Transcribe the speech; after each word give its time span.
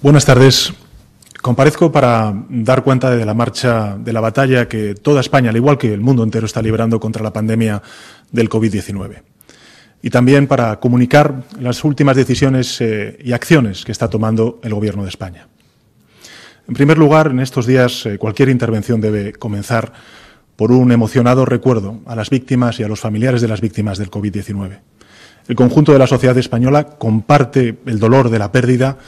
Buenas 0.00 0.24
tardes. 0.24 0.72
Comparezco 1.42 1.90
para 1.90 2.32
dar 2.50 2.84
cuenta 2.84 3.10
de 3.10 3.26
la 3.26 3.34
marcha 3.34 3.96
de 3.98 4.12
la 4.12 4.20
batalla 4.20 4.68
que 4.68 4.94
toda 4.94 5.20
España, 5.20 5.50
al 5.50 5.56
igual 5.56 5.76
que 5.76 5.92
el 5.92 6.00
mundo 6.00 6.22
entero, 6.22 6.46
está 6.46 6.62
librando 6.62 7.00
contra 7.00 7.24
la 7.24 7.32
pandemia 7.32 7.82
del 8.30 8.48
COVID-19. 8.48 9.22
Y 10.00 10.10
también 10.10 10.46
para 10.46 10.78
comunicar 10.78 11.42
las 11.58 11.82
últimas 11.82 12.14
decisiones 12.14 12.80
eh, 12.80 13.18
y 13.24 13.32
acciones 13.32 13.84
que 13.84 13.90
está 13.90 14.08
tomando 14.08 14.60
el 14.62 14.72
Gobierno 14.72 15.02
de 15.02 15.08
España. 15.08 15.48
En 16.68 16.74
primer 16.74 16.96
lugar, 16.96 17.32
en 17.32 17.40
estos 17.40 17.66
días 17.66 18.06
eh, 18.06 18.18
cualquier 18.18 18.50
intervención 18.50 19.00
debe 19.00 19.32
comenzar 19.32 19.92
por 20.54 20.70
un 20.70 20.92
emocionado 20.92 21.44
recuerdo 21.44 22.02
a 22.06 22.14
las 22.14 22.30
víctimas 22.30 22.78
y 22.78 22.84
a 22.84 22.88
los 22.88 23.00
familiares 23.00 23.40
de 23.40 23.48
las 23.48 23.60
víctimas 23.60 23.98
del 23.98 24.12
COVID-19. 24.12 24.78
El 25.48 25.56
conjunto 25.56 25.92
de 25.92 25.98
la 25.98 26.06
sociedad 26.06 26.38
española 26.38 26.84
comparte 26.84 27.78
el 27.84 27.98
dolor 27.98 28.30
de 28.30 28.38
la 28.38 28.52
pérdida 28.52 28.98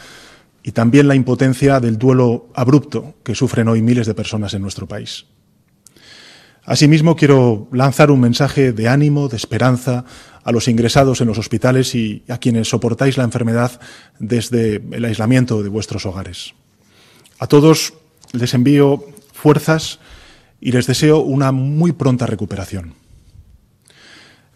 y 0.63 0.73
también 0.73 1.09
la 1.09 1.15
impotencia 1.15 1.81
del 1.81 1.99
duelo 1.99 2.49
abrupto 2.55 3.15
que 3.23 3.35
sufren 3.35 3.69
hoy 3.69 3.83
miles 3.83 4.07
de 4.07 4.15
personas 4.15 4.55
en 4.55 4.63
nuestro 4.63 4.87
país. 4.87 5.27
Asimismo, 6.65 7.17
quiero 7.17 7.69
lanzar 7.73 8.11
un 8.11 8.21
mensaje 8.21 8.73
de 8.73 8.89
ánimo, 8.89 9.29
de 9.29 9.37
esperanza 9.37 10.05
a 10.45 10.53
los 10.53 10.69
ingresados 10.69 11.21
en 11.21 11.27
los 11.29 11.39
hospitales 11.39 11.95
y 11.95 12.23
a 12.29 12.39
quienes 12.39 12.69
soportáis 12.69 13.17
la 13.17 13.25
enfermedad 13.25 13.81
desde 14.19 14.83
el 14.93 15.05
aislamiento 15.05 15.63
de 15.63 15.69
vuestros 15.69 16.07
hogares. 16.07 16.55
A 17.39 17.47
todos 17.47 17.95
les 18.33 18.55
envío 18.55 19.05
fuerzas 19.33 19.99
y 20.61 20.73
les 20.73 20.87
deseo 20.87 21.21
una 21.21 21.53
muy 21.53 21.93
pronta 21.93 22.27
recuperación. 22.27 22.95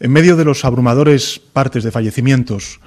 En 0.00 0.12
medio 0.12 0.36
de 0.36 0.44
los 0.44 0.64
abrumadores 0.64 1.40
partes 1.52 1.82
de 1.84 1.90
fallecimientos, 1.90 2.80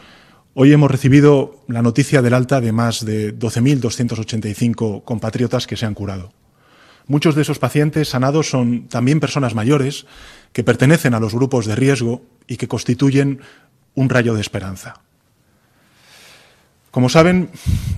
hoy 0.60 0.74
hemos 0.74 0.90
recibido 0.90 1.64
la 1.68 1.84
noticia 1.84 2.24
del 2.24 2.34
alta 2.34 2.60
de 2.60 2.72
más 2.72 3.06
de 3.06 3.32
12.285 3.38 5.04
compatriotas 5.04 5.68
que 5.68 5.78
se 5.78 5.86
han 5.86 5.94
curado. 5.94 6.34
Muchos 7.06 7.36
de 7.36 7.44
esos 7.44 7.60
pacientes 7.60 8.10
sanados 8.10 8.50
son 8.50 8.88
también 8.88 9.20
personas 9.20 9.54
mayores 9.54 10.08
que 10.54 10.64
pertenecen 10.64 11.14
a 11.14 11.20
los 11.20 11.36
grupos 11.36 11.68
de 11.68 11.76
riesgo 11.76 12.24
y 12.48 12.58
que 12.58 12.68
constituyen 12.68 13.40
un 13.94 14.10
rayo 14.10 14.34
de 14.34 14.42
esperanza. 14.42 14.96
Como 16.90 17.10
saben, 17.10 17.52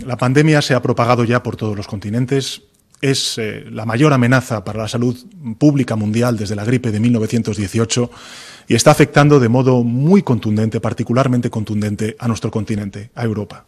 la 0.06 0.18
pandemia 0.18 0.62
se 0.62 0.74
ha 0.74 0.82
propagado 0.82 1.24
ya 1.24 1.42
por 1.42 1.56
todos 1.56 1.78
los 1.78 1.88
continentes. 1.88 2.64
Es 3.02 3.38
eh, 3.38 3.66
la 3.72 3.86
mayor 3.86 4.14
amenaza 4.14 4.64
para 4.64 4.80
la 4.82 4.88
salud 4.88 5.16
pública 5.58 5.96
mundial 5.96 6.38
desde 6.38 6.56
la 6.56 6.66
gripe 6.66 6.92
de 6.92 7.00
1918 7.00 8.12
y 8.68 8.76
está 8.76 8.92
afectando 8.92 9.40
de 9.40 9.50
modo 9.50 9.84
muy 9.84 10.22
contundente, 10.22 10.80
particularmente 10.80 11.50
contundente, 11.50 12.16
a 12.20 12.28
nuestro 12.28 12.52
continente, 12.52 13.10
a 13.16 13.24
Europa. 13.24 13.66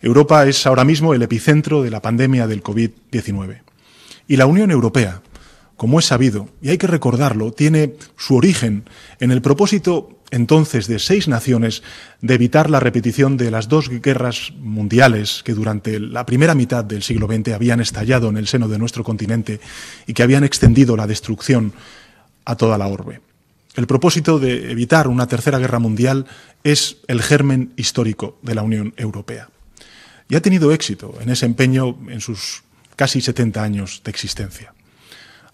Europa 0.00 0.46
es 0.46 0.66
ahora 0.66 0.84
mismo 0.84 1.12
el 1.12 1.22
epicentro 1.22 1.82
de 1.82 1.90
la 1.90 2.00
pandemia 2.00 2.46
del 2.46 2.62
COVID-19. 2.62 3.62
Y 4.28 4.36
la 4.36 4.46
Unión 4.46 4.70
Europea, 4.70 5.22
como 5.78 6.00
es 6.00 6.06
sabido, 6.06 6.48
y 6.60 6.70
hay 6.70 6.76
que 6.76 6.88
recordarlo, 6.88 7.52
tiene 7.52 7.94
su 8.16 8.34
origen 8.34 8.84
en 9.20 9.30
el 9.30 9.40
propósito 9.40 10.18
entonces 10.30 10.88
de 10.88 10.98
seis 10.98 11.28
naciones 11.28 11.84
de 12.20 12.34
evitar 12.34 12.68
la 12.68 12.80
repetición 12.80 13.36
de 13.36 13.52
las 13.52 13.68
dos 13.68 13.88
guerras 13.88 14.52
mundiales 14.58 15.42
que 15.44 15.54
durante 15.54 16.00
la 16.00 16.26
primera 16.26 16.56
mitad 16.56 16.84
del 16.84 17.04
siglo 17.04 17.28
XX 17.28 17.52
habían 17.52 17.80
estallado 17.80 18.28
en 18.28 18.36
el 18.36 18.48
seno 18.48 18.66
de 18.68 18.78
nuestro 18.78 19.04
continente 19.04 19.60
y 20.06 20.14
que 20.14 20.24
habían 20.24 20.42
extendido 20.42 20.96
la 20.96 21.06
destrucción 21.06 21.72
a 22.44 22.56
toda 22.56 22.76
la 22.76 22.88
orbe. 22.88 23.20
El 23.76 23.86
propósito 23.86 24.40
de 24.40 24.72
evitar 24.72 25.06
una 25.06 25.28
tercera 25.28 25.60
guerra 25.60 25.78
mundial 25.78 26.26
es 26.64 26.96
el 27.06 27.22
germen 27.22 27.72
histórico 27.76 28.36
de 28.42 28.56
la 28.56 28.62
Unión 28.62 28.94
Europea. 28.96 29.48
Y 30.28 30.34
ha 30.34 30.42
tenido 30.42 30.72
éxito 30.72 31.14
en 31.20 31.30
ese 31.30 31.46
empeño 31.46 31.96
en 32.08 32.20
sus 32.20 32.64
casi 32.96 33.20
70 33.20 33.62
años 33.62 34.02
de 34.04 34.10
existencia. 34.10 34.74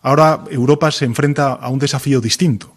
Ahora 0.05 0.44
Europa 0.50 0.91
se 0.91 1.06
enfrenta 1.06 1.55
a 1.55 1.70
un 1.70 1.78
desafío 1.78 2.20
distinto 2.20 2.77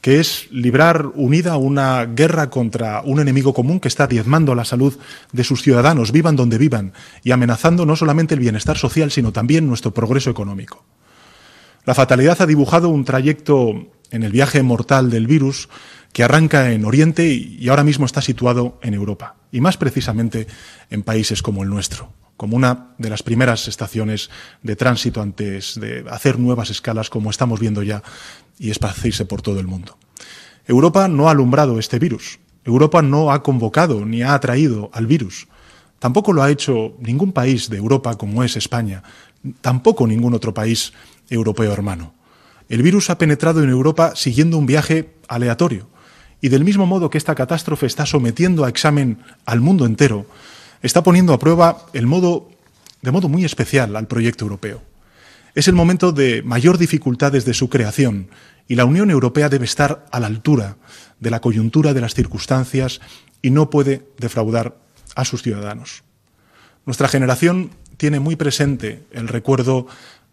que 0.00 0.20
es 0.20 0.48
librar 0.50 1.06
unida 1.14 1.56
una 1.56 2.04
guerra 2.04 2.50
contra 2.50 3.00
un 3.02 3.20
enemigo 3.20 3.54
común 3.54 3.80
que 3.80 3.88
está 3.88 4.06
diezmando 4.06 4.54
la 4.54 4.66
salud 4.66 4.98
de 5.32 5.44
sus 5.44 5.62
ciudadanos, 5.62 6.12
vivan 6.12 6.36
donde 6.36 6.58
vivan, 6.58 6.92
y 7.22 7.30
amenazando 7.30 7.86
no 7.86 7.96
solamente 7.96 8.34
el 8.34 8.40
bienestar 8.40 8.76
social, 8.76 9.10
sino 9.10 9.32
también 9.32 9.66
nuestro 9.66 9.94
progreso 9.94 10.28
económico. 10.28 10.84
La 11.86 11.94
fatalidad 11.94 12.42
ha 12.42 12.46
dibujado 12.46 12.90
un 12.90 13.06
trayecto 13.06 13.86
en 14.10 14.24
el 14.24 14.32
viaje 14.32 14.62
mortal 14.62 15.08
del 15.08 15.26
virus 15.26 15.70
que 16.12 16.22
arranca 16.22 16.72
en 16.72 16.84
Oriente 16.84 17.28
y 17.28 17.66
ahora 17.70 17.84
mismo 17.84 18.04
está 18.04 18.20
situado 18.20 18.78
en 18.82 18.92
Europa, 18.92 19.36
y 19.52 19.62
más 19.62 19.78
precisamente 19.78 20.48
en 20.90 21.02
países 21.02 21.40
como 21.40 21.62
el 21.62 21.70
nuestro 21.70 22.12
como 22.36 22.56
una 22.56 22.94
de 22.98 23.10
las 23.10 23.22
primeras 23.22 23.68
estaciones 23.68 24.30
de 24.62 24.76
tránsito 24.76 25.22
antes 25.22 25.78
de 25.78 26.04
hacer 26.10 26.38
nuevas 26.38 26.70
escalas 26.70 27.10
como 27.10 27.30
estamos 27.30 27.60
viendo 27.60 27.82
ya 27.82 28.02
y 28.58 28.70
esparcirse 28.70 29.24
por 29.24 29.42
todo 29.42 29.60
el 29.60 29.66
mundo. 29.66 29.96
Europa 30.66 31.08
no 31.08 31.28
ha 31.28 31.32
alumbrado 31.32 31.78
este 31.78 31.98
virus. 31.98 32.38
Europa 32.64 33.02
no 33.02 33.30
ha 33.30 33.42
convocado 33.42 34.04
ni 34.04 34.22
ha 34.22 34.34
atraído 34.34 34.90
al 34.92 35.06
virus. 35.06 35.48
Tampoco 35.98 36.32
lo 36.32 36.42
ha 36.42 36.50
hecho 36.50 36.96
ningún 37.00 37.32
país 37.32 37.68
de 37.70 37.76
Europa 37.76 38.16
como 38.16 38.42
es 38.42 38.56
España, 38.56 39.02
tampoco 39.60 40.06
ningún 40.06 40.34
otro 40.34 40.52
país 40.54 40.92
europeo 41.30 41.72
hermano. 41.72 42.14
El 42.68 42.82
virus 42.82 43.10
ha 43.10 43.18
penetrado 43.18 43.62
en 43.62 43.70
Europa 43.70 44.12
siguiendo 44.16 44.58
un 44.58 44.66
viaje 44.66 45.14
aleatorio. 45.28 45.88
Y 46.40 46.48
del 46.48 46.64
mismo 46.64 46.86
modo 46.86 47.08
que 47.10 47.18
esta 47.18 47.34
catástrofe 47.34 47.86
está 47.86 48.04
sometiendo 48.06 48.64
a 48.64 48.68
examen 48.68 49.18
al 49.46 49.60
mundo 49.60 49.86
entero, 49.86 50.26
está 50.86 51.02
poniendo 51.02 51.32
a 51.32 51.38
prueba 51.38 51.86
el 51.94 52.06
modo, 52.06 52.50
de 53.00 53.10
modo 53.10 53.28
muy 53.28 53.44
especial 53.44 53.96
al 53.96 54.06
proyecto 54.06 54.44
europeo. 54.44 54.82
Es 55.54 55.66
el 55.66 55.74
momento 55.74 56.12
de 56.12 56.42
mayor 56.42 56.76
dificultad 56.76 57.32
desde 57.32 57.54
su 57.54 57.70
creación 57.70 58.28
y 58.68 58.74
la 58.74 58.84
Unión 58.84 59.10
Europea 59.10 59.48
debe 59.48 59.64
estar 59.64 60.04
a 60.12 60.20
la 60.20 60.26
altura 60.26 60.76
de 61.20 61.30
la 61.30 61.40
coyuntura 61.40 61.94
de 61.94 62.02
las 62.02 62.14
circunstancias 62.14 63.00
y 63.40 63.50
no 63.50 63.70
puede 63.70 64.06
defraudar 64.18 64.76
a 65.14 65.24
sus 65.24 65.42
ciudadanos. 65.42 66.02
Nuestra 66.84 67.08
generación 67.08 67.70
tiene 67.96 68.20
muy 68.20 68.36
presente 68.36 69.04
el 69.12 69.28
recuerdo 69.28 69.86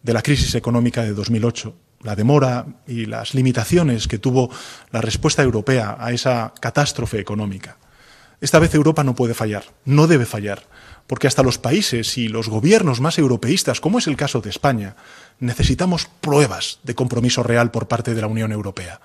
de 0.03 0.13
la 0.13 0.22
crisis 0.22 0.56
económica 0.56 1.03
de 1.03 1.13
2008, 1.13 1.75
la 2.01 2.16
demora 2.16 2.66
y 2.88 3.06
las 3.06 3.35
limitaciones 3.35 4.07
que 4.07 4.17
tuvo 4.17 4.50
la 4.91 5.00
respuesta 5.00 5.44
europea 5.44 5.95
a 5.97 6.11
esa 6.11 6.53
catástrofe 6.59 7.19
económica. 7.19 7.78
Esta 8.41 8.57
vez 8.57 8.74
Europa 8.74 9.03
no 9.03 9.13
puede 9.13 9.35
fallar, 9.35 9.66
no 9.85 10.07
debe 10.07 10.25
fallar, 10.25 10.63
porque 11.06 11.28
hasta 11.28 11.44
los 11.44 11.59
países 11.59 12.18
y 12.18 12.28
los 12.28 12.50
gobiernos 12.50 13.00
más 13.00 13.19
europeístas, 13.19 13.79
como 13.79 14.00
es 14.00 14.07
el 14.07 14.18
caso 14.18 14.41
de 14.41 14.50
España, 14.50 14.96
necesitamos 15.40 16.09
pruebas 16.22 16.79
de 16.81 16.96
compromiso 16.96 17.44
real 17.44 17.69
por 17.69 17.88
parte 17.88 18.16
de 18.16 18.22
la 18.22 18.28
Unión 18.28 18.52
Europea. 18.52 19.00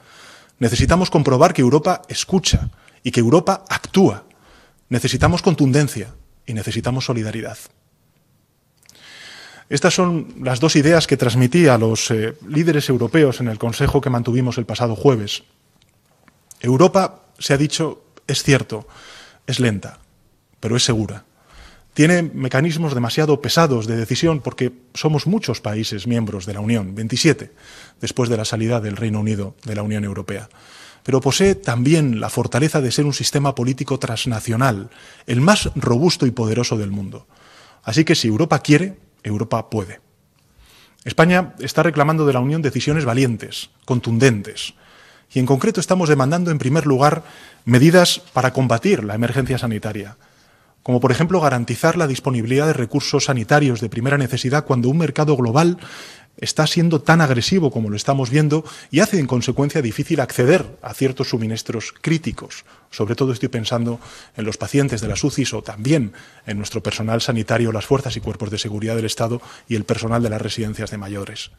Necesitamos 0.58 1.10
comprobar 1.10 1.52
que 1.52 1.60
Europa 1.60 2.00
escucha 2.08 2.70
y 3.02 3.10
que 3.10 3.20
Europa 3.20 3.64
actúa. 3.68 4.24
Necesitamos 4.88 5.42
contundencia 5.42 6.14
y 6.46 6.54
necesitamos 6.54 7.04
solidaridad. 7.04 7.58
Estas 9.68 9.94
son 9.94 10.34
las 10.40 10.60
dos 10.60 10.76
ideas 10.76 11.06
que 11.06 11.16
transmití 11.16 11.66
a 11.66 11.76
los 11.76 12.10
eh, 12.10 12.36
líderes 12.48 12.88
europeos 12.88 13.40
en 13.40 13.48
el 13.48 13.58
Consejo 13.58 14.00
que 14.00 14.10
mantuvimos 14.10 14.56
el 14.58 14.64
pasado 14.64 14.94
jueves. 14.94 15.42
Europa, 16.60 17.22
se 17.38 17.52
ha 17.52 17.58
dicho, 17.58 18.04
es 18.26 18.42
cierto, 18.42 18.86
es 19.46 19.60
lenta, 19.60 20.00
pero 20.60 20.76
es 20.76 20.84
segura. 20.84 21.24
Tiene 21.94 22.22
mecanismos 22.22 22.92
demasiado 22.94 23.40
pesados 23.40 23.86
de 23.86 23.96
decisión 23.96 24.40
porque 24.40 24.70
somos 24.92 25.26
muchos 25.26 25.62
países 25.62 26.06
miembros 26.06 26.44
de 26.44 26.52
la 26.52 26.60
Unión, 26.60 26.94
27, 26.94 27.52
después 28.02 28.28
de 28.28 28.36
la 28.36 28.44
salida 28.44 28.80
del 28.80 28.96
Reino 28.96 29.20
Unido 29.20 29.54
de 29.64 29.74
la 29.74 29.82
Unión 29.82 30.04
Europea. 30.04 30.50
Pero 31.04 31.22
posee 31.22 31.54
también 31.54 32.20
la 32.20 32.28
fortaleza 32.28 32.82
de 32.82 32.92
ser 32.92 33.06
un 33.06 33.14
sistema 33.14 33.54
político 33.54 33.98
transnacional, 33.98 34.90
el 35.26 35.40
más 35.40 35.70
robusto 35.74 36.26
y 36.26 36.32
poderoso 36.32 36.76
del 36.76 36.90
mundo. 36.90 37.26
Así 37.82 38.04
que 38.04 38.14
si 38.14 38.28
Europa 38.28 38.58
quiere, 38.58 38.98
Europa 39.22 39.70
puede. 39.70 40.00
España 41.04 41.54
está 41.60 41.82
reclamando 41.82 42.26
de 42.26 42.32
la 42.34 42.40
Unión 42.40 42.60
decisiones 42.60 43.04
valientes, 43.04 43.70
contundentes, 43.84 44.74
y 45.32 45.38
en 45.38 45.46
concreto 45.46 45.80
estamos 45.80 46.08
demandando, 46.08 46.50
en 46.50 46.58
primer 46.58 46.86
lugar, 46.86 47.24
medidas 47.64 48.22
para 48.32 48.52
combatir 48.52 49.04
la 49.04 49.14
emergencia 49.14 49.58
sanitaria, 49.58 50.16
como 50.82 51.00
por 51.00 51.10
ejemplo 51.10 51.40
garantizar 51.40 51.96
la 51.96 52.06
disponibilidad 52.06 52.66
de 52.66 52.72
recursos 52.72 53.24
sanitarios 53.24 53.80
de 53.80 53.88
primera 53.88 54.18
necesidad 54.18 54.64
cuando 54.64 54.88
un 54.88 54.98
mercado 54.98 55.36
global 55.36 55.78
está 56.38 56.66
siendo 56.66 57.00
tan 57.00 57.20
agresivo 57.20 57.70
como 57.70 57.90
lo 57.90 57.96
estamos 57.96 58.30
viendo 58.30 58.64
y 58.90 59.00
hace 59.00 59.18
en 59.18 59.26
consecuencia 59.26 59.82
difícil 59.82 60.20
acceder 60.20 60.66
a 60.82 60.94
ciertos 60.94 61.30
suministros 61.30 61.94
críticos. 62.00 62.64
Sobre 62.90 63.14
todo 63.14 63.32
estoy 63.32 63.48
pensando 63.48 64.00
en 64.36 64.44
los 64.44 64.56
pacientes 64.56 65.00
de 65.00 65.08
las 65.08 65.24
UCIs 65.24 65.54
o 65.54 65.62
también 65.62 66.12
en 66.46 66.58
nuestro 66.58 66.82
personal 66.82 67.20
sanitario, 67.20 67.72
las 67.72 67.86
fuerzas 67.86 68.16
y 68.16 68.20
cuerpos 68.20 68.50
de 68.50 68.58
seguridad 68.58 68.96
del 68.96 69.06
Estado 69.06 69.40
y 69.68 69.76
el 69.76 69.84
personal 69.84 70.22
de 70.22 70.30
las 70.30 70.42
residencias 70.42 70.90
de 70.90 70.98
mayores. 70.98 71.50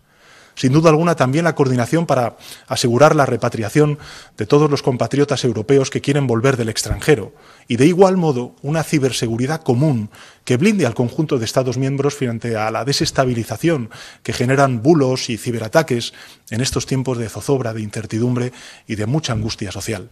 Sin 0.58 0.74
duda 0.74 0.90
alguna 0.90 1.16
también 1.16 1.46
la 1.46 1.54
coordinación 1.54 2.08
para 2.08 2.36
asegurar 2.68 3.16
la 3.16 3.28
repatriación 3.28 4.00
de 4.38 4.48
todos 4.48 4.70
los 4.72 4.82
compatriotas 4.82 5.44
europeos 5.44 5.92
que 5.92 6.02
quieren 6.02 6.26
volver 6.26 6.58
del 6.58 6.70
extranjero 6.70 7.32
y 7.68 7.78
de 7.78 7.86
igual 7.86 8.18
modo 8.18 8.56
una 8.64 8.84
ciberseguridad 8.84 9.62
común 9.62 10.10
que 10.44 10.58
blinde 10.58 10.88
al 10.88 10.96
conjunto 10.96 11.38
de 11.38 11.46
Estados 11.46 11.78
miembros 11.78 12.16
frente 12.16 12.58
a 12.58 12.72
la 12.72 12.86
desestabilización 12.86 13.92
que 14.24 14.34
generan 14.34 14.82
bulos 14.82 15.30
y 15.30 15.38
ciberataques 15.38 16.14
en 16.50 16.62
estos 16.62 16.88
tiempos 16.88 17.20
de 17.20 17.30
zozobra, 17.30 17.74
de 17.74 17.84
incertidumbre 17.84 18.52
y 18.88 18.96
de 18.96 19.06
mucha 19.06 19.34
angustia 19.34 19.72
social. 19.72 20.10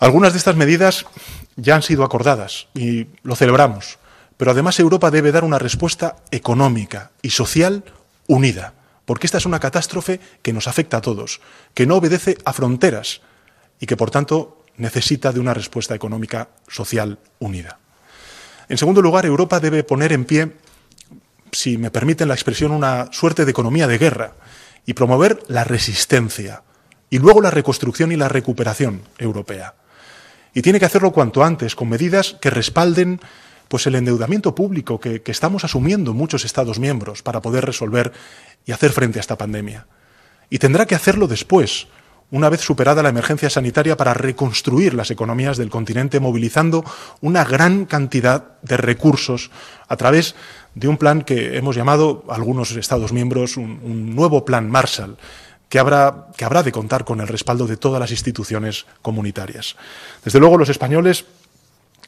Algunas 0.00 0.34
de 0.34 0.38
estas 0.38 0.54
medidas 0.54 1.06
ya 1.56 1.74
han 1.74 1.82
sido 1.82 2.04
acordadas 2.04 2.68
y 2.74 3.06
lo 3.22 3.34
celebramos. 3.36 3.98
Pero 4.36 4.52
además 4.52 4.78
Europa 4.78 5.10
debe 5.10 5.32
dar 5.32 5.44
una 5.44 5.58
respuesta 5.58 6.16
económica 6.30 7.10
y 7.22 7.30
social 7.30 7.82
unida, 8.28 8.74
porque 9.08 9.26
esta 9.26 9.38
es 9.38 9.46
una 9.46 9.58
catástrofe 9.58 10.20
que 10.42 10.52
nos 10.52 10.68
afecta 10.68 10.98
a 10.98 11.00
todos, 11.00 11.40
que 11.72 11.86
no 11.86 11.96
obedece 11.96 12.36
a 12.44 12.52
fronteras 12.52 13.22
y 13.80 13.86
que, 13.86 13.96
por 13.96 14.10
tanto, 14.10 14.66
necesita 14.76 15.32
de 15.32 15.40
una 15.40 15.54
respuesta 15.54 15.94
económica 15.94 16.50
social 16.68 17.18
unida. 17.38 17.78
En 18.68 18.76
segundo 18.76 19.00
lugar, 19.00 19.24
Europa 19.24 19.60
debe 19.60 19.82
poner 19.82 20.12
en 20.12 20.26
pie, 20.26 20.52
si 21.52 21.78
me 21.78 21.90
permiten 21.90 22.28
la 22.28 22.34
expresión, 22.34 22.70
una 22.70 23.10
suerte 23.10 23.46
de 23.46 23.50
economía 23.50 23.86
de 23.86 23.96
guerra 23.96 24.34
y 24.84 24.92
promover 24.92 25.42
la 25.48 25.64
resistencia 25.64 26.62
y 27.08 27.18
luego 27.18 27.40
la 27.40 27.50
reconstrucción 27.50 28.12
y 28.12 28.16
la 28.16 28.28
recuperación 28.28 29.00
europea. 29.16 29.74
Y 30.52 30.60
tiene 30.60 30.78
que 30.78 30.84
hacerlo 30.84 31.12
cuanto 31.12 31.42
antes, 31.42 31.74
con 31.74 31.88
medidas 31.88 32.36
que 32.42 32.50
respalden 32.50 33.22
pues 33.68 33.86
el 33.86 33.94
endeudamiento 33.94 34.54
público 34.54 34.98
que, 34.98 35.22
que 35.22 35.32
estamos 35.32 35.64
asumiendo 35.64 36.14
muchos 36.14 36.44
Estados 36.44 36.78
miembros 36.78 37.22
para 37.22 37.40
poder 37.40 37.64
resolver 37.64 38.12
y 38.66 38.72
hacer 38.72 38.92
frente 38.92 39.18
a 39.18 39.20
esta 39.20 39.38
pandemia. 39.38 39.86
Y 40.50 40.58
tendrá 40.58 40.86
que 40.86 40.94
hacerlo 40.94 41.28
después, 41.28 41.88
una 42.30 42.48
vez 42.48 42.60
superada 42.60 43.02
la 43.02 43.08
emergencia 43.08 43.50
sanitaria, 43.50 43.96
para 43.96 44.14
reconstruir 44.14 44.94
las 44.94 45.10
economías 45.10 45.56
del 45.56 45.70
continente, 45.70 46.20
movilizando 46.20 46.84
una 47.20 47.44
gran 47.44 47.86
cantidad 47.86 48.58
de 48.62 48.76
recursos 48.76 49.50
a 49.88 49.96
través 49.96 50.34
de 50.74 50.88
un 50.88 50.96
plan 50.96 51.22
que 51.22 51.56
hemos 51.56 51.76
llamado 51.76 52.24
algunos 52.28 52.72
Estados 52.72 53.12
miembros 53.12 53.56
un, 53.56 54.14
nuevo 54.14 54.44
plan 54.44 54.70
Marshall, 54.70 55.16
que 55.68 55.78
habrá, 55.78 56.28
que 56.36 56.44
habrá 56.44 56.62
de 56.62 56.72
contar 56.72 57.04
con 57.04 57.20
el 57.20 57.28
respaldo 57.28 57.66
de 57.66 57.76
todas 57.76 58.00
las 58.00 58.10
instituciones 58.10 58.86
comunitarias. 59.02 59.76
Desde 60.24 60.40
luego, 60.40 60.56
los 60.56 60.68
españoles 60.68 61.26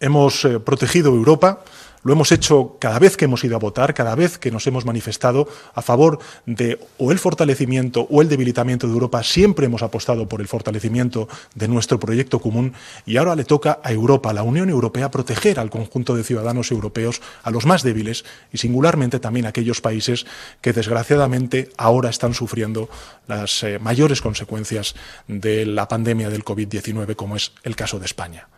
hemos 0.00 0.44
eh, 0.44 0.58
protegido 0.58 1.10
Europa, 1.10 1.60
lo 2.02 2.14
hemos 2.14 2.32
hecho 2.32 2.76
cada 2.80 2.98
vez 2.98 3.16
que 3.16 3.26
hemos 3.26 3.44
ido 3.44 3.56
a 3.56 3.58
votar, 3.58 3.92
cada 3.92 4.14
vez 4.14 4.38
que 4.38 4.50
nos 4.50 4.66
hemos 4.66 4.86
manifestado 4.86 5.46
a 5.74 5.82
favor 5.82 6.18
de 6.46 6.80
o 6.96 7.12
el 7.12 7.18
fortalecimiento 7.18 8.06
o 8.10 8.22
el 8.22 8.28
debilitamiento 8.28 8.86
de 8.86 8.94
Europa. 8.94 9.22
Siempre 9.22 9.66
hemos 9.66 9.82
apostado 9.82 10.26
por 10.26 10.40
el 10.40 10.48
fortalecimiento 10.48 11.28
de 11.54 11.68
nuestro 11.68 12.00
proyecto 12.00 12.38
común 12.38 12.72
y 13.04 13.18
ahora 13.18 13.36
le 13.36 13.44
toca 13.44 13.80
a 13.82 13.92
Europa, 13.92 14.30
a 14.30 14.32
la 14.32 14.42
Unión 14.42 14.70
Europea, 14.70 15.10
proteger 15.10 15.60
al 15.60 15.68
conjunto 15.68 16.16
de 16.16 16.24
ciudadanos 16.24 16.70
europeos, 16.70 17.20
a 17.42 17.50
los 17.50 17.66
más 17.66 17.82
débiles 17.82 18.24
y 18.50 18.58
singularmente 18.58 19.20
también 19.20 19.44
a 19.44 19.50
aquellos 19.50 19.82
países 19.82 20.24
que 20.62 20.72
desgraciadamente 20.72 21.68
ahora 21.76 22.08
están 22.08 22.32
sufriendo 22.32 22.88
las 23.26 23.62
eh, 23.62 23.78
mayores 23.78 24.22
consecuencias 24.22 24.94
de 25.28 25.66
la 25.66 25.86
pandemia 25.86 26.30
del 26.30 26.44
COVID-19, 26.44 27.14
como 27.14 27.36
es 27.36 27.52
el 27.62 27.76
caso 27.76 27.98
de 27.98 28.06
España. 28.06 28.48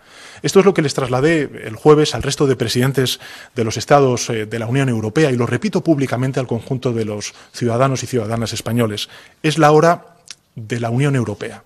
Esto 0.43 0.59
es 0.59 0.67
lo 0.67 0.75
que 0.75 0.83
les 0.83 0.95
trasladé 0.95 1.43
el 1.65 1.77
jueves 1.77 2.15
al 2.15 2.23
resto 2.23 2.47
de 2.47 2.57
presidentes 2.57 3.21
de 3.55 3.65
los 3.65 3.77
Estados 3.77 4.29
eh, 4.29 4.47
de 4.47 4.59
la 4.59 4.67
Unión 4.67 4.89
Europea 4.89 5.31
y 5.31 5.37
lo 5.37 5.47
repito 5.47 5.85
públicamente 5.85 6.41
al 6.41 6.49
conjunto 6.49 6.93
de 6.93 7.05
los 7.05 7.33
ciudadanos 7.53 8.03
y 8.03 8.07
ciudadanas 8.07 8.53
españoles. 8.53 9.09
Es 9.43 9.59
la 9.59 9.71
hora 9.71 10.17
de 10.57 10.81
la 10.81 10.91
Unión 10.91 11.15
Europea. 11.15 11.63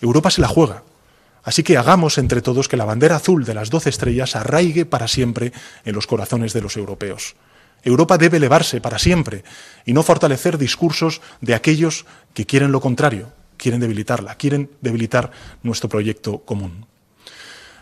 Europa 0.00 0.30
se 0.30 0.40
la 0.40 0.48
juega. 0.48 0.84
Así 1.42 1.62
que 1.62 1.76
hagamos 1.76 2.18
entre 2.18 2.42
todos 2.42 2.68
que 2.68 2.76
la 2.76 2.84
bandera 2.84 3.16
azul 3.16 3.44
de 3.44 3.54
las 3.54 3.70
doce 3.70 3.90
estrellas 3.90 4.36
arraigue 4.36 4.84
para 4.84 5.08
siempre 5.08 5.52
en 5.84 5.94
los 5.94 6.06
corazones 6.06 6.52
de 6.52 6.60
los 6.60 6.76
europeos. 6.76 7.36
Europa 7.82 8.18
debe 8.18 8.38
elevarse 8.38 8.80
para 8.80 8.98
siempre 8.98 9.44
y 9.84 9.92
no 9.92 10.02
fortalecer 10.02 10.58
discursos 10.58 11.20
de 11.40 11.54
aquellos 11.54 12.04
que 12.34 12.46
quieren 12.46 12.72
lo 12.72 12.80
contrario, 12.80 13.32
quieren 13.56 13.80
debilitarla, 13.80 14.34
quieren 14.34 14.70
debilitar 14.80 15.30
nuestro 15.62 15.88
proyecto 15.88 16.38
común. 16.38 16.86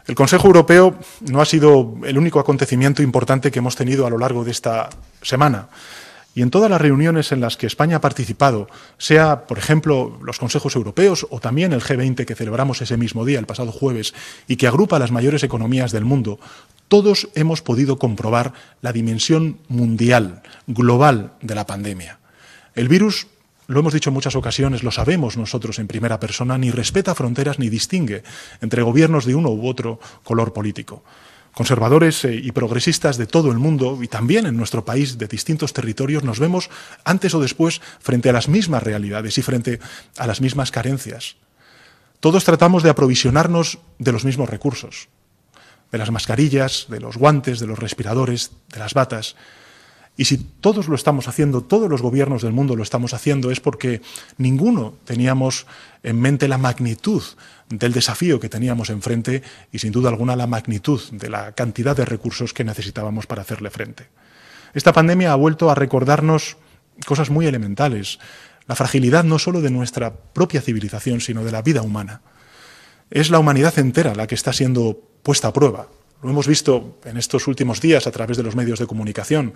El 0.06 0.14
Consejo 0.14 0.48
Europeo 0.48 0.98
no 1.30 1.40
ha 1.40 1.46
sido 1.46 1.94
el 2.04 2.18
único 2.18 2.38
acontecimiento 2.38 3.02
importante 3.02 3.50
que 3.50 3.60
hemos 3.60 3.74
tenido 3.74 4.06
a 4.06 4.10
lo 4.10 4.18
largo 4.18 4.44
de 4.44 4.50
esta 4.50 4.90
semana. 5.22 5.68
Y 6.34 6.42
en 6.42 6.50
todas 6.50 6.68
las 6.68 6.80
reuniones 6.80 7.32
en 7.32 7.40
las 7.40 7.56
que 7.56 7.66
España 7.66 7.96
ha 7.96 8.00
participado, 8.00 8.66
sea, 8.98 9.46
por 9.46 9.56
ejemplo, 9.56 10.18
los 10.22 10.38
Consejos 10.38 10.74
Europeos 10.74 11.26
o 11.30 11.40
también 11.40 11.72
el 11.72 11.80
G20 11.80 12.24
que 12.26 12.34
celebramos 12.34 12.82
ese 12.82 12.96
mismo 12.96 13.24
día, 13.24 13.38
el 13.38 13.46
pasado 13.46 13.72
jueves, 13.72 14.14
y 14.48 14.56
que 14.56 14.66
agrupa 14.66 14.98
las 14.98 15.12
mayores 15.12 15.44
economías 15.44 15.92
del 15.92 16.04
mundo, 16.04 16.40
todos 16.88 17.28
hemos 17.34 17.62
podido 17.62 17.98
comprobar 17.98 18.52
la 18.82 18.92
dimensión 18.92 19.58
mundial, 19.68 20.42
global 20.66 21.32
de 21.40 21.54
la 21.54 21.66
pandemia. 21.66 22.18
El 22.74 22.88
virus 22.88 23.28
lo 23.66 23.80
hemos 23.80 23.92
dicho 23.92 24.10
en 24.10 24.14
muchas 24.14 24.36
ocasiones, 24.36 24.82
lo 24.82 24.90
sabemos 24.90 25.36
nosotros 25.36 25.78
en 25.78 25.86
primera 25.86 26.20
persona, 26.20 26.58
ni 26.58 26.70
respeta 26.70 27.14
fronteras 27.14 27.58
ni 27.58 27.68
distingue 27.68 28.22
entre 28.60 28.82
gobiernos 28.82 29.24
de 29.24 29.34
uno 29.34 29.50
u 29.50 29.68
otro 29.68 30.00
color 30.22 30.52
político. 30.52 31.02
Conservadores 31.54 32.24
eh, 32.24 32.34
y 32.34 32.50
progresistas 32.50 33.16
de 33.16 33.26
todo 33.26 33.52
el 33.52 33.58
mundo 33.58 34.00
y 34.02 34.08
también 34.08 34.46
en 34.46 34.56
nuestro 34.56 34.84
país 34.84 35.18
de 35.18 35.28
distintos 35.28 35.72
territorios 35.72 36.24
nos 36.24 36.40
vemos 36.40 36.68
antes 37.04 37.32
o 37.34 37.40
después 37.40 37.80
frente 38.00 38.28
a 38.28 38.32
las 38.32 38.48
mismas 38.48 38.82
realidades 38.82 39.38
y 39.38 39.42
frente 39.42 39.78
a 40.18 40.26
las 40.26 40.40
mismas 40.40 40.72
carencias. 40.72 41.36
Todos 42.18 42.44
tratamos 42.44 42.82
de 42.82 42.90
aprovisionarnos 42.90 43.78
de 43.98 44.10
los 44.10 44.24
mismos 44.24 44.48
recursos, 44.48 45.08
de 45.92 45.98
las 45.98 46.10
mascarillas, 46.10 46.86
de 46.88 46.98
los 46.98 47.16
guantes, 47.16 47.60
de 47.60 47.66
los 47.66 47.78
respiradores, 47.78 48.50
de 48.72 48.80
las 48.80 48.94
batas. 48.94 49.36
Y 50.16 50.26
si 50.26 50.38
todos 50.38 50.88
lo 50.88 50.94
estamos 50.94 51.26
haciendo, 51.26 51.62
todos 51.62 51.90
los 51.90 52.00
gobiernos 52.00 52.42
del 52.42 52.52
mundo 52.52 52.76
lo 52.76 52.84
estamos 52.84 53.14
haciendo, 53.14 53.50
es 53.50 53.58
porque 53.58 54.00
ninguno 54.38 54.94
teníamos 55.04 55.66
en 56.04 56.20
mente 56.20 56.46
la 56.46 56.58
magnitud 56.58 57.22
del 57.68 57.92
desafío 57.92 58.38
que 58.38 58.48
teníamos 58.48 58.90
enfrente 58.90 59.42
y 59.72 59.80
sin 59.80 59.90
duda 59.90 60.10
alguna 60.10 60.36
la 60.36 60.46
magnitud 60.46 61.00
de 61.10 61.28
la 61.28 61.52
cantidad 61.52 61.96
de 61.96 62.04
recursos 62.04 62.54
que 62.54 62.62
necesitábamos 62.62 63.26
para 63.26 63.42
hacerle 63.42 63.70
frente. 63.70 64.06
Esta 64.72 64.92
pandemia 64.92 65.32
ha 65.32 65.36
vuelto 65.36 65.70
a 65.70 65.74
recordarnos 65.74 66.58
cosas 67.06 67.30
muy 67.30 67.46
elementales, 67.46 68.20
la 68.66 68.76
fragilidad 68.76 69.24
no 69.24 69.38
solo 69.38 69.60
de 69.60 69.70
nuestra 69.70 70.14
propia 70.14 70.60
civilización, 70.60 71.20
sino 71.20 71.44
de 71.44 71.52
la 71.52 71.62
vida 71.62 71.82
humana. 71.82 72.22
Es 73.10 73.30
la 73.30 73.38
humanidad 73.38 73.78
entera 73.78 74.14
la 74.14 74.26
que 74.26 74.34
está 74.34 74.52
siendo 74.52 75.00
puesta 75.22 75.48
a 75.48 75.52
prueba. 75.52 75.88
Lo 76.22 76.30
hemos 76.30 76.48
visto 76.48 76.98
en 77.04 77.18
estos 77.18 77.46
últimos 77.46 77.82
días 77.82 78.06
a 78.06 78.10
través 78.10 78.38
de 78.38 78.42
los 78.42 78.56
medios 78.56 78.78
de 78.78 78.86
comunicación. 78.86 79.52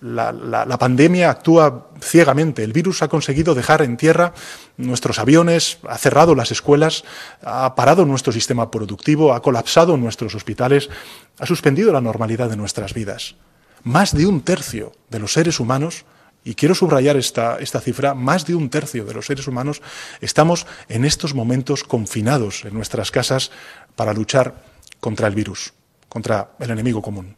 La, 0.00 0.78
pandemia 0.78 1.30
actúa 1.30 1.90
ciegamente. 2.00 2.64
El 2.64 2.72
virus 2.72 3.02
ha 3.02 3.08
conseguido 3.08 3.54
dejar 3.54 3.82
en 3.82 3.96
tierra 3.96 4.32
nuestros 4.76 5.18
aviones, 5.18 5.78
ha 5.88 5.98
cerrado 5.98 6.34
las 6.34 6.50
escuelas, 6.50 7.04
ha 7.42 7.74
parado 7.74 8.04
nuestro 8.04 8.32
sistema 8.32 8.70
productivo, 8.70 9.32
ha 9.32 9.42
colapsado 9.42 9.96
nuestros 9.96 10.34
hospitales, 10.34 10.90
ha 11.38 11.46
suspendido 11.46 11.92
la 11.92 12.00
normalidad 12.00 12.50
de 12.50 12.56
nuestras 12.56 12.94
vidas. 12.94 13.36
Más 13.84 14.14
de 14.14 14.26
un 14.26 14.42
tercio 14.42 14.92
de 15.10 15.18
los 15.18 15.32
seres 15.32 15.60
humanos 15.60 16.04
y 16.44 16.54
quiero 16.54 16.74
subrayar 16.74 17.16
esta, 17.16 17.58
esta, 17.58 17.80
cifra, 17.80 18.14
más 18.14 18.46
de 18.46 18.54
un 18.54 18.68
tercio 18.68 19.04
de 19.04 19.14
los 19.14 19.26
seres 19.26 19.46
humanos 19.46 19.80
estamos 20.20 20.66
en 20.88 21.04
estos 21.04 21.34
momentos 21.34 21.84
confinados 21.84 22.64
en 22.64 22.74
nuestras 22.74 23.10
casas 23.10 23.50
para 23.94 24.12
luchar 24.12 24.54
contra 25.00 25.28
el 25.28 25.34
virus, 25.34 25.72
contra 26.08 26.50
el 26.58 26.70
enemigo 26.70 27.02
común. 27.02 27.36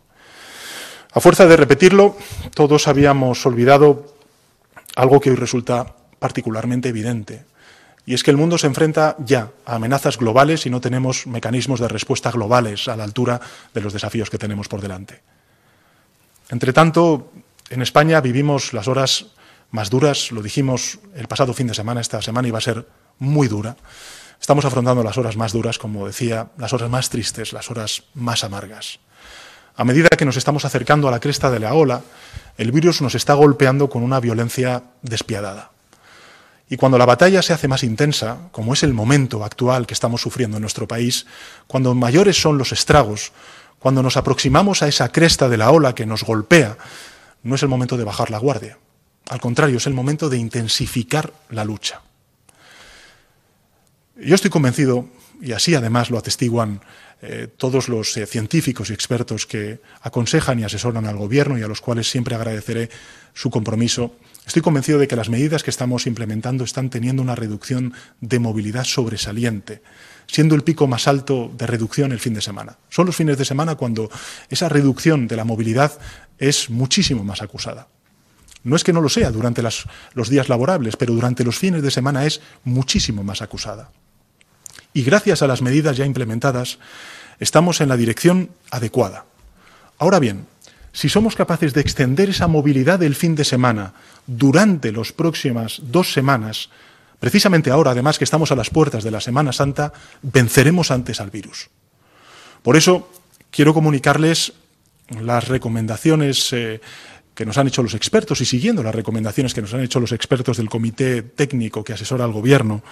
A 1.15 1.21
fuerza 1.21 1.47
de 1.47 1.57
repetirlo, 1.57 2.17
todos 2.55 2.89
habíamos 2.89 3.47
olvidado 3.47 4.17
algo 4.97 5.21
que 5.21 5.31
hoy 5.31 5.37
resulta 5.37 5.95
particularmente 6.19 6.89
evidente, 6.89 7.45
y 8.05 8.15
es 8.15 8.25
que 8.25 8.33
el 8.33 8.37
mundo 8.37 8.59
se 8.59 8.67
enfrenta 8.67 9.15
ya 9.21 9.51
a 9.65 9.77
amenazas 9.77 10.19
globales 10.19 10.67
y 10.67 10.71
no 10.71 10.81
tenemos 10.81 11.29
mecanismos 11.29 11.79
de 11.79 11.87
respuesta 11.87 12.33
globales 12.33 12.89
a 12.89 12.97
la 12.97 13.05
altura 13.05 13.41
de 13.73 13.81
los 13.81 13.93
desafíos 13.93 14.29
que 14.29 14.39
tenemos 14.39 14.67
por 14.67 14.81
delante. 14.81 15.23
Entre 16.51 16.73
tanto, 16.73 17.31
en 17.71 17.81
España 17.81 18.21
vivimos 18.21 18.73
las 18.73 18.89
horas 18.89 19.27
más 19.71 19.91
duras, 19.91 20.33
lo 20.33 20.43
dijimos 20.43 20.99
el 21.15 21.29
pasado 21.29 21.55
fin 21.55 21.69
de 21.69 21.75
semana, 21.75 22.01
esta 22.01 22.21
semana 22.23 22.49
iba 22.49 22.59
a 22.59 22.61
ser 22.61 22.89
muy 23.21 23.47
dura, 23.47 23.77
Estamos 24.41 24.67
afrontando 24.67 25.03
las 25.03 25.17
horas 25.17 25.39
más 25.39 25.53
duras, 25.53 25.79
como 25.79 26.07
decía, 26.07 26.49
las 26.59 26.75
horas 26.75 26.91
más 26.91 27.09
tristes, 27.09 27.55
las 27.55 27.71
horas 27.71 28.03
más 28.13 28.45
amargas. 28.45 28.99
A 29.77 29.85
medida 29.85 30.09
que 30.17 30.25
nos 30.25 30.37
estamos 30.37 30.65
acercando 30.65 31.09
a 31.09 31.11
la 31.11 31.21
cresta 31.21 31.51
de 31.51 31.59
la 31.59 31.75
ola, 31.75 32.03
el 32.59 32.71
virus 32.71 33.03
nos 33.03 33.15
está 33.15 33.35
golpeando 33.35 33.91
con 33.91 34.03
una 34.03 34.21
violencia 34.21 34.85
despiadada. 35.03 35.71
Y 36.69 36.77
cuando 36.77 36.97
la 36.97 37.07
batalla 37.07 37.43
se 37.43 37.53
hace 37.53 37.69
más 37.69 37.83
intensa, 37.83 38.39
como 38.53 38.73
es 38.73 38.83
el 38.85 38.95
momento 38.95 39.45
actual 39.45 39.87
que 39.87 39.95
estamos 39.95 40.23
sufriendo 40.23 40.57
en 40.57 40.63
nuestro 40.63 40.87
país, 40.87 41.27
cuando 41.67 41.95
mayores 41.95 42.41
son 42.41 42.57
los 42.57 42.73
estragos, 42.73 43.33
cuando 43.79 44.03
nos 44.03 44.17
aproximamos 44.17 44.83
a 44.83 44.89
esa 44.89 45.11
cresta 45.11 45.49
de 45.49 45.59
la 45.59 45.71
ola 45.71 45.95
que 45.95 46.07
nos 46.07 46.23
golpea, 46.23 46.79
no 47.43 47.57
es 47.57 47.63
el 47.63 47.69
momento 47.69 47.97
de 47.97 48.05
bajar 48.05 48.31
la 48.31 48.39
guardia. 48.39 48.79
Al 49.29 49.41
contrario, 49.41 49.79
es 49.79 49.87
el 49.87 49.95
momento 49.95 50.29
de 50.29 50.39
intensificar 50.39 51.33
la 51.51 51.65
lucha. 51.65 52.01
Yo 54.17 54.35
estoy 54.35 54.51
convencido, 54.51 55.07
y 55.41 55.53
así 55.53 55.75
además 55.75 56.11
lo 56.11 56.19
atestiguan 56.19 56.81
eh, 57.23 57.49
todos 57.57 57.89
los 57.89 58.17
eh, 58.17 58.27
científicos 58.27 58.91
y 58.91 58.93
expertos 58.93 59.47
que 59.47 59.81
aconsejan 60.03 60.61
y 60.61 60.65
asesoran 60.65 61.07
al 61.07 61.17
Gobierno 61.17 61.59
y 61.59 61.63
a 61.63 61.69
los 61.69 61.81
cuales 61.81 62.11
siempre 62.11 62.35
agradeceré 62.35 62.91
su 63.33 63.51
compromiso, 63.51 64.17
estoy 64.47 64.63
convencido 64.63 64.99
de 64.99 65.09
que 65.09 65.17
las 65.17 65.31
medidas 65.31 65.63
que 65.63 65.71
estamos 65.71 66.07
implementando 66.07 66.65
están 66.65 66.91
teniendo 66.91 67.23
una 67.23 67.35
reducción 67.35 67.95
de 68.21 68.39
movilidad 68.39 68.85
sobresaliente, 68.85 69.83
siendo 70.27 70.55
el 70.55 70.65
pico 70.65 70.87
más 70.87 71.09
alto 71.09 71.51
de 71.57 71.67
reducción 71.67 72.13
el 72.13 72.21
fin 72.21 72.35
de 72.35 72.43
semana. 72.43 72.77
Son 72.91 73.07
los 73.07 73.17
fines 73.17 73.39
de 73.39 73.45
semana 73.45 73.75
cuando 73.75 74.11
esa 74.51 74.69
reducción 74.69 75.27
de 75.27 75.37
la 75.37 75.45
movilidad 75.45 75.99
es 76.39 76.69
muchísimo 76.69 77.25
más 77.25 77.41
acusada. 77.41 77.89
No 78.65 78.77
es 78.77 78.85
que 78.85 78.93
no 78.93 79.01
lo 79.01 79.09
sea 79.09 79.31
durante 79.31 79.63
los 79.63 80.29
días 80.31 80.49
laborables, 80.49 80.97
pero 80.97 81.15
durante 81.15 81.45
los 81.45 81.59
fines 81.59 81.83
de 81.83 81.91
semana 81.91 82.25
es 82.25 82.41
muchísimo 82.65 83.23
más 83.23 83.43
acusada. 83.43 83.91
Y 84.95 85.03
gracias 85.03 85.43
a 85.43 85.49
las 85.49 85.61
medidas 85.61 85.97
ya 85.97 86.07
implementadas, 86.07 86.79
estamos 87.41 87.81
en 87.81 87.89
la 87.89 87.97
dirección 87.97 88.51
adecuada. 88.71 89.27
Ahora 89.99 90.21
bien, 90.21 90.47
si 90.93 91.09
somos 91.09 91.35
capaces 91.35 91.75
de 91.75 91.81
extender 91.81 92.31
esa 92.31 92.47
movilidad 92.47 93.01
del 93.01 93.17
fin 93.17 93.35
de 93.35 93.45
semana 93.45 93.95
durante 94.29 94.93
las 94.93 95.13
próximas 95.13 95.83
dos 95.83 96.13
semanas, 96.13 96.71
precisamente 97.19 97.73
ahora, 97.73 97.91
además 97.91 98.19
que 98.19 98.25
estamos 98.25 98.53
a 98.53 98.57
las 98.57 98.71
puertas 98.71 99.03
de 99.03 99.11
la 99.11 99.21
Semana 99.21 99.53
Santa, 99.53 99.93
venceremos 100.23 100.93
antes 100.93 101.21
al 101.21 101.31
virus. 101.31 101.69
Por 102.63 102.77
eso 102.77 103.11
quiero 103.51 103.75
comunicarles 103.75 104.53
las 105.21 105.49
recomendaciones 105.49 106.53
eh, 106.53 106.81
que 107.35 107.45
nos 107.45 107.59
han 107.59 107.67
hecho 107.67 107.83
los 107.83 107.95
expertos 107.95 108.41
y 108.41 108.45
siguiendo 108.45 108.83
las 108.83 108.95
recomendaciones 108.95 109.55
que 109.55 109.63
nos 109.63 109.75
han 109.75 109.81
hecho 109.81 110.01
los 110.01 110.13
expertos 110.13 110.57
del 110.57 110.69
comité 110.69 111.23
técnico 111.23 111.83
que 111.83 111.93
asesora 111.93 112.25
al 112.25 112.33
Gobierno 112.33 112.83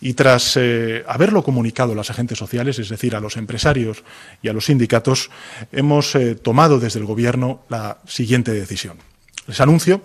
y 0.00 0.14
tras 0.14 0.56
eh, 0.56 1.04
haberlo 1.08 1.42
comunicado 1.42 1.92
a 1.92 1.96
los 1.96 2.10
agentes 2.10 2.38
sociales, 2.38 2.78
es 2.78 2.88
decir, 2.88 3.16
a 3.16 3.20
los 3.20 3.36
empresarios 3.36 4.04
y 4.42 4.48
a 4.48 4.52
los 4.52 4.66
sindicatos, 4.66 5.30
hemos 5.72 6.14
eh, 6.14 6.36
tomado 6.36 6.78
desde 6.78 7.00
el 7.00 7.06
Gobierno 7.06 7.62
la 7.68 7.98
siguiente 8.06 8.52
decisión. 8.52 8.98
Les 9.46 9.60
anuncio 9.60 10.02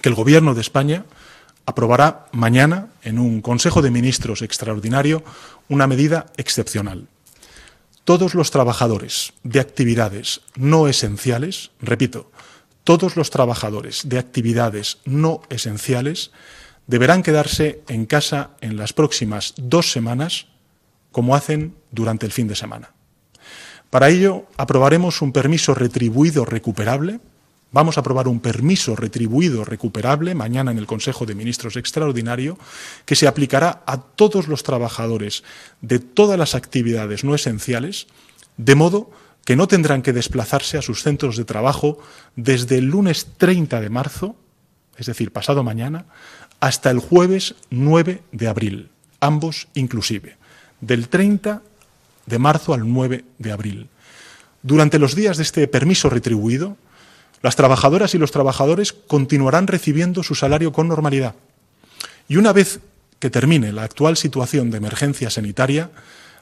que 0.00 0.08
el 0.08 0.14
Gobierno 0.14 0.54
de 0.54 0.62
España 0.62 1.04
aprobará 1.66 2.26
mañana 2.32 2.88
en 3.02 3.18
un 3.18 3.40
Consejo 3.40 3.82
de 3.82 3.90
Ministros 3.90 4.42
extraordinario 4.42 5.22
una 5.68 5.86
medida 5.86 6.26
excepcional. 6.36 7.06
Todos 8.04 8.34
los 8.34 8.50
trabajadores 8.50 9.32
de 9.44 9.60
actividades 9.60 10.42
no 10.56 10.88
esenciales, 10.88 11.70
repito, 11.80 12.30
todos 12.84 13.16
los 13.16 13.30
trabajadores 13.30 14.02
de 14.08 14.18
actividades 14.18 14.98
no 15.06 15.40
esenciales 15.48 16.30
deberán 16.86 17.22
quedarse 17.22 17.82
en 17.88 18.04
casa 18.04 18.50
en 18.60 18.76
las 18.76 18.92
próximas 18.92 19.54
dos 19.56 19.90
semanas, 19.90 20.46
como 21.10 21.34
hacen 21.34 21.74
durante 21.90 22.26
el 22.26 22.32
fin 22.32 22.46
de 22.46 22.56
semana. 22.56 22.92
Para 23.88 24.10
ello, 24.10 24.46
aprobaremos 24.56 25.22
un 25.22 25.32
permiso 25.32 25.74
retribuido 25.74 26.44
recuperable. 26.44 27.20
Vamos 27.72 27.96
a 27.96 28.00
aprobar 28.00 28.28
un 28.28 28.40
permiso 28.40 28.94
retribuido 28.94 29.64
recuperable 29.64 30.34
mañana 30.34 30.70
en 30.70 30.78
el 30.78 30.86
Consejo 30.86 31.26
de 31.26 31.34
Ministros 31.34 31.76
Extraordinario 31.76 32.58
que 33.04 33.16
se 33.16 33.26
aplicará 33.26 33.82
a 33.86 34.00
todos 34.00 34.46
los 34.46 34.62
trabajadores 34.62 35.42
de 35.80 36.00
todas 36.00 36.38
las 36.38 36.54
actividades 36.54 37.24
no 37.24 37.34
esenciales, 37.34 38.08
de 38.56 38.74
modo 38.74 39.10
que 39.10 39.23
no 39.56 39.68
tendrán 39.68 40.02
que 40.02 40.12
desplazarse 40.12 40.78
a 40.78 40.82
sus 40.82 41.02
centros 41.02 41.36
de 41.36 41.44
trabajo 41.44 41.98
desde 42.34 42.78
el 42.78 42.86
lunes 42.86 43.28
30 43.36 43.80
de 43.80 43.90
marzo, 43.90 44.36
es 44.96 45.06
decir, 45.06 45.32
pasado 45.32 45.62
mañana, 45.62 46.06
hasta 46.60 46.90
el 46.90 46.98
jueves 46.98 47.54
9 47.70 48.22
de 48.32 48.48
abril, 48.48 48.90
ambos 49.20 49.68
inclusive, 49.74 50.36
del 50.80 51.08
30 51.08 51.62
de 52.26 52.38
marzo 52.38 52.72
al 52.72 52.90
9 52.90 53.24
de 53.38 53.52
abril. 53.52 53.88
Durante 54.62 54.98
los 54.98 55.14
días 55.14 55.36
de 55.36 55.42
este 55.42 55.68
permiso 55.68 56.08
retribuido, 56.08 56.78
las 57.42 57.56
trabajadoras 57.56 58.14
y 58.14 58.18
los 58.18 58.32
trabajadores 58.32 58.94
continuarán 58.94 59.66
recibiendo 59.66 60.22
su 60.22 60.34
salario 60.34 60.72
con 60.72 60.88
normalidad. 60.88 61.34
Y 62.28 62.36
una 62.36 62.54
vez 62.54 62.80
que 63.18 63.28
termine 63.28 63.72
la 63.72 63.82
actual 63.82 64.16
situación 64.16 64.70
de 64.70 64.78
emergencia 64.78 65.28
sanitaria, 65.28 65.90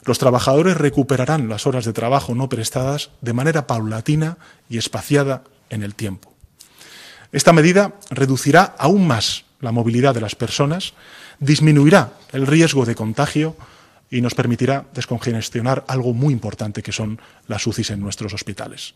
los 0.05 0.19
trabajadores 0.19 0.77
recuperarán 0.77 1.49
las 1.49 1.65
horas 1.65 1.85
de 1.85 1.93
trabajo 1.93 2.35
no 2.35 2.49
prestadas 2.49 3.11
de 3.21 3.33
manera 3.33 3.67
paulatina 3.67 4.37
y 4.69 4.77
espaciada 4.77 5.43
en 5.69 5.83
el 5.83 5.95
tiempo. 5.95 6.33
Esta 7.31 7.53
medida 7.53 7.93
reducirá 8.09 8.75
aún 8.77 9.07
más 9.07 9.45
la 9.59 9.71
movilidad 9.71 10.13
de 10.13 10.21
las 10.21 10.35
personas, 10.35 10.93
disminuirá 11.39 12.13
el 12.31 12.45
riesgo 12.45 12.85
de 12.85 12.95
contagio 12.95 13.55
y 14.11 14.21
nos 14.21 14.35
permitirá 14.35 14.85
descongestionar 14.93 15.85
algo 15.87 16.13
muy 16.13 16.33
importante 16.33 16.83
que 16.83 16.91
son 16.91 17.19
las 17.47 17.65
UCIs 17.65 17.89
en 17.89 18.01
nuestros 18.01 18.33
hospitales. 18.33 18.93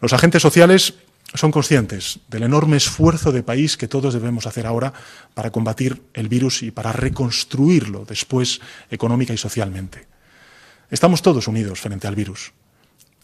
Los 0.00 0.12
agentes 0.12 0.42
sociales 0.42 0.94
son 1.34 1.50
conscientes 1.50 2.20
del 2.28 2.42
enorme 2.42 2.76
esfuerzo 2.76 3.32
de 3.32 3.42
país 3.42 3.76
que 3.76 3.88
todos 3.88 4.14
debemos 4.14 4.46
hacer 4.46 4.66
ahora 4.66 4.92
para 5.34 5.50
combatir 5.50 6.02
el 6.12 6.28
virus 6.28 6.62
y 6.62 6.70
para 6.70 6.92
reconstruirlo 6.92 8.04
después 8.04 8.60
económica 8.90 9.32
y 9.32 9.38
socialmente. 9.38 10.06
Estamos 10.90 11.22
todos 11.22 11.48
unidos 11.48 11.80
frente 11.80 12.06
al 12.06 12.14
virus, 12.14 12.52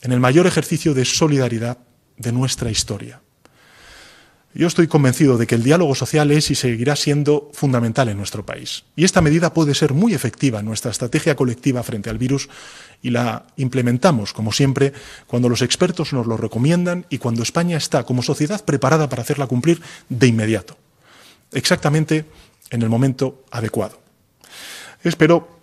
en 0.01 0.13
el 0.13 0.21
mayor 0.21 0.47
ejercicio 0.47 0.95
de 0.95 1.05
solidaridad 1.05 1.79
de 2.17 2.33
nuestra 2.33 2.71
historia. 2.71 3.21
Yo 4.55 4.67
estoy 4.67 4.89
convencido 4.89 5.37
de 5.37 5.47
que 5.47 5.55
el 5.55 5.63
diálogo 5.63 5.95
social 5.95 6.31
es 6.31 6.51
y 6.51 6.55
seguirá 6.55 6.97
siendo 6.97 7.51
fundamental 7.53 8.09
en 8.09 8.17
nuestro 8.17 8.47
país. 8.47 8.85
Y 8.97 9.05
esta 9.05 9.21
medida 9.21 9.53
puede 9.53 9.75
ser 9.75 9.93
muy 9.93 10.15
efectiva 10.15 10.61
en 10.61 10.67
nuestra 10.67 10.91
estrategia 10.91 11.37
colectiva 11.37 11.83
frente 11.83 12.09
al 12.09 12.19
virus 12.19 12.49
y 13.03 13.11
la 13.11 13.47
implementamos, 13.57 14.33
como 14.33 14.53
siempre, 14.53 14.93
cuando 15.27 15.49
los 15.49 15.63
expertos 15.63 16.13
nos 16.13 16.27
lo 16.27 16.37
recomiendan 16.37 17.07
y 17.11 17.19
cuando 17.19 17.43
España 17.43 17.77
está 17.77 18.05
como 18.05 18.23
sociedad 18.23 18.65
preparada 18.65 19.09
para 19.09 19.23
hacerla 19.23 19.47
cumplir 19.47 19.81
de 20.09 20.27
inmediato, 20.27 20.77
exactamente 21.53 22.25
en 22.71 22.83
el 22.83 22.89
momento 22.89 23.45
adecuado. 23.51 24.01
Espero 25.03 25.59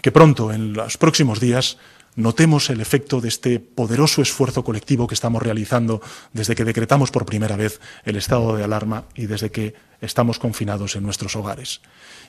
que 0.00 0.12
pronto, 0.12 0.52
en 0.52 0.72
los 0.72 0.96
próximos 0.96 1.40
días, 1.40 1.78
notemos 2.18 2.68
el 2.70 2.80
efecto 2.80 3.20
de 3.20 3.28
este 3.28 3.60
poderoso 3.60 4.22
esfuerzo 4.22 4.64
colectivo 4.64 5.06
que 5.06 5.14
estamos 5.14 5.42
realizando 5.42 6.02
desde 6.32 6.54
que 6.54 6.64
decretamos 6.64 7.10
por 7.10 7.26
primera 7.26 7.56
vez 7.56 7.80
el 8.04 8.16
estado 8.16 8.56
de 8.56 8.64
alarma 8.64 9.04
y 9.14 9.26
desde 9.26 9.50
que 9.50 9.74
estamos 10.00 10.38
confinados 10.38 10.96
en 10.96 11.04
nuestros 11.04 11.36
hogares. 11.36 11.80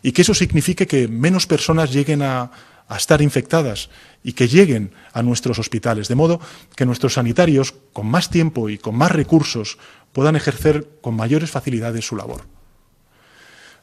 Y 0.02 0.12
que 0.12 0.22
eso 0.22 0.34
signifique 0.34 0.88
que 0.88 1.08
menos 1.08 1.48
personas 1.48 1.92
lleguen 1.92 2.22
a, 2.22 2.52
estar 2.98 3.22
infectadas 3.22 3.90
y 4.24 4.34
que 4.34 4.48
lleguen 4.48 4.92
a 5.14 5.22
nuestros 5.22 5.60
hospitales, 5.60 6.08
de 6.08 6.16
modo 6.16 6.40
que 6.76 6.86
nuestros 6.86 7.14
sanitarios, 7.14 7.74
con 7.94 8.08
más 8.08 8.30
tiempo 8.30 8.70
y 8.70 8.78
con 8.78 8.96
más 8.96 9.12
recursos, 9.12 9.78
puedan 10.14 10.36
ejercer 10.36 10.88
con 11.02 11.16
mayores 11.16 11.52
facilidades 11.52 12.06
su 12.06 12.16
labor. 12.16 12.42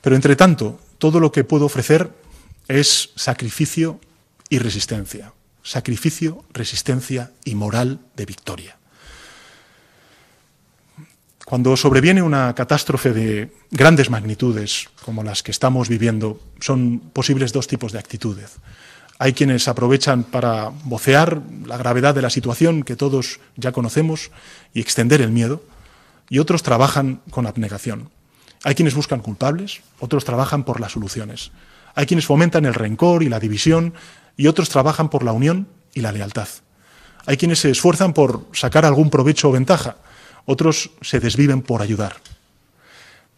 Pero, 0.03 0.17
entre 0.17 0.37
tanto, 0.37 0.79
todo 0.99 1.21
lo 1.21 1.33
que 1.33 1.45
puedo 1.45 1.67
ofrecer 1.67 2.11
es 2.69 3.11
sacrificio 3.17 4.01
y 4.49 4.59
resistencia 4.59 5.33
sacrificio, 5.67 6.45
resistencia 6.53 7.33
y 7.45 7.57
moral 7.57 7.99
de 8.15 8.25
victoria. 8.25 8.79
Cuando 11.45 11.77
sobreviene 11.77 12.23
una 12.23 12.55
catástrofe 12.55 13.13
de 13.13 13.53
grandes 13.71 14.09
magnitudes, 14.09 14.89
como 15.05 15.25
las 15.25 15.43
que 15.43 15.51
estamos 15.51 15.89
viviendo, 15.89 16.41
son 16.61 17.01
posibles 17.13 17.53
dos 17.53 17.67
tipos 17.67 17.93
de 17.93 17.99
actitudes. 17.99 18.59
Hay 19.19 19.33
quienes 19.33 19.67
aprovechan 19.69 20.25
para 20.25 20.71
vocear 20.85 21.41
la 21.65 21.77
gravedad 21.77 22.15
de 22.15 22.23
la 22.23 22.31
situación 22.31 22.83
que 22.83 22.97
todos 22.97 23.41
ya 23.57 23.73
conocemos 23.73 24.31
y 24.75 24.81
extender 24.81 25.23
el 25.23 25.31
miedo, 25.31 25.63
y 26.29 26.39
otros 26.39 26.63
trabajan 26.63 27.21
con 27.31 27.47
abnegación. 27.47 28.11
Hay 28.65 28.75
quienes 28.75 28.95
buscan 28.95 29.21
culpables, 29.21 29.81
otros 30.01 30.25
trabajan 30.25 30.65
por 30.65 30.81
las 30.81 30.93
soluciones. 30.93 31.51
Hay 31.95 32.07
quienes 32.07 32.27
fomentan 32.27 32.67
el 32.67 32.75
rencor 32.75 33.23
y 33.23 33.29
la 33.29 33.41
división, 33.41 33.95
y 34.37 34.49
otros 34.49 34.69
trabajan 34.69 35.09
por 35.09 35.23
la 35.23 35.33
unión 35.33 35.69
y 35.95 36.01
la 36.01 36.13
lealtad. 36.13 36.49
Hay 37.27 37.37
quienes 37.37 37.61
se 37.61 37.71
esfuerzan 37.71 38.13
por 38.13 38.47
sacar 38.53 38.85
algún 38.85 39.09
provecho 39.09 39.49
o 39.49 39.53
ventaja, 39.53 39.97
otros 40.45 40.91
se 41.01 41.21
desviven 41.21 41.63
por 41.63 41.81
ayudar. 41.81 42.17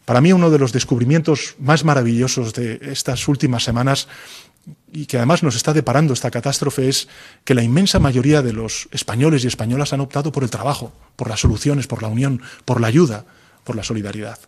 Para 0.05 0.21
mí 0.21 0.33
uno 0.33 0.51
de 0.51 0.59
los 0.59 0.73
descubrimientos 0.73 1.55
más 1.59 1.85
maravillosos 1.85 2.55
de 2.55 2.81
estas 2.83 3.29
últimas 3.29 3.63
semanas 3.63 4.09
y 4.93 5.07
que 5.07 5.17
además 5.17 5.43
nos 5.43 5.57
está 5.57 5.73
deparando 5.73 6.13
esta 6.13 6.31
catástrofe 6.31 6.89
es 6.89 7.09
que 7.45 7.55
la 7.55 7.63
inmensa 7.63 7.99
mayoría 7.99 8.43
de 8.43 8.53
los 8.53 8.89
españoles 8.93 9.45
y 9.45 9.47
españolas 9.47 9.93
han 9.93 10.01
optado 10.01 10.33
por 10.33 10.43
el 10.43 10.51
trabajo, 10.51 10.93
por 11.17 11.29
las 11.29 11.41
soluciones, 11.41 11.87
por 11.87 12.03
la 12.03 12.09
unión, 12.09 12.43
por 12.65 12.81
la 12.81 12.89
ayuda, 12.89 13.25
por 13.65 13.77
la 13.77 13.85
solidaridad 13.85 14.39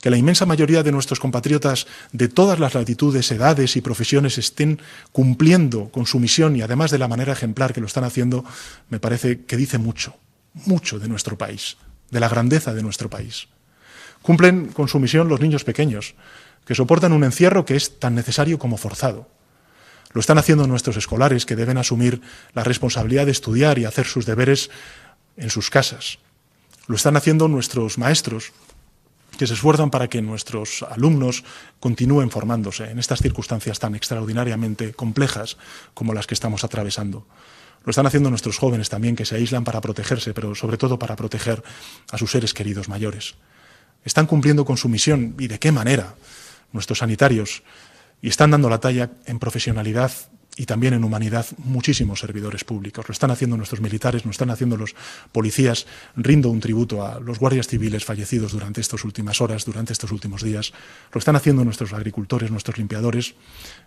que 0.00 0.10
la 0.10 0.16
inmensa 0.16 0.46
mayoría 0.46 0.82
de 0.82 0.92
nuestros 0.92 1.20
compatriotas 1.20 1.86
de 2.12 2.28
todas 2.28 2.58
las 2.58 2.74
latitudes, 2.74 3.30
edades 3.30 3.76
y 3.76 3.80
profesiones 3.80 4.38
estén 4.38 4.80
cumpliendo 5.12 5.90
con 5.90 6.06
su 6.06 6.18
misión 6.18 6.56
y 6.56 6.62
además 6.62 6.90
de 6.90 6.98
la 6.98 7.08
manera 7.08 7.32
ejemplar 7.32 7.72
que 7.72 7.80
lo 7.80 7.86
están 7.86 8.04
haciendo, 8.04 8.44
me 8.88 8.98
parece 8.98 9.44
que 9.44 9.56
dice 9.56 9.78
mucho, 9.78 10.16
mucho 10.54 10.98
de 10.98 11.08
nuestro 11.08 11.36
país, 11.36 11.76
de 12.10 12.20
la 12.20 12.28
grandeza 12.28 12.72
de 12.72 12.82
nuestro 12.82 13.10
país. 13.10 13.48
Cumplen 14.22 14.68
con 14.68 14.88
su 14.88 14.98
misión 14.98 15.28
los 15.28 15.40
niños 15.40 15.64
pequeños, 15.64 16.14
que 16.70 16.76
soportan 16.76 17.12
un 17.12 17.24
encierro 17.24 17.64
que 17.64 17.74
es 17.74 17.98
tan 17.98 18.14
necesario 18.14 18.60
como 18.60 18.76
forzado. 18.76 19.26
Lo 20.12 20.20
están 20.20 20.38
haciendo 20.38 20.68
nuestros 20.68 20.96
escolares, 20.96 21.44
que 21.44 21.56
deben 21.56 21.78
asumir 21.78 22.20
la 22.54 22.62
responsabilidad 22.62 23.26
de 23.26 23.32
estudiar 23.32 23.80
y 23.80 23.86
hacer 23.86 24.06
sus 24.06 24.24
deberes 24.24 24.70
en 25.36 25.50
sus 25.50 25.68
casas. 25.68 26.20
Lo 26.86 26.94
están 26.94 27.16
haciendo 27.16 27.48
nuestros 27.48 27.98
maestros, 27.98 28.52
que 29.36 29.48
se 29.48 29.54
esfuerzan 29.54 29.90
para 29.90 30.06
que 30.06 30.22
nuestros 30.22 30.84
alumnos 30.88 31.42
continúen 31.80 32.30
formándose 32.30 32.88
en 32.88 33.00
estas 33.00 33.18
circunstancias 33.18 33.80
tan 33.80 33.96
extraordinariamente 33.96 34.92
complejas 34.92 35.56
como 35.92 36.14
las 36.14 36.28
que 36.28 36.34
estamos 36.34 36.62
atravesando. 36.62 37.26
Lo 37.84 37.90
están 37.90 38.06
haciendo 38.06 38.30
nuestros 38.30 38.58
jóvenes 38.58 38.88
también, 38.88 39.16
que 39.16 39.26
se 39.26 39.34
aíslan 39.34 39.64
para 39.64 39.80
protegerse, 39.80 40.34
pero 40.34 40.54
sobre 40.54 40.76
todo 40.76 41.00
para 41.00 41.16
proteger 41.16 41.64
a 42.12 42.16
sus 42.16 42.30
seres 42.30 42.54
queridos 42.54 42.88
mayores. 42.88 43.34
Están 44.04 44.26
cumpliendo 44.26 44.64
con 44.64 44.76
su 44.76 44.88
misión 44.88 45.34
y 45.36 45.48
de 45.48 45.58
qué 45.58 45.72
manera 45.72 46.14
nuestros 46.72 46.98
sanitarios 46.98 47.62
y 48.22 48.28
están 48.28 48.50
dando 48.50 48.68
la 48.68 48.80
talla 48.80 49.10
en 49.26 49.38
profesionalidad 49.38 50.12
y 50.56 50.66
también 50.66 50.94
en 50.94 51.04
humanidad 51.04 51.46
muchísimos 51.58 52.20
servidores 52.20 52.64
públicos. 52.64 53.08
Lo 53.08 53.12
están 53.12 53.30
haciendo 53.30 53.56
nuestros 53.56 53.80
militares, 53.80 54.24
lo 54.24 54.30
están 54.30 54.50
haciendo 54.50 54.76
los 54.76 54.94
policías. 55.32 55.86
Rindo 56.16 56.50
un 56.50 56.60
tributo 56.60 57.06
a 57.06 57.20
los 57.20 57.38
guardias 57.38 57.68
civiles 57.68 58.04
fallecidos 58.04 58.52
durante 58.52 58.80
estas 58.80 59.04
últimas 59.04 59.40
horas, 59.40 59.64
durante 59.64 59.92
estos 59.92 60.12
últimos 60.12 60.42
días. 60.42 60.72
Lo 61.12 61.18
están 61.18 61.36
haciendo 61.36 61.64
nuestros 61.64 61.92
agricultores, 61.92 62.50
nuestros 62.50 62.78
limpiadores. 62.78 63.34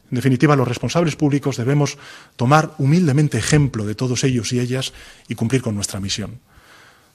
En 0.10 0.16
definitiva, 0.16 0.56
los 0.56 0.68
responsables 0.68 1.16
públicos 1.16 1.58
debemos 1.58 1.98
tomar 2.38 2.74
humildemente 2.78 3.38
ejemplo 3.38 3.86
de 3.86 3.96
todos 3.96 4.24
ellos 4.24 4.52
y 4.54 4.60
ellas 4.60 4.94
y 5.28 5.36
cumplir 5.36 5.62
con 5.62 5.76
nuestra 5.76 6.00
misión. 6.00 6.40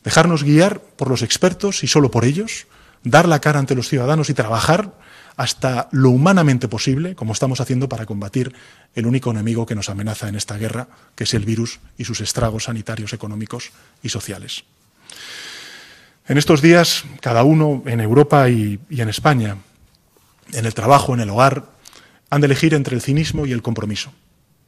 Dejarnos 0.04 0.44
guiar 0.44 0.80
por 0.80 1.08
los 1.08 1.22
expertos 1.22 1.82
y 1.82 1.88
solo 1.88 2.10
por 2.10 2.24
ellos, 2.24 2.66
dar 3.02 3.26
la 3.26 3.40
cara 3.40 3.58
ante 3.58 3.74
los 3.74 3.88
ciudadanos 3.88 4.30
y 4.30 4.34
trabajar 4.34 4.92
hasta 5.38 5.88
lo 5.92 6.10
humanamente 6.10 6.66
posible, 6.66 7.14
como 7.14 7.32
estamos 7.32 7.60
haciendo 7.60 7.88
para 7.88 8.06
combatir 8.06 8.52
el 8.96 9.06
único 9.06 9.30
enemigo 9.30 9.66
que 9.66 9.76
nos 9.76 9.88
amenaza 9.88 10.28
en 10.28 10.34
esta 10.34 10.58
guerra, 10.58 10.88
que 11.14 11.24
es 11.24 11.32
el 11.32 11.44
virus 11.44 11.78
y 11.96 12.04
sus 12.04 12.20
estragos 12.20 12.64
sanitarios, 12.64 13.12
económicos 13.12 13.70
y 14.02 14.08
sociales. 14.08 14.64
En 16.26 16.38
estos 16.38 16.60
días, 16.60 17.04
cada 17.20 17.44
uno 17.44 17.84
en 17.86 18.00
Europa 18.00 18.50
y, 18.50 18.80
en 18.90 19.08
España, 19.08 19.58
en 20.52 20.66
el 20.66 20.74
trabajo, 20.74 21.14
en 21.14 21.20
el 21.20 21.30
hogar, 21.30 21.66
han 22.30 22.40
de 22.40 22.46
elegir 22.46 22.74
entre 22.74 22.96
el 22.96 23.00
cinismo 23.00 23.46
y 23.46 23.52
el 23.52 23.62
compromiso, 23.62 24.12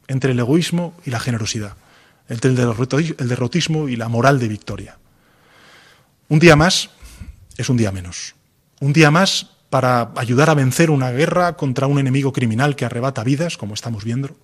entre 0.07 0.31
el 0.31 0.39
egoísmo 0.39 0.93
y 1.05 1.09
la 1.09 1.19
generosidad, 1.19 1.75
entre 2.29 2.49
el 2.49 2.55
derrotismo 2.55 3.89
y 3.89 3.97
la 3.97 4.07
moral 4.07 4.39
de 4.39 4.47
victoria. 4.47 4.97
Un 6.29 6.39
día 6.39 6.55
más 6.55 6.91
es 7.57 7.67
un 7.67 7.75
día 7.75 7.91
menos. 7.91 8.35
Un 8.79 8.93
día 8.93 9.11
más 9.11 9.51
para 9.71 10.11
ayudar 10.17 10.49
a 10.49 10.53
vencer 10.53 10.91
una 10.91 11.11
guerra 11.11 11.55
contra 11.55 11.87
un 11.87 11.97
enemigo 11.97 12.33
criminal 12.33 12.75
que 12.75 12.83
arrebata 12.83 13.23
vidas, 13.23 13.55
como 13.55 13.73
estamos 13.73 14.03
viendo, 14.03 14.35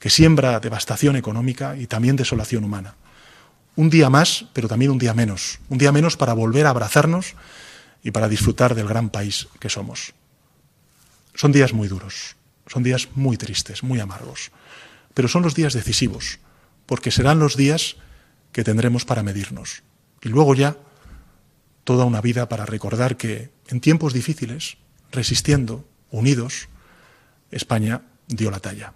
que 0.00 0.08
siembra 0.08 0.58
devastación 0.58 1.16
económica 1.16 1.76
y 1.76 1.86
también 1.86 2.16
desolación 2.16 2.64
humana. 2.64 2.96
Un 3.76 3.90
día 3.90 4.08
más, 4.08 4.46
pero 4.54 4.66
también 4.66 4.90
un 4.90 4.98
día 4.98 5.12
menos. 5.12 5.60
Un 5.68 5.76
día 5.76 5.92
menos 5.92 6.16
para 6.16 6.32
volver 6.32 6.64
a 6.64 6.70
abrazarnos 6.70 7.34
y 8.02 8.10
para 8.10 8.26
disfrutar 8.26 8.74
del 8.74 8.88
gran 8.88 9.10
país 9.10 9.48
que 9.60 9.68
somos. 9.68 10.14
Son 11.34 11.52
días 11.52 11.74
muy 11.74 11.86
duros, 11.86 12.36
son 12.66 12.82
días 12.82 13.08
muy 13.14 13.36
tristes, 13.36 13.82
muy 13.82 14.00
amargos, 14.00 14.50
pero 15.12 15.28
son 15.28 15.42
los 15.42 15.54
días 15.54 15.74
decisivos, 15.74 16.38
porque 16.86 17.10
serán 17.10 17.38
los 17.38 17.54
días 17.58 17.96
que 18.52 18.64
tendremos 18.64 19.04
para 19.04 19.22
medirnos. 19.22 19.82
Y 20.22 20.30
luego 20.30 20.54
ya 20.54 20.78
toda 21.84 22.04
una 22.04 22.20
vida 22.20 22.48
para 22.48 22.66
recordar 22.66 23.16
que 23.16 23.50
en 23.68 23.80
tiempos 23.80 24.12
difíciles, 24.12 24.76
resistiendo, 25.12 25.84
unidos, 26.10 26.68
España 27.50 28.02
dio 28.26 28.50
la 28.50 28.58
talla. 28.58 28.94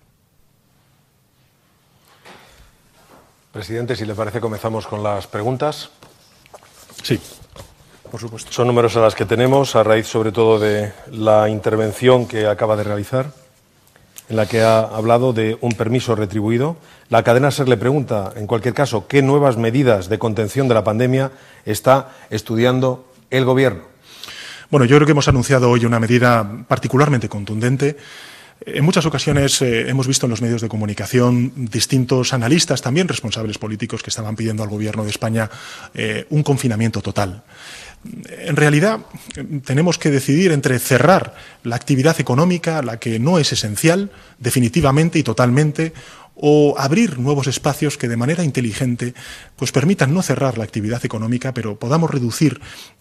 Presidente, 3.53 3.97
si 3.97 4.05
le 4.05 4.15
parece, 4.15 4.41
comenzamos 4.41 4.87
con 4.87 5.03
las 5.03 5.27
preguntas. 5.27 5.91
Sí, 7.03 7.21
por 8.11 8.21
supuesto. 8.21 8.53
Son 8.53 8.67
numerosas 8.67 9.03
las 9.03 9.15
que 9.15 9.25
tenemos, 9.25 9.75
a 9.77 9.83
raíz 9.83 10.07
sobre 10.07 10.33
todo 10.33 10.59
de 10.59 10.93
la 11.11 11.49
intervención 11.49 12.27
que 12.27 12.47
acaba 12.47 12.77
de 12.77 12.85
realizar, 12.85 13.33
en 14.29 14.37
la 14.37 14.47
que 14.47 14.61
ha 14.63 14.81
hablado 14.81 15.33
de 15.33 15.59
un 15.61 15.73
permiso 15.73 16.15
retribuido. 16.15 16.77
La 17.09 17.23
cadena 17.23 17.51
SER 17.51 17.69
le 17.69 17.77
pregunta, 17.77 18.33
en 18.37 18.47
cualquier 18.47 18.75
caso, 18.75 19.07
qué 19.09 19.23
nuevas 19.23 19.57
medidas 19.57 20.09
de 20.09 20.19
contención 20.19 20.69
de 20.69 20.75
la 20.75 20.85
pandemia 20.85 21.33
está 21.65 22.13
estudiando 22.31 23.07
el 23.31 23.45
Gobierno. 23.45 23.83
Bueno, 24.71 24.85
yo 24.85 24.97
creo 24.97 25.07
que 25.07 25.13
hemos 25.13 25.29
anunciado 25.29 25.71
hoy 25.71 25.87
una 25.87 25.99
medida 25.99 26.65
particularmente 26.69 27.29
contundente. 27.29 27.97
En 28.67 28.85
muchas 28.85 29.07
ocasiones 29.07 29.63
eh, 29.63 29.89
hemos 29.89 30.07
visto 30.07 30.27
en 30.27 30.31
los 30.31 30.43
medios 30.43 30.61
de 30.61 30.69
comunicación 30.69 31.53
distintos 31.71 32.35
analistas, 32.35 32.83
también 32.83 33.09
responsables 33.09 33.57
políticos, 33.57 34.03
que 34.03 34.11
estaban 34.11 34.37
pidiendo 34.37 34.63
al 34.63 34.69
Gobierno 34.69 35.05
de 35.05 35.11
España 35.11 35.49
eh, 35.95 36.27
un 36.31 36.43
confinamiento 36.43 37.01
total. 37.01 37.45
En 38.29 38.57
realidad, 38.57 39.01
tenemos 39.65 39.99
que 39.99 40.11
decidir 40.11 40.53
entre 40.53 40.79
cerrar 40.79 41.35
la 41.65 41.77
actividad 41.77 42.21
económica, 42.21 42.83
la 42.83 42.99
que 42.99 43.19
no 43.19 43.39
es 43.39 43.53
esencial, 43.53 44.11
definitivamente 44.39 45.19
y 45.19 45.23
totalmente, 45.23 45.93
o 46.41 46.77
abrir 46.79 47.19
nuevos 47.19 47.49
espacios 47.49 47.99
que 47.99 48.09
de 48.09 48.17
manera 48.17 48.45
inteligente 48.45 49.13
pues 49.57 49.73
permitan 49.73 50.15
no 50.15 50.23
cerrar 50.23 50.57
la 50.57 50.65
actividad 50.65 51.05
económica, 51.05 51.53
pero 51.53 51.79
podamos 51.79 52.11
reducir 52.11 52.61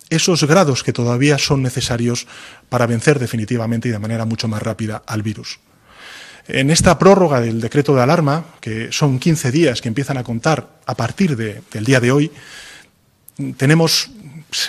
esos 0.09 0.43
grados 0.45 0.83
que 0.83 0.93
todavía 0.93 1.37
son 1.37 1.61
necesarios 1.61 2.27
para 2.69 2.87
vencer 2.87 3.19
definitivamente 3.19 3.89
y 3.89 3.91
de 3.91 3.99
manera 3.99 4.25
mucho 4.25 4.47
más 4.47 4.63
rápida 4.63 5.03
al 5.05 5.21
virus. 5.21 5.59
En 6.47 6.71
esta 6.71 6.97
prórroga 6.97 7.41
del 7.41 7.61
decreto 7.61 7.93
de 7.93 8.01
alarma, 8.01 8.45
que 8.61 8.91
son 8.91 9.19
15 9.19 9.51
días 9.51 9.81
que 9.81 9.89
empiezan 9.89 10.17
a 10.17 10.23
contar 10.23 10.79
a 10.85 10.95
partir 10.95 11.35
del 11.35 11.85
día 11.85 11.99
de 11.99 12.11
hoy, 12.11 12.31
tenemos 13.57 14.09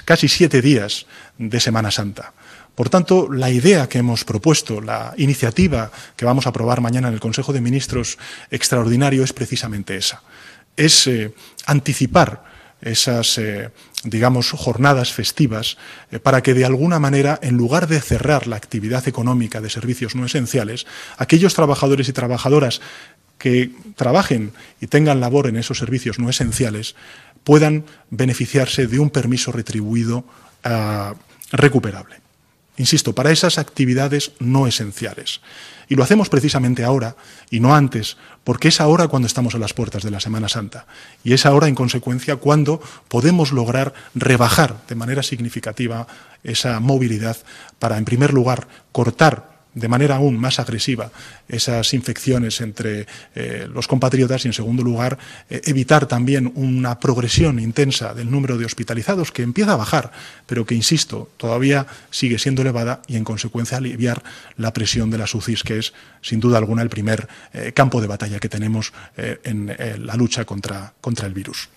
casi 0.04 0.28
siete 0.28 0.62
días 0.62 1.06
de 1.38 1.60
Semana 1.60 1.90
Santa. 1.90 2.32
Por 2.74 2.90
tanto, 2.90 3.28
la 3.32 3.50
idea 3.50 3.88
que 3.88 3.98
hemos 3.98 4.24
propuesto, 4.24 4.80
la 4.80 5.12
iniciativa 5.16 5.90
que 6.14 6.24
vamos 6.24 6.46
a 6.46 6.50
aprobar 6.50 6.80
mañana 6.80 7.08
en 7.08 7.14
el 7.14 7.20
Consejo 7.20 7.52
de 7.52 7.60
Ministros 7.60 8.18
extraordinario 8.52 9.24
es 9.24 9.32
precisamente 9.32 9.96
esa. 9.96 10.22
Es 10.76 11.08
eh, 11.08 11.34
anticipar 11.66 12.44
esas, 12.80 13.36
eh, 13.38 13.70
digamos, 14.04 14.52
jornadas 14.52 15.12
festivas 15.12 15.76
eh, 16.12 16.20
para 16.20 16.40
que 16.42 16.54
de 16.54 16.64
alguna 16.64 17.00
manera, 17.00 17.40
en 17.42 17.56
lugar 17.56 17.88
de 17.88 18.00
cerrar 18.00 18.46
la 18.46 18.54
actividad 18.54 19.08
económica 19.08 19.60
de 19.60 19.70
servicios 19.70 20.14
no 20.14 20.24
esenciales, 20.26 20.86
aquellos 21.16 21.54
trabajadores 21.54 22.08
y 22.08 22.12
trabajadoras 22.12 22.80
que 23.38 23.70
trabajen 23.96 24.52
y 24.80 24.88
tengan 24.88 25.20
labor 25.20 25.46
en 25.46 25.56
esos 25.56 25.78
servicios 25.78 26.18
no 26.18 26.28
esenciales 26.28 26.96
puedan 27.48 27.86
beneficiarse 28.10 28.86
de 28.86 28.98
un 28.98 29.08
permiso 29.08 29.52
retribuido 29.52 30.22
recuperable 31.50 32.20
insisto, 32.78 33.12
para 33.12 33.32
esas 33.32 33.58
actividades 33.58 34.32
no 34.38 34.66
esenciales. 34.66 35.40
Y 35.88 35.96
lo 35.96 36.04
hacemos 36.04 36.28
precisamente 36.28 36.84
ahora 36.84 37.16
y 37.50 37.60
no 37.60 37.74
antes, 37.74 38.16
porque 38.44 38.68
es 38.68 38.80
ahora 38.80 39.08
cuando 39.08 39.26
estamos 39.26 39.54
a 39.54 39.58
las 39.58 39.74
puertas 39.74 40.02
de 40.02 40.10
la 40.10 40.20
Semana 40.20 40.48
Santa. 40.48 40.86
Y 41.24 41.32
es 41.32 41.44
ahora, 41.44 41.66
en 41.66 41.74
consecuencia, 41.74 42.36
cuando 42.36 42.80
podemos 43.08 43.52
lograr 43.52 43.94
rebajar 44.14 44.76
de 44.86 44.94
manera 44.94 45.22
significativa 45.22 46.06
esa 46.44 46.78
movilidad 46.78 47.36
para, 47.78 47.98
en 47.98 48.04
primer 48.04 48.32
lugar, 48.32 48.68
cortar 48.92 49.57
de 49.74 49.88
manera 49.88 50.16
aún 50.16 50.36
más 50.36 50.58
agresiva 50.58 51.10
esas 51.48 51.94
infecciones 51.94 52.60
entre 52.60 53.06
eh, 53.34 53.68
los 53.72 53.86
compatriotas 53.86 54.44
y, 54.44 54.48
en 54.48 54.54
segundo 54.54 54.82
lugar, 54.82 55.18
eh, 55.48 55.60
evitar 55.64 56.06
también 56.06 56.52
una 56.54 56.98
progresión 56.98 57.58
intensa 57.58 58.14
del 58.14 58.30
número 58.30 58.58
de 58.58 58.64
hospitalizados 58.64 59.32
que 59.32 59.42
empieza 59.42 59.72
a 59.72 59.76
bajar, 59.76 60.12
pero 60.46 60.66
que, 60.66 60.74
insisto, 60.74 61.30
todavía 61.36 61.86
sigue 62.10 62.38
siendo 62.38 62.62
elevada 62.62 63.02
y, 63.06 63.16
en 63.16 63.24
consecuencia, 63.24 63.78
aliviar 63.78 64.22
la 64.56 64.72
presión 64.72 65.10
de 65.10 65.18
las 65.18 65.34
UCIs, 65.34 65.62
que 65.62 65.78
es, 65.78 65.92
sin 66.22 66.40
duda 66.40 66.58
alguna, 66.58 66.82
el 66.82 66.88
primer 66.88 67.28
eh, 67.52 67.72
campo 67.72 68.00
de 68.00 68.06
batalla 68.06 68.40
que 68.40 68.48
tenemos 68.48 68.92
en 69.16 69.74
la 70.06 70.14
lucha 70.14 70.44
contra, 70.44 70.92
contra 71.00 71.26
el 71.26 71.34
virus. 71.34 71.68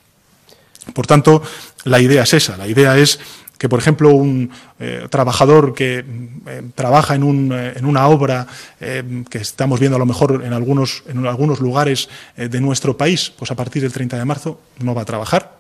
Por 0.93 1.05
tanto, 1.05 1.43
la 1.83 1.99
idea 1.99 2.23
es 2.23 2.33
esa, 2.33 2.57
la 2.57 2.67
idea 2.67 2.97
es 2.97 3.19
que, 3.61 3.69
por 3.69 3.77
ejemplo, 3.77 4.09
un 4.09 4.49
eh, 4.79 5.05
trabajador 5.11 5.75
que 5.75 5.99
eh, 5.99 6.63
trabaja 6.73 7.13
en, 7.13 7.21
un, 7.21 7.51
eh, 7.53 7.73
en, 7.75 7.85
una 7.85 8.07
obra 8.07 8.47
que 8.79 9.37
estamos 9.37 9.79
viendo 9.79 9.97
a 9.97 9.99
lo 9.99 10.07
mejor 10.07 10.41
en 10.43 10.51
algunos, 10.51 11.03
en 11.07 11.27
algunos 11.27 11.59
lugares 11.59 12.09
de 12.35 12.59
nuestro 12.59 12.97
país, 12.97 13.31
pues 13.37 13.51
a 13.51 13.55
partir 13.55 13.83
del 13.83 13.93
30 13.93 14.17
de 14.17 14.25
marzo 14.25 14.59
no 14.79 14.95
va 14.95 15.03
a 15.03 15.05
trabajar, 15.05 15.59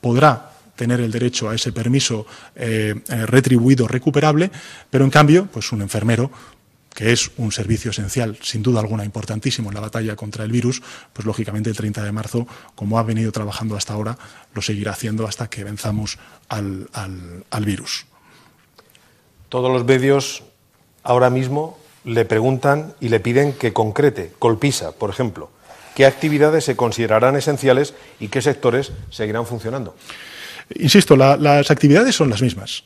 podrá 0.00 0.52
tener 0.76 1.00
el 1.00 1.12
derecho 1.12 1.50
a 1.50 1.54
ese 1.54 1.72
permiso 1.72 2.26
retribuido 2.56 3.86
recuperable, 3.86 4.50
pero 4.88 5.04
en 5.04 5.10
cambio, 5.10 5.46
pues 5.52 5.70
un 5.72 5.82
enfermero 5.82 6.30
que 6.96 7.12
es 7.12 7.30
un 7.36 7.52
servicio 7.52 7.90
esencial, 7.90 8.38
sin 8.40 8.62
duda 8.62 8.80
alguna 8.80 9.04
importantísimo 9.04 9.68
en 9.68 9.74
la 9.74 9.82
batalla 9.82 10.16
contra 10.16 10.44
el 10.44 10.50
virus, 10.50 10.82
pues 11.12 11.26
lógicamente 11.26 11.68
el 11.68 11.76
30 11.76 12.02
de 12.02 12.10
marzo, 12.10 12.46
como 12.74 12.98
ha 12.98 13.02
venido 13.02 13.30
trabajando 13.32 13.76
hasta 13.76 13.92
ahora, 13.92 14.16
lo 14.54 14.62
seguirá 14.62 14.92
haciendo 14.92 15.26
hasta 15.26 15.50
que 15.50 15.62
venzamos 15.62 16.18
al, 16.48 16.88
virus. 17.66 18.06
Todos 19.50 19.70
los 19.70 19.84
medios 19.84 20.42
ahora 21.02 21.28
mismo 21.28 21.78
le 22.04 22.24
preguntan 22.24 22.94
y 22.98 23.10
le 23.10 23.20
piden 23.20 23.52
que 23.52 23.74
concrete, 23.74 24.32
Colpisa, 24.38 24.92
por 24.92 25.10
ejemplo, 25.10 25.50
qué 25.94 26.06
actividades 26.06 26.64
se 26.64 26.76
considerarán 26.76 27.36
esenciales 27.36 27.92
y 28.20 28.28
qué 28.28 28.40
sectores 28.40 28.92
seguirán 29.10 29.44
funcionando. 29.44 29.94
Insisto, 30.74 31.14
las 31.14 31.70
actividades 31.70 32.14
son 32.14 32.30
las 32.30 32.40
mismas 32.40 32.84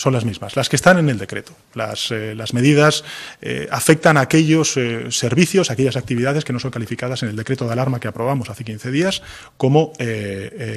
son 0.00 0.14
las 0.14 0.24
mismas, 0.24 0.56
las 0.56 0.70
que 0.70 0.76
están 0.76 0.98
en 0.98 1.10
el 1.10 1.18
decreto. 1.18 1.52
Las, 1.74 2.10
eh, 2.10 2.34
medidas 2.54 3.04
eh, 3.42 3.68
afectan 3.70 4.16
a 4.16 4.22
aquellos 4.22 4.78
eh, 4.78 5.10
servicios, 5.10 5.70
aquellas 5.70 5.94
actividades 5.94 6.42
que 6.42 6.54
no 6.54 6.58
son 6.58 6.70
calificadas 6.70 7.22
en 7.22 7.28
el 7.28 7.36
decreto 7.36 7.66
de 7.66 7.74
alarma 7.74 8.00
que 8.00 8.08
aprobamos 8.08 8.48
hace 8.48 8.64
15 8.64 8.90
días 8.90 9.22
como 9.58 9.92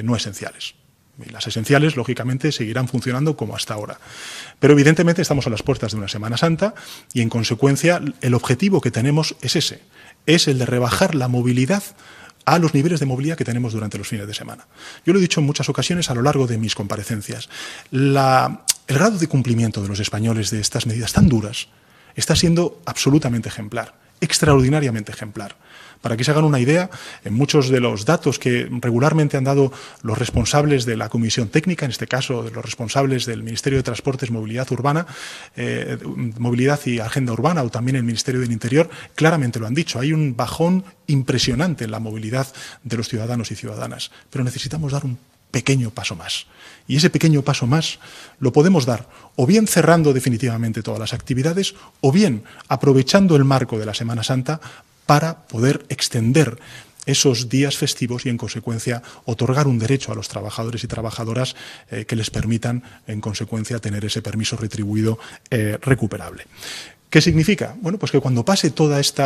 no 0.02 0.14
esenciales. 0.14 0.74
las 1.32 1.46
esenciales, 1.46 1.96
lógicamente, 1.96 2.52
seguirán 2.52 2.86
funcionando 2.86 3.34
como 3.34 3.56
hasta 3.56 3.72
ahora. 3.72 3.98
Pero 4.58 4.74
evidentemente 4.74 5.22
estamos 5.22 5.46
a 5.46 5.50
las 5.50 5.62
puertas 5.62 5.92
de 5.92 5.98
una 5.98 6.08
Semana 6.08 6.36
Santa 6.36 6.74
y, 7.14 7.22
en 7.22 7.30
consecuencia, 7.30 8.02
el 8.20 8.34
objetivo 8.34 8.82
que 8.82 8.90
tenemos 8.90 9.36
es 9.40 9.56
ese, 9.56 9.80
es 10.26 10.48
el 10.48 10.58
de 10.58 10.66
rebajar 10.66 11.14
la 11.14 11.28
movilidad 11.28 11.82
a 12.44 12.58
los 12.58 12.74
niveles 12.74 13.00
de 13.00 13.06
movilidad 13.06 13.38
que 13.38 13.44
tenemos 13.44 13.72
durante 13.72 13.96
los 13.96 14.06
fines 14.06 14.26
de 14.26 14.34
semana. 14.34 14.66
Yo 15.06 15.14
lo 15.14 15.18
he 15.18 15.22
dicho 15.22 15.40
en 15.40 15.46
muchas 15.46 15.70
ocasiones 15.70 16.10
a 16.10 16.14
lo 16.14 16.20
largo 16.20 16.46
de 16.46 16.58
mis 16.58 16.74
comparecencias. 16.74 17.48
La, 17.90 18.64
el 18.86 18.96
grado 18.96 19.18
de 19.18 19.28
cumplimiento 19.28 19.82
de 19.82 19.88
los 19.88 20.00
españoles 20.00 20.50
de 20.50 20.60
estas 20.60 20.86
medidas 20.86 21.12
tan 21.12 21.28
duras 21.28 21.68
está 22.14 22.36
siendo 22.36 22.80
absolutamente 22.86 23.48
ejemplar, 23.48 23.94
extraordinariamente 24.20 25.12
ejemplar. 25.12 25.56
Para 26.00 26.18
que 26.18 26.24
se 26.24 26.32
hagan 26.32 26.44
una 26.44 26.60
idea, 26.60 26.90
en 27.24 27.32
muchos 27.32 27.70
de 27.70 27.80
los 27.80 28.04
datos 28.04 28.38
que 28.38 28.68
regularmente 28.82 29.38
han 29.38 29.44
dado 29.44 29.72
los 30.02 30.18
responsables 30.18 30.84
de 30.84 30.98
la 30.98 31.08
Comisión 31.08 31.48
Técnica, 31.48 31.86
en 31.86 31.92
este 31.92 32.06
caso 32.06 32.42
los 32.42 32.62
responsables 32.62 33.24
del 33.24 33.42
Ministerio 33.42 33.78
de 33.78 33.84
Transportes, 33.84 34.30
Movilidad 34.30 34.70
Urbana, 34.70 35.06
eh, 35.56 35.96
Movilidad 36.36 36.78
y 36.84 36.98
Agenda 36.98 37.32
Urbana, 37.32 37.62
o 37.62 37.70
también 37.70 37.96
el 37.96 38.02
Ministerio 38.02 38.42
del 38.42 38.52
Interior, 38.52 38.90
claramente 39.14 39.58
lo 39.58 39.66
han 39.66 39.72
dicho. 39.72 39.98
Hay 39.98 40.12
un 40.12 40.36
bajón 40.36 40.84
impresionante 41.06 41.84
en 41.84 41.90
la 41.90 42.00
movilidad 42.00 42.48
de 42.82 42.96
los 42.98 43.08
ciudadanos 43.08 43.50
y 43.50 43.56
ciudadanas, 43.56 44.10
pero 44.28 44.44
necesitamos 44.44 44.92
dar 44.92 45.06
un 45.06 45.16
pequeño 45.54 45.90
paso 45.90 46.16
más. 46.16 46.46
Y 46.88 46.96
ese 46.96 47.10
pequeño 47.10 47.42
paso 47.42 47.68
más 47.68 48.00
lo 48.40 48.52
podemos 48.52 48.86
dar 48.86 49.08
o 49.36 49.46
bien 49.46 49.68
cerrando 49.68 50.12
definitivamente 50.12 50.82
todas 50.82 50.98
las 50.98 51.14
actividades 51.14 51.76
o 52.00 52.10
bien 52.10 52.42
aprovechando 52.66 53.36
el 53.36 53.44
marco 53.44 53.78
de 53.78 53.86
la 53.86 53.94
Semana 53.94 54.24
Santa 54.24 54.60
para 55.06 55.46
poder 55.46 55.86
extender 55.88 56.58
esos 57.06 57.48
días 57.48 57.76
festivos 57.76 58.26
y, 58.26 58.30
en 58.30 58.38
consecuencia, 58.38 59.02
otorgar 59.26 59.68
un 59.68 59.78
derecho 59.78 60.10
a 60.10 60.14
los 60.14 60.28
trabajadores 60.28 60.82
y 60.82 60.88
trabajadoras 60.88 61.54
eh, 61.90 62.04
que 62.06 62.16
les 62.16 62.30
permitan, 62.30 62.82
en 63.06 63.20
consecuencia, 63.20 63.78
tener 63.78 64.04
ese 64.04 64.22
permiso 64.22 64.56
retribuido 64.56 65.18
eh, 65.50 65.78
recuperable. 65.82 66.46
¿Qué 67.14 67.20
significa? 67.20 67.76
Bueno, 67.80 67.96
pues 67.96 68.10
que 68.10 68.18
cuando 68.18 68.44
pase 68.44 68.72
todo 68.72 68.98
este 68.98 69.22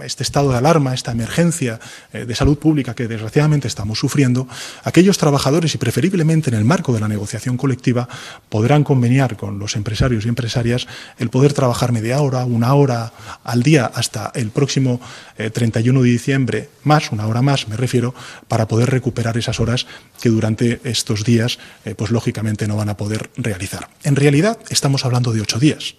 estado 0.00 0.52
de 0.52 0.58
alarma, 0.58 0.94
esta 0.94 1.10
emergencia 1.10 1.80
eh, 2.12 2.24
de 2.24 2.34
salud 2.36 2.56
pública 2.56 2.94
que 2.94 3.08
desgraciadamente 3.08 3.66
estamos 3.66 3.98
sufriendo, 3.98 4.46
aquellos 4.84 5.18
trabajadores 5.18 5.74
y 5.74 5.78
preferiblemente 5.78 6.50
en 6.50 6.54
el 6.54 6.64
marco 6.64 6.92
de 6.92 7.00
la 7.00 7.08
negociación 7.08 7.56
colectiva 7.56 8.08
podrán 8.48 8.84
conveniar 8.84 9.36
con 9.36 9.58
los 9.58 9.74
empresarios 9.74 10.24
y 10.24 10.28
empresarias 10.28 10.86
el 11.18 11.30
poder 11.30 11.52
trabajar 11.52 11.90
media 11.90 12.20
hora, 12.20 12.44
una 12.44 12.72
hora 12.74 13.12
al 13.42 13.64
día 13.64 13.90
hasta 13.92 14.30
el 14.36 14.50
próximo 14.50 15.00
31 15.36 15.98
eh, 15.98 16.02
de 16.04 16.10
diciembre, 16.10 16.68
más, 16.84 17.10
una 17.10 17.26
hora 17.26 17.42
más 17.42 17.66
me 17.66 17.76
refiero, 17.76 18.14
para 18.46 18.68
poder 18.68 18.88
recuperar 18.90 19.36
esas 19.36 19.58
horas 19.58 19.88
que 20.20 20.28
durante 20.28 20.80
estos 20.84 21.24
días, 21.24 21.58
eh, 21.84 21.96
pues 21.96 22.12
lógicamente 22.12 22.68
no 22.68 22.76
van 22.76 22.90
a 22.90 22.96
poder 22.96 23.30
realizar. 23.36 23.88
En 24.04 24.14
realidad 24.14 24.60
estamos 24.70 25.04
hablando 25.04 25.32
de 25.32 25.40
ocho 25.40 25.58
días. 25.58 25.96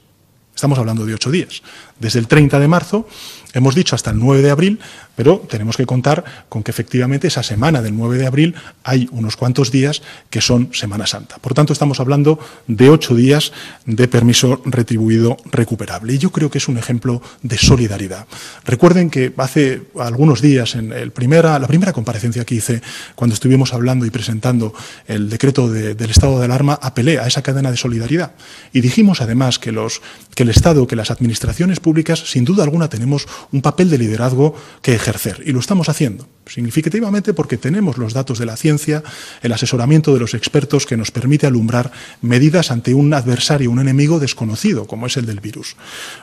Estamos 0.63 0.79
hablando 0.79 1.05
de 1.05 1.13
ocho 1.13 1.29
días. 1.29 1.61
Desde 1.99 2.19
el 2.19 2.27
30 2.29 2.57
de 2.57 2.69
marzo, 2.69 3.05
hemos 3.53 3.75
dicho 3.75 3.95
hasta 3.95 4.11
el 4.11 4.19
9 4.19 4.41
de 4.41 4.51
abril, 4.51 4.79
pero 5.15 5.39
tenemos 5.49 5.77
que 5.77 5.85
contar 5.85 6.23
con 6.49 6.63
que 6.63 6.71
efectivamente 6.71 7.27
esa 7.27 7.43
semana 7.43 7.81
del 7.81 7.95
9 7.95 8.17
de 8.17 8.27
abril 8.27 8.55
hay 8.83 9.07
unos 9.11 9.37
cuantos 9.37 9.71
días 9.71 10.01
que 10.29 10.41
son 10.41 10.69
Semana 10.73 11.07
Santa. 11.07 11.37
Por 11.37 11.53
tanto, 11.53 11.71
estamos 11.71 11.99
hablando 11.99 12.39
de 12.67 12.89
ocho 12.89 13.15
días 13.15 13.51
de 13.85 14.07
permiso 14.07 14.61
retribuido 14.65 15.37
recuperable. 15.51 16.13
Y 16.13 16.17
yo 16.17 16.31
creo 16.31 16.49
que 16.49 16.57
es 16.57 16.67
un 16.67 16.77
ejemplo 16.77 17.21
de 17.41 17.57
solidaridad. 17.57 18.25
Recuerden 18.65 19.09
que 19.09 19.33
hace 19.37 19.83
algunos 19.99 20.41
días, 20.41 20.75
en 20.75 20.89
la 20.89 21.67
primera 21.67 21.93
comparecencia 21.93 22.45
que 22.45 22.55
hice, 22.55 22.81
cuando 23.15 23.35
estuvimos 23.35 23.73
hablando 23.73 24.05
y 24.05 24.09
presentando 24.09 24.73
el 25.07 25.29
decreto 25.29 25.69
del 25.69 26.09
estado 26.09 26.39
de 26.39 26.45
alarma, 26.45 26.79
apelé 26.81 27.19
a 27.19 27.27
esa 27.27 27.43
cadena 27.43 27.69
de 27.69 27.77
solidaridad. 27.77 28.31
Y 28.71 28.81
dijimos 28.81 29.21
además 29.21 29.59
que 29.59 29.69
el 29.69 30.49
Estado, 30.49 30.87
que 30.87 30.95
las 30.95 31.11
administraciones 31.11 31.79
públicas, 31.79 32.19
sin 32.25 32.45
duda 32.45 32.63
alguna, 32.63 32.89
tenemos 32.89 33.27
un 33.51 33.61
papel 33.61 33.89
de 33.89 33.97
liderazgo 33.97 34.55
que 34.81 34.95
ejercer. 34.95 35.43
Y 35.45 35.51
lo 35.51 35.59
estamos 35.59 35.89
haciendo, 35.89 36.27
significativamente 36.45 37.33
porque 37.33 37.57
tenemos 37.57 37.97
los 37.97 38.13
datos 38.13 38.39
de 38.39 38.45
la 38.45 38.57
ciencia, 38.57 39.03
el 39.41 39.51
asesoramiento 39.51 40.13
de 40.13 40.19
los 40.19 40.33
expertos 40.33 40.85
que 40.85 40.97
nos 40.97 41.11
permite 41.11 41.47
alumbrar 41.47 41.91
medidas 42.21 42.71
ante 42.71 42.93
un 42.93 43.13
adversario, 43.13 43.71
un 43.71 43.79
enemigo 43.79 44.19
desconocido, 44.19 44.87
como 44.87 45.07
es 45.07 45.17
el 45.17 45.25
del 45.25 45.39
virus. 45.39 45.75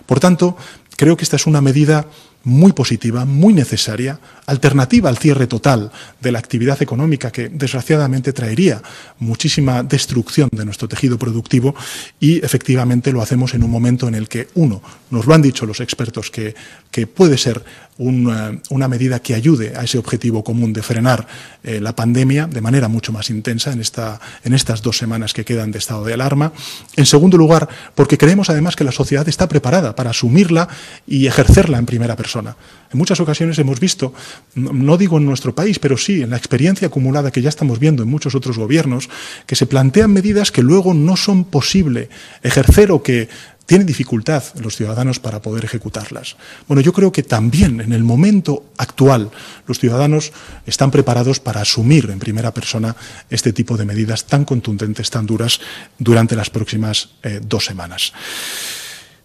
Por 0.07 0.21
tanto, 0.21 0.57
creo 0.97 1.17
que 1.17 1.25
esta 1.25 1.37
es 1.37 1.47
una 1.47 1.61
medida 1.61 2.07
muy 2.45 2.73
positiva, 2.73 3.25
muy 3.25 3.53
necesaria, 3.53 4.19
alternativa 4.47 5.09
al 5.09 5.19
cierre 5.19 5.47
total 5.47 5.93
de 6.21 6.33
la 6.33 6.39
actividad 6.39 6.83
económica 6.83 7.31
que 7.31 7.49
desgraciadamente 7.49 8.33
traería 8.33 8.83
muchísima 9.19 9.83
destrucción 9.83 10.49
de 10.53 10.65
nuestro 10.65 10.89
tejido 10.89 11.19
productivo 11.19 11.75
y 12.19 12.45
efectivamente 12.45 13.13
lo 13.13 13.23
hacemos 13.23 13.55
en 13.55 13.63
un 13.63 13.71
momento 13.71 14.09
en 14.09 14.15
el 14.15 14.29
que, 14.29 14.49
uno, 14.55 14.83
nos 15.11 15.27
lo 15.27 15.35
han 15.35 15.43
dicho 15.43 15.67
los 15.67 15.81
expertos 15.81 16.31
que, 16.31 16.55
que 16.91 17.07
puede 17.07 17.37
ser 17.39 17.63
una, 18.01 18.89
medida 18.89 19.21
que 19.21 19.35
ayude 19.35 19.77
a 19.77 19.85
ese 19.85 19.99
objetivo 19.99 20.43
común 20.43 20.73
de 20.73 20.83
frenar 20.83 21.27
eh, 21.63 21.81
la 21.81 21.95
pandemia 21.95 22.47
de 22.47 22.61
manera 22.63 22.89
mucho 22.89 23.13
más 23.13 23.29
intensa 23.29 23.73
en, 23.73 23.81
esta, 23.81 24.19
en 24.43 24.55
estas 24.55 24.81
dos 24.81 24.97
semanas 24.97 25.35
que 25.35 25.45
quedan 25.45 25.71
de 25.71 25.79
estado 25.79 26.05
de 26.07 26.15
alarma. 26.15 26.53
En 26.97 27.05
segundo 27.05 27.37
lugar, 27.37 27.69
porque 27.95 28.17
creemos 28.17 28.49
además 28.49 28.75
que 28.75 28.85
la 28.85 28.93
sociedad 28.93 29.29
está 29.29 29.49
preparada 29.49 29.95
para 29.95 30.11
asumirla 30.11 30.69
y 31.07 31.27
ejercerla 31.27 31.79
en 31.79 31.87
primera 31.87 32.17
persona. 32.17 32.30
En 32.37 32.99
muchas 32.99 33.21
ocasiones 33.21 33.59
hemos 33.59 33.81
visto, 33.81 34.13
no 34.55 34.97
digo 34.97 35.19
en 35.19 35.27
nuestro 35.27 35.55
país, 35.55 35.79
pero 35.79 35.97
sí 35.97 36.23
en 36.23 36.31
la 36.31 36.37
experiencia 36.37 36.89
acumulada 36.89 37.31
que 37.31 37.43
ya 37.43 37.49
estamos 37.49 37.79
viendo 37.79 38.03
en 38.03 38.09
muchos 38.09 38.35
otros 38.35 38.59
gobiernos, 38.59 39.09
que 39.47 39.57
se 39.57 39.67
plantean 39.67 40.13
medidas 40.13 40.53
que 40.53 40.63
luego 40.63 40.95
no 40.95 41.17
son 41.17 41.45
posible 41.45 42.09
ejercer 42.43 42.93
o 42.93 43.03
que 43.03 43.29
tienen 43.71 43.87
dificultad 43.87 44.43
los 44.61 44.75
ciudadanos 44.75 45.21
para 45.21 45.41
poder 45.41 45.65
ejecutarlas. 45.65 46.37
Bueno, 46.67 46.81
yo 46.81 46.93
creo 46.93 47.13
que 47.13 47.23
también 47.23 47.81
en 47.81 47.93
el 47.93 48.03
momento 48.03 48.65
actual 48.77 49.31
los 49.69 49.79
ciudadanos 49.79 50.33
están 50.67 50.91
preparados 50.91 51.39
para 51.39 51.61
asumir 51.61 52.11
en 52.11 52.19
primera 52.19 52.53
persona 52.53 52.97
este 53.31 53.53
tipo 53.53 53.77
de 53.77 53.85
medidas 53.85 54.25
tan 54.25 54.45
contundentes, 54.45 55.09
tan 55.11 55.25
duras, 55.25 55.61
durante 56.01 56.35
las 56.35 56.51
próximas 56.51 57.11
eh, 57.23 57.39
dos 57.41 57.65
semanas. 57.65 58.13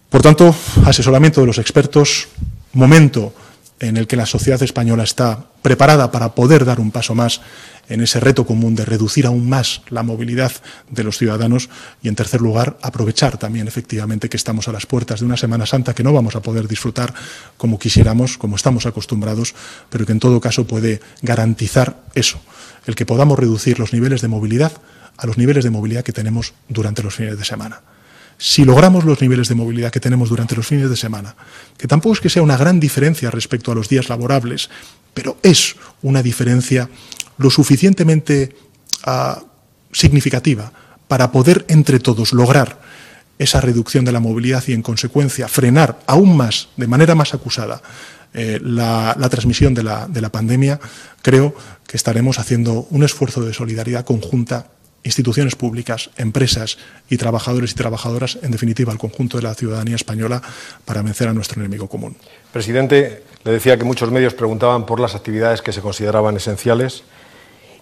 Por 0.08 0.22
tanto, 0.22 0.54
asesoramiento 0.84 1.40
de 1.40 1.48
los 1.48 1.58
expertos, 1.58 2.28
momento 2.76 3.32
en 3.80 3.96
el 3.96 4.06
que 4.06 4.16
la 4.16 4.26
sociedad 4.26 4.62
española 4.62 5.04
está 5.04 5.46
preparada 5.60 6.10
para 6.10 6.34
poder 6.34 6.64
dar 6.64 6.80
un 6.80 6.90
paso 6.90 7.14
más 7.14 7.40
en 7.88 8.00
ese 8.00 8.20
reto 8.20 8.46
común 8.46 8.74
de 8.74 8.84
reducir 8.84 9.26
aún 9.26 9.48
más 9.48 9.82
la 9.90 10.02
movilidad 10.02 10.50
de 10.90 11.04
los 11.04 11.18
ciudadanos 11.18 11.68
y, 12.02 12.08
en 12.08 12.14
tercer 12.14 12.40
lugar, 12.40 12.78
aprovechar 12.82 13.38
también 13.38 13.68
efectivamente 13.68 14.28
que 14.28 14.36
estamos 14.36 14.66
a 14.68 14.72
las 14.72 14.86
puertas 14.86 15.20
de 15.20 15.26
una 15.26 15.36
Semana 15.36 15.66
Santa 15.66 15.94
que 15.94 16.02
no 16.02 16.12
vamos 16.12 16.36
a 16.36 16.42
poder 16.42 16.68
disfrutar 16.68 17.12
como 17.56 17.78
quisiéramos, 17.78 18.38
como 18.38 18.56
estamos 18.56 18.86
acostumbrados, 18.86 19.54
pero 19.90 20.06
que 20.06 20.12
en 20.12 20.20
todo 20.20 20.40
caso 20.40 20.66
puede 20.66 21.00
garantizar 21.22 22.02
eso, 22.14 22.40
el 22.86 22.94
que 22.94 23.06
podamos 23.06 23.38
reducir 23.38 23.78
los 23.78 23.92
niveles 23.92 24.22
de 24.22 24.28
movilidad 24.28 24.72
a 25.18 25.26
los 25.26 25.38
niveles 25.38 25.64
de 25.64 25.70
movilidad 25.70 26.04
que 26.04 26.12
tenemos 26.12 26.54
durante 26.68 27.02
los 27.02 27.14
fines 27.14 27.38
de 27.38 27.44
semana 27.44 27.82
si 28.38 28.64
logramos 28.64 29.04
los 29.04 29.20
niveles 29.20 29.48
de 29.48 29.54
movilidad 29.54 29.90
que 29.90 30.00
tenemos 30.00 30.28
durante 30.28 30.56
los 30.56 30.66
fines 30.66 30.90
de 30.90 30.96
semana, 30.96 31.36
que 31.78 31.88
tampoco 31.88 32.14
es 32.14 32.20
que 32.20 32.28
sea 32.28 32.42
una 32.42 32.56
gran 32.56 32.80
diferencia 32.80 33.30
respecto 33.30 33.72
a 33.72 33.74
los 33.74 33.88
días 33.88 34.08
laborables, 34.08 34.68
pero 35.14 35.38
es 35.42 35.76
una 36.02 36.22
diferencia 36.22 36.88
lo 37.38 37.50
suficientemente 37.50 38.54
ah, 39.04 39.42
significativa 39.92 40.72
para 41.08 41.32
poder 41.32 41.64
entre 41.68 41.98
todos 42.00 42.32
lograr 42.32 42.80
esa 43.38 43.60
reducción 43.60 44.04
de 44.04 44.12
la 44.12 44.20
movilidad 44.20 44.64
y, 44.66 44.72
en 44.72 44.82
consecuencia, 44.82 45.48
frenar 45.48 46.00
aún 46.06 46.36
más, 46.36 46.68
de 46.76 46.86
manera 46.86 47.14
más 47.14 47.34
acusada, 47.34 47.82
eh, 48.32 48.58
la, 48.62 49.14
transmisión 49.30 49.74
de 49.74 49.82
la, 49.82 50.08
de 50.08 50.20
la 50.20 50.30
pandemia, 50.30 50.80
creo 51.22 51.54
que 51.86 51.96
estaremos 51.96 52.38
haciendo 52.38 52.86
un 52.90 53.02
esfuerzo 53.02 53.42
de 53.42 53.54
solidaridad 53.54 54.04
conjunta 54.04 54.68
instituciones 55.06 55.56
públicas, 55.56 56.10
empresas 56.16 56.76
y 57.08 57.16
trabajadores 57.16 57.70
y 57.70 57.74
trabajadoras, 57.74 58.38
en 58.42 58.50
definitiva, 58.50 58.92
al 58.92 58.98
conjunto 58.98 59.38
de 59.38 59.44
la 59.44 59.54
ciudadanía 59.54 59.96
española, 59.96 60.42
para 60.84 61.02
vencer 61.02 61.28
a 61.28 61.32
nuestro 61.32 61.60
enemigo 61.60 61.88
común. 61.88 62.16
Presidente, 62.52 63.22
le 63.44 63.52
decía 63.52 63.78
que 63.78 63.84
muchos 63.84 64.10
medios 64.10 64.34
preguntaban 64.34 64.84
por 64.84 65.00
las 65.00 65.14
actividades 65.14 65.62
que 65.62 65.72
se 65.72 65.80
consideraban 65.80 66.36
esenciales 66.36 67.04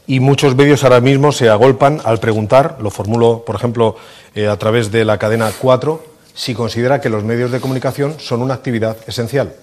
y 0.06 0.20
muchos 0.20 0.54
medios 0.54 0.84
ahora 0.84 1.00
mismo 1.00 1.32
se 1.32 1.48
agolpan 1.48 2.00
al 2.04 2.20
preguntar, 2.20 2.76
lo 2.80 2.90
formulo, 2.90 3.44
por 3.46 3.56
ejemplo, 3.56 3.96
eh, 4.34 4.46
a 4.46 4.58
través 4.58 4.92
de 4.92 5.04
la 5.04 5.18
cadena 5.18 5.50
4, 5.58 6.04
si 6.34 6.54
considera 6.54 7.00
que 7.00 7.08
los 7.08 7.24
medios 7.24 7.50
de 7.50 7.60
comunicación 7.60 8.16
son 8.18 8.42
una 8.42 8.54
actividad 8.54 8.98
esencial. 9.06 9.54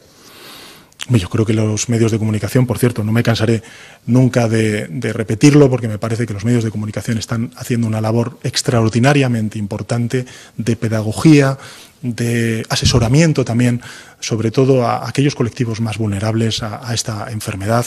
Yo 1.10 1.30
creo 1.30 1.46
que 1.46 1.54
los 1.54 1.90
medios 1.90 2.12
de 2.12 2.20
comunicación, 2.20 2.68
por 2.68 2.78
cierto, 2.78 3.04
no 3.04 3.12
me 3.12 3.24
cansaré 3.24 3.64
nunca 4.06 4.48
de, 4.48 4.88
repetirlo 5.14 5.70
porque 5.70 5.88
me 5.88 5.98
parece 5.98 6.28
que 6.28 6.34
los 6.34 6.46
medios 6.46 6.64
de 6.64 6.72
comunicación 6.72 7.18
están 7.18 7.52
haciendo 7.56 7.88
una 7.88 8.02
labor 8.02 8.38
extraordinariamente 8.44 9.58
importante 9.58 10.26
de 10.58 10.76
pedagogía, 10.76 11.58
de 12.02 12.66
asesoramiento 12.70 13.46
también, 13.46 13.82
sobre 14.20 14.52
todo 14.52 14.86
a 14.86 15.08
aquellos 15.08 15.36
colectivos 15.36 15.82
más 15.82 15.98
vulnerables 15.98 16.64
a, 16.64 16.94
esta 16.94 17.32
enfermedad. 17.32 17.86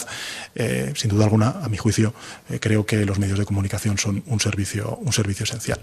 Eh, 0.55 0.93
sin 0.97 1.11
duda 1.11 1.25
alguna, 1.25 1.57
a 1.63 1.69
mi 1.69 1.77
juicio, 1.77 2.15
eh, 2.51 2.59
creo 2.61 2.87
que 2.87 3.05
los 3.05 3.19
medios 3.19 3.39
de 3.39 3.45
comunicación 3.45 3.99
son 3.99 4.23
un 4.27 4.41
servicio, 4.41 4.99
un 5.03 5.13
servicio 5.13 5.45
esencial. 5.45 5.81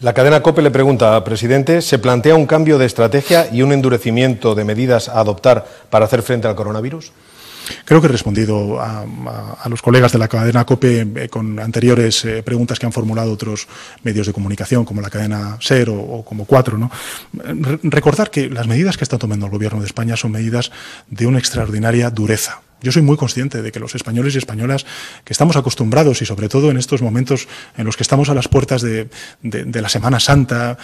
La 0.00 0.14
cadena 0.14 0.42
COPE 0.42 0.62
le 0.62 0.70
pregunta, 0.70 1.22
presidente, 1.22 1.80
¿se 1.82 1.98
plantea 1.98 2.34
un 2.34 2.46
cambio 2.46 2.78
de 2.78 2.86
estrategia 2.86 3.48
y 3.52 3.62
un 3.62 3.72
endurecimiento 3.72 4.54
de 4.54 4.64
medidas 4.64 5.08
a 5.08 5.20
adoptar 5.20 5.64
para 5.90 6.06
hacer 6.06 6.22
frente 6.22 6.48
al 6.48 6.56
coronavirus? 6.56 7.12
Creo 7.84 8.00
que 8.00 8.06
he 8.06 8.10
respondido 8.10 8.80
a, 8.80 9.06
los 9.68 9.82
colegas 9.82 10.12
de 10.12 10.18
la 10.18 10.28
cadena 10.28 10.64
COPE 10.64 11.06
eh, 11.16 11.28
con 11.28 11.58
anteriores 11.58 12.24
eh, 12.24 12.42
preguntas 12.42 12.78
que 12.78 12.86
han 12.86 12.92
formulado 12.92 13.32
otros 13.32 13.68
medios 14.02 14.26
de 14.26 14.32
comunicación, 14.32 14.84
como 14.84 15.00
la 15.00 15.10
cadena 15.10 15.56
SER 15.60 15.90
o, 15.90 16.24
como 16.24 16.44
Cuatro. 16.44 16.76
¿no? 16.76 16.90
recordar 17.84 18.30
que 18.30 18.50
las 18.50 18.66
medidas 18.66 18.96
que 18.96 19.04
está 19.04 19.18
tomando 19.18 19.46
el 19.46 19.52
Gobierno 19.52 19.80
de 19.80 19.86
España 19.86 20.16
son 20.16 20.32
medidas 20.32 20.70
de 21.08 21.26
una 21.26 21.38
extraordinaria 21.38 22.10
dureza 22.10 22.60
yo 22.82 22.92
soy 22.92 23.02
muy 23.02 23.16
consciente 23.16 23.62
de 23.62 23.72
que 23.72 23.80
los 23.80 23.94
españoles 23.94 24.34
y 24.34 24.38
españolas 24.38 24.84
que 25.24 25.32
estamos 25.32 25.56
acostumbrados 25.56 26.20
y 26.22 26.26
sobre 26.26 26.48
todo 26.48 26.70
en 26.70 26.76
estos 26.76 27.00
momentos 27.00 27.48
en 27.76 27.86
los 27.86 27.96
que 27.96 28.02
estamos 28.02 28.28
a 28.28 28.34
las 28.34 28.48
puertas 28.48 28.82
de, 28.82 29.08
la 29.42 29.88
Semana 29.88 30.20
Santa, 30.20 30.78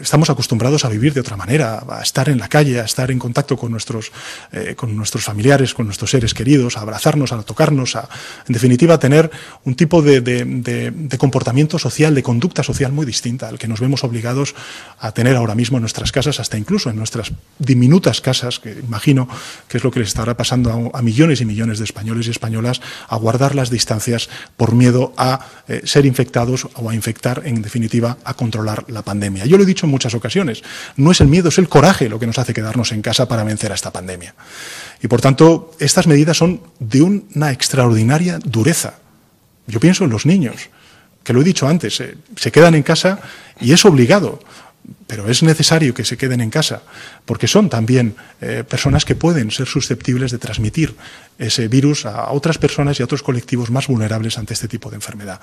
estamos 0.00 0.30
acostumbrados 0.30 0.84
a 0.84 0.88
vivir 0.88 1.14
de 1.14 1.20
otra 1.20 1.36
manera, 1.36 1.84
a 1.88 2.02
estar 2.02 2.28
en 2.28 2.38
la 2.38 2.48
calle, 2.48 2.80
a 2.80 2.84
estar 2.84 3.10
en 3.10 3.18
contacto 3.18 3.56
con 3.56 3.70
nuestros, 3.70 4.12
eh, 4.52 4.74
con 4.76 4.96
nuestros 4.96 5.24
familiares, 5.24 5.74
con 5.74 5.86
nuestros 5.86 6.10
seres 6.10 6.34
queridos, 6.34 6.76
a 6.76 6.80
abrazarnos, 6.80 7.32
a 7.32 7.42
tocarnos, 7.42 7.96
a, 7.96 8.08
en 8.46 8.52
definitiva, 8.52 8.94
a 8.94 8.98
tener 8.98 9.30
un 9.64 9.74
tipo 9.74 10.02
de, 10.02 10.20
de 10.20 11.18
comportamiento 11.18 11.78
social, 11.78 12.14
de 12.14 12.22
conducta 12.22 12.62
social 12.62 12.92
muy 12.92 13.06
distinta 13.06 13.48
al 13.48 13.58
que 13.58 13.68
nos 13.68 13.80
vemos 13.80 14.04
obligados 14.04 14.54
a 14.98 15.12
tener 15.12 15.36
ahora 15.36 15.54
mismo 15.54 15.78
en 15.78 15.82
nuestras 15.82 16.12
casas, 16.12 16.40
hasta 16.40 16.58
incluso 16.58 16.90
en 16.90 16.96
nuestras 16.96 17.32
diminutas 17.58 18.20
casas, 18.20 18.58
que 18.58 18.72
imagino 18.72 19.28
que 19.68 19.78
es 19.78 19.84
lo 19.84 19.90
que 19.90 20.00
les 20.00 20.08
estará 20.08 20.36
pasando 20.36 20.90
a, 20.94 20.98
a 20.98 21.02
millones 21.02 21.21
millones 21.22 21.40
y 21.40 21.44
millones 21.44 21.78
de 21.78 21.84
españoles 21.84 22.26
y 22.26 22.30
españolas 22.30 22.80
a 23.08 23.16
guardar 23.16 23.54
las 23.54 23.70
distancias 23.70 24.28
por 24.56 24.74
miedo 24.74 25.12
a 25.16 25.46
eh, 25.68 25.82
ser 25.84 26.04
infectados 26.04 26.66
o 26.74 26.90
a 26.90 26.94
infectar, 26.96 27.42
en 27.44 27.62
definitiva, 27.62 28.18
a 28.24 28.34
controlar 28.34 28.84
la 28.88 29.02
pandemia. 29.02 29.46
Yo 29.46 29.56
lo 29.56 29.62
he 29.62 29.66
dicho 29.66 29.86
en 29.86 29.92
muchas 29.92 30.14
ocasiones, 30.14 30.64
no 30.96 31.12
es 31.12 31.20
el 31.20 31.28
miedo, 31.28 31.50
es 31.50 31.58
el 31.58 31.68
coraje 31.68 32.08
lo 32.08 32.18
que 32.18 32.26
nos 32.26 32.40
hace 32.40 32.52
quedarnos 32.52 32.90
en 32.90 33.02
casa 33.02 33.28
para 33.28 33.44
vencer 33.44 33.70
a 33.70 33.76
esta 33.76 33.92
pandemia. 33.92 34.34
Y 35.00 35.06
por 35.06 35.20
tanto, 35.20 35.70
estas 35.78 36.08
medidas 36.08 36.36
son 36.36 36.60
de 36.80 37.02
una 37.02 37.52
extraordinaria 37.52 38.40
dureza. 38.40 38.94
Yo 39.68 39.78
pienso 39.78 40.02
en 40.02 40.10
los 40.10 40.26
niños, 40.26 40.56
que 41.22 41.32
lo 41.32 41.42
he 41.42 41.44
dicho 41.44 41.68
antes, 41.68 42.00
eh, 42.00 42.16
se 42.34 42.50
quedan 42.50 42.74
en 42.74 42.82
casa 42.82 43.20
y 43.60 43.72
es 43.72 43.84
obligado 43.84 44.40
pero 45.06 45.28
es 45.28 45.42
necesario 45.42 45.94
que 45.94 46.04
se 46.04 46.16
queden 46.16 46.40
en 46.40 46.50
casa, 46.50 46.82
porque 47.24 47.46
son 47.46 47.68
también 47.68 48.16
eh, 48.40 48.64
personas 48.66 49.04
que 49.04 49.14
pueden 49.14 49.50
ser 49.50 49.66
susceptibles 49.68 50.32
de 50.32 50.38
transmitir 50.38 50.94
ese 51.38 51.68
virus 51.68 52.06
a 52.06 52.30
otras 52.32 52.58
personas 52.58 52.98
y 52.98 53.02
a 53.02 53.04
otros 53.04 53.22
colectivos 53.22 53.70
más 53.70 53.86
vulnerables 53.86 54.38
ante 54.38 54.54
este 54.54 54.68
tipo 54.68 54.90
de 54.90 54.96
enfermedad. 54.96 55.40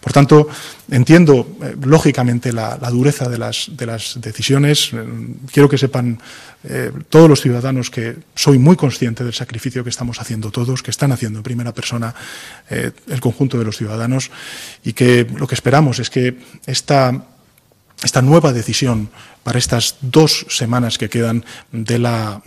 Por 0.00 0.12
tanto, 0.12 0.48
entiendo 0.90 1.56
eh, 1.62 1.76
lógicamente 1.82 2.52
la, 2.52 2.76
dureza 2.90 3.28
de 3.28 3.38
las, 3.38 3.70
de 3.72 3.86
las 3.86 4.20
decisiones. 4.20 4.90
Eh, 4.92 5.04
quiero 5.52 5.68
que 5.68 5.78
sepan 5.78 6.18
todos 7.08 7.30
los 7.30 7.40
ciudadanos 7.40 7.88
que 7.88 8.16
soy 8.34 8.58
muy 8.58 8.74
consciente 8.74 9.22
del 9.22 9.32
sacrificio 9.32 9.84
que 9.84 9.90
estamos 9.90 10.20
haciendo 10.20 10.50
todos, 10.50 10.82
que 10.82 10.90
están 10.90 11.12
haciendo 11.12 11.38
en 11.38 11.44
primera 11.44 11.72
persona 11.72 12.12
el 12.68 13.20
conjunto 13.20 13.56
de 13.58 13.64
los 13.64 13.76
ciudadanos 13.76 14.32
y 14.82 14.92
que 14.92 15.24
lo 15.36 15.46
que 15.46 15.54
esperamos 15.54 16.00
es 16.00 16.10
que 16.10 16.36
esta 16.66 17.12
esta 18.02 18.22
nueva 18.22 18.52
decisión 18.52 19.10
para 19.42 19.58
estas 19.58 19.96
dos 20.00 20.46
semanas 20.50 20.98
que 20.98 21.08
quedan 21.08 21.44
de 21.72 21.98
la, 21.98 22.42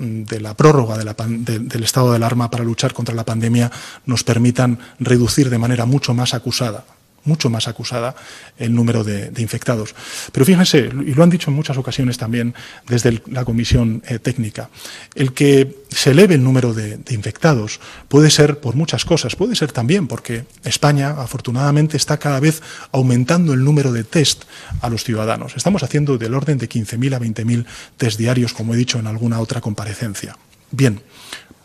prórroga 0.55 0.97
del 0.97 1.83
estado 1.83 2.11
de 2.11 2.17
alarma 2.17 2.51
para 2.51 2.63
luchar 2.63 2.93
contra 2.93 3.15
la 3.15 3.25
pandemia 3.25 3.71
nos 4.05 4.23
permitan 4.23 4.79
reducir 4.99 5.49
de 5.49 5.57
manera 5.57 5.85
mucho 5.85 6.13
más 6.13 6.33
acusada 6.33 6.85
mucho 7.23 7.49
más 7.49 7.67
acusada 7.67 8.15
el 8.57 8.73
número 8.73 9.03
de, 9.03 9.31
infectados. 9.38 9.95
Pero 10.31 10.45
fíjense, 10.45 10.89
y 11.05 11.13
lo 11.13 11.23
han 11.23 11.29
dicho 11.29 11.49
en 11.49 11.55
muchas 11.55 11.77
ocasiones 11.77 12.17
también 12.17 12.53
desde 12.88 13.21
la 13.27 13.45
Comisión 13.45 14.03
eh, 14.07 14.19
Técnica, 14.19 14.69
el 15.15 15.34
que 15.34 15.84
se 15.89 16.12
eleve 16.12 16.36
el 16.36 16.43
número 16.43 16.73
de, 16.73 16.99
infectados 17.10 17.79
puede 18.07 18.29
ser 18.29 18.60
por 18.60 18.75
muchas 18.75 19.05
cosas, 19.05 19.36
puede 19.36 19.55
ser 19.55 19.71
también 19.71 20.07
porque 20.07 20.45
España, 20.63 21.10
afortunadamente, 21.10 21.97
está 21.97 22.17
cada 22.17 22.39
vez 22.39 22.62
aumentando 22.91 23.53
el 23.53 23.63
número 23.63 23.91
de 23.91 24.03
test 24.03 24.43
a 24.81 24.89
los 24.89 25.03
ciudadanos. 25.03 25.55
Estamos 25.55 25.84
haciendo 25.84 26.17
del 26.17 26.34
orden 26.34 26.57
de 26.57 26.69
15.000 26.69 27.15
a 27.15 27.19
20.000 27.19 27.65
test 27.97 28.17
diarios, 28.17 28.53
como 28.53 28.73
he 28.73 28.77
dicho 28.77 28.99
en 28.99 29.07
alguna 29.07 29.39
otra 29.39 29.62
comparecencia. 29.62 30.38
Bien, 30.71 31.01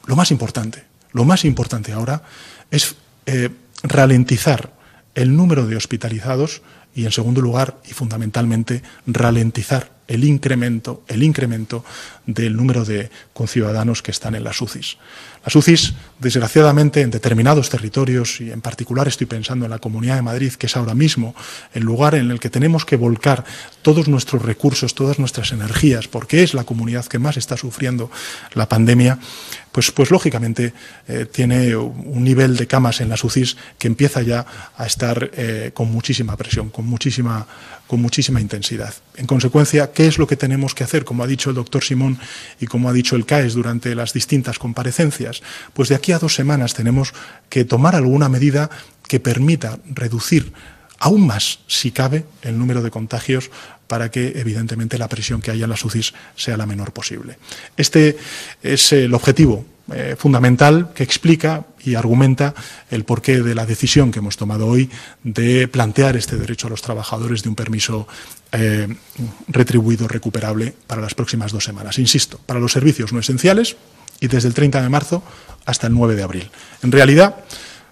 lo 0.07 0.17
más 0.17 0.31
importante, 0.31 0.85
lo 1.13 1.25
más 1.25 1.45
importante 1.45 1.93
ahora 1.93 2.23
es 2.71 2.97
eh, 3.27 3.51
ralentizar 3.83 4.76
el 5.17 5.35
número 5.35 5.67
de 5.67 5.77
hospitalizados 5.77 6.63
y, 6.95 7.05
en 7.05 7.13
segundo 7.13 7.41
lugar, 7.41 7.79
y 7.89 7.93
fundamentalmente, 7.93 8.83
ralentizar 9.07 9.97
el 10.09 10.23
incremento, 10.25 11.03
el 11.09 11.23
incremento 11.23 11.85
del 12.27 12.57
número 12.57 12.85
de 12.85 13.11
conciudadanos 13.33 14.03
que 14.03 14.13
están 14.13 14.35
en 14.37 14.45
las 14.45 14.61
UCIs. 14.61 14.99
Las 15.45 15.55
UCIs, 15.57 15.95
desgraciadamente, 16.19 17.01
en 17.01 17.11
determinados 17.11 17.71
territorios, 17.71 18.41
y 18.41 18.51
en 18.51 18.61
particular 18.61 19.09
estoy 19.09 19.27
pensando 19.27 19.65
en 19.65 19.71
la 19.71 19.79
Comunidad 19.79 20.17
de 20.17 20.23
Madrid, 20.23 20.53
que 20.53 20.67
es 20.67 20.77
ahora 20.77 20.95
mismo 20.95 21.35
el 21.75 21.83
lugar 21.83 22.15
en 22.15 22.31
el 22.31 22.41
que 22.41 22.51
tenemos 22.51 22.85
que 22.85 22.97
volcar 22.97 23.45
todos 23.83 24.09
nuestros 24.09 24.43
recursos, 24.43 24.95
todas 24.95 25.19
nuestras 25.19 25.53
energías, 25.53 26.09
porque 26.09 26.43
es 26.43 26.55
la 26.55 26.65
comunidad 26.65 27.07
que 27.07 27.19
más 27.19 27.37
está 27.37 27.57
sufriendo 27.57 28.11
la 28.55 28.69
pandemia, 28.69 29.19
pues, 29.77 29.91
pues 29.91 30.11
lógicamente 30.11 30.73
eh, 31.07 31.27
tiene 31.31 31.77
un 31.77 32.25
nivel 32.25 32.57
de 32.57 32.67
camas 32.67 33.03
en 33.03 33.11
las 33.11 33.23
UCIs 33.23 33.59
que 33.79 33.89
empieza 33.89 34.23
ya 34.23 34.47
a 34.75 34.87
estar 34.87 35.31
eh, 35.35 35.71
con 35.75 35.93
muchísima 35.93 36.35
presión, 36.35 36.71
con 36.71 36.87
muchísima, 36.87 37.47
con 37.87 38.01
muchísima 38.01 38.41
intensidad. 38.41 38.95
En 39.17 39.27
consecuencia, 39.27 39.93
¿qué 39.93 40.07
es 40.07 40.17
lo 40.17 40.27
que 40.27 40.37
tenemos 40.37 40.75
que 40.75 40.83
hacer? 40.83 41.05
Como 41.05 41.23
ha 41.23 41.27
dicho 41.27 41.51
el 41.51 41.57
doctor 41.57 41.85
Simón 41.85 42.19
y 42.59 42.65
como 42.65 42.89
ha 42.89 42.95
dicho 42.95 43.17
el 43.17 43.27
CAES 43.27 43.53
durante 43.53 43.95
las 43.95 44.15
distintas 44.15 44.59
comparecencias, 44.59 45.43
pues 45.75 45.91
de 45.91 45.95
aquí 45.95 46.13
a 46.13 46.19
dos 46.19 46.35
semanas 46.35 46.73
tenemos 46.73 47.13
que 47.51 47.67
tomar 47.67 47.95
alguna 47.97 48.31
medida 48.31 48.71
que 49.07 49.21
permita 49.21 49.79
reducir 49.93 50.55
aún 50.99 51.27
más, 51.27 51.61
si 51.67 51.91
cabe, 51.91 52.25
el 52.43 52.59
número 52.59 52.83
de 52.83 52.91
contagios 52.91 53.51
para 53.87 54.11
que, 54.11 54.33
evidentemente, 54.37 54.99
la 54.99 55.09
presión 55.09 55.41
que 55.41 55.51
haya 55.51 55.65
en 55.65 55.71
las 55.71 55.85
UCIs 55.85 56.13
sea 56.35 56.57
la 56.57 56.67
menor 56.67 56.93
posible. 56.93 57.39
Este 57.77 58.17
es 58.63 58.93
el 58.93 59.15
objetivo 59.15 59.65
eh, 59.93 60.17
fundamental 60.19 60.91
que 60.93 61.05
explica 61.05 61.65
y 61.85 61.95
argumenta 61.95 62.55
el 62.91 63.05
porqué 63.05 63.41
de 63.41 63.55
la 63.55 63.67
decisión 63.67 64.11
que 64.11 64.19
hemos 64.19 64.37
tomado 64.37 64.67
hoy 64.67 64.91
de 65.23 65.69
plantear 65.69 66.17
este 66.17 66.37
derecho 66.37 66.67
a 66.67 66.71
los 66.71 66.83
trabajadores 66.83 67.45
de 67.45 67.49
un 67.49 67.55
permiso 67.55 68.09
eh, 68.51 68.89
retribuido 69.47 70.09
recuperable 70.09 70.75
para 70.89 71.01
las 71.01 71.15
próximas 71.15 71.53
dos 71.53 71.63
semanas. 71.63 72.01
Insisto, 72.01 72.41
para 72.45 72.59
los 72.59 72.73
servicios 72.73 73.13
no 73.13 73.21
esenciales 73.21 73.77
y 74.19 74.27
desde 74.27 74.49
el 74.49 74.55
30 74.55 74.83
de 74.83 74.89
marzo 74.89 75.23
hasta 75.65 75.87
el 75.87 75.95
9 75.95 76.17
de 76.17 76.23
abril. 76.25 76.51
En 76.83 76.91
realidad 76.91 77.45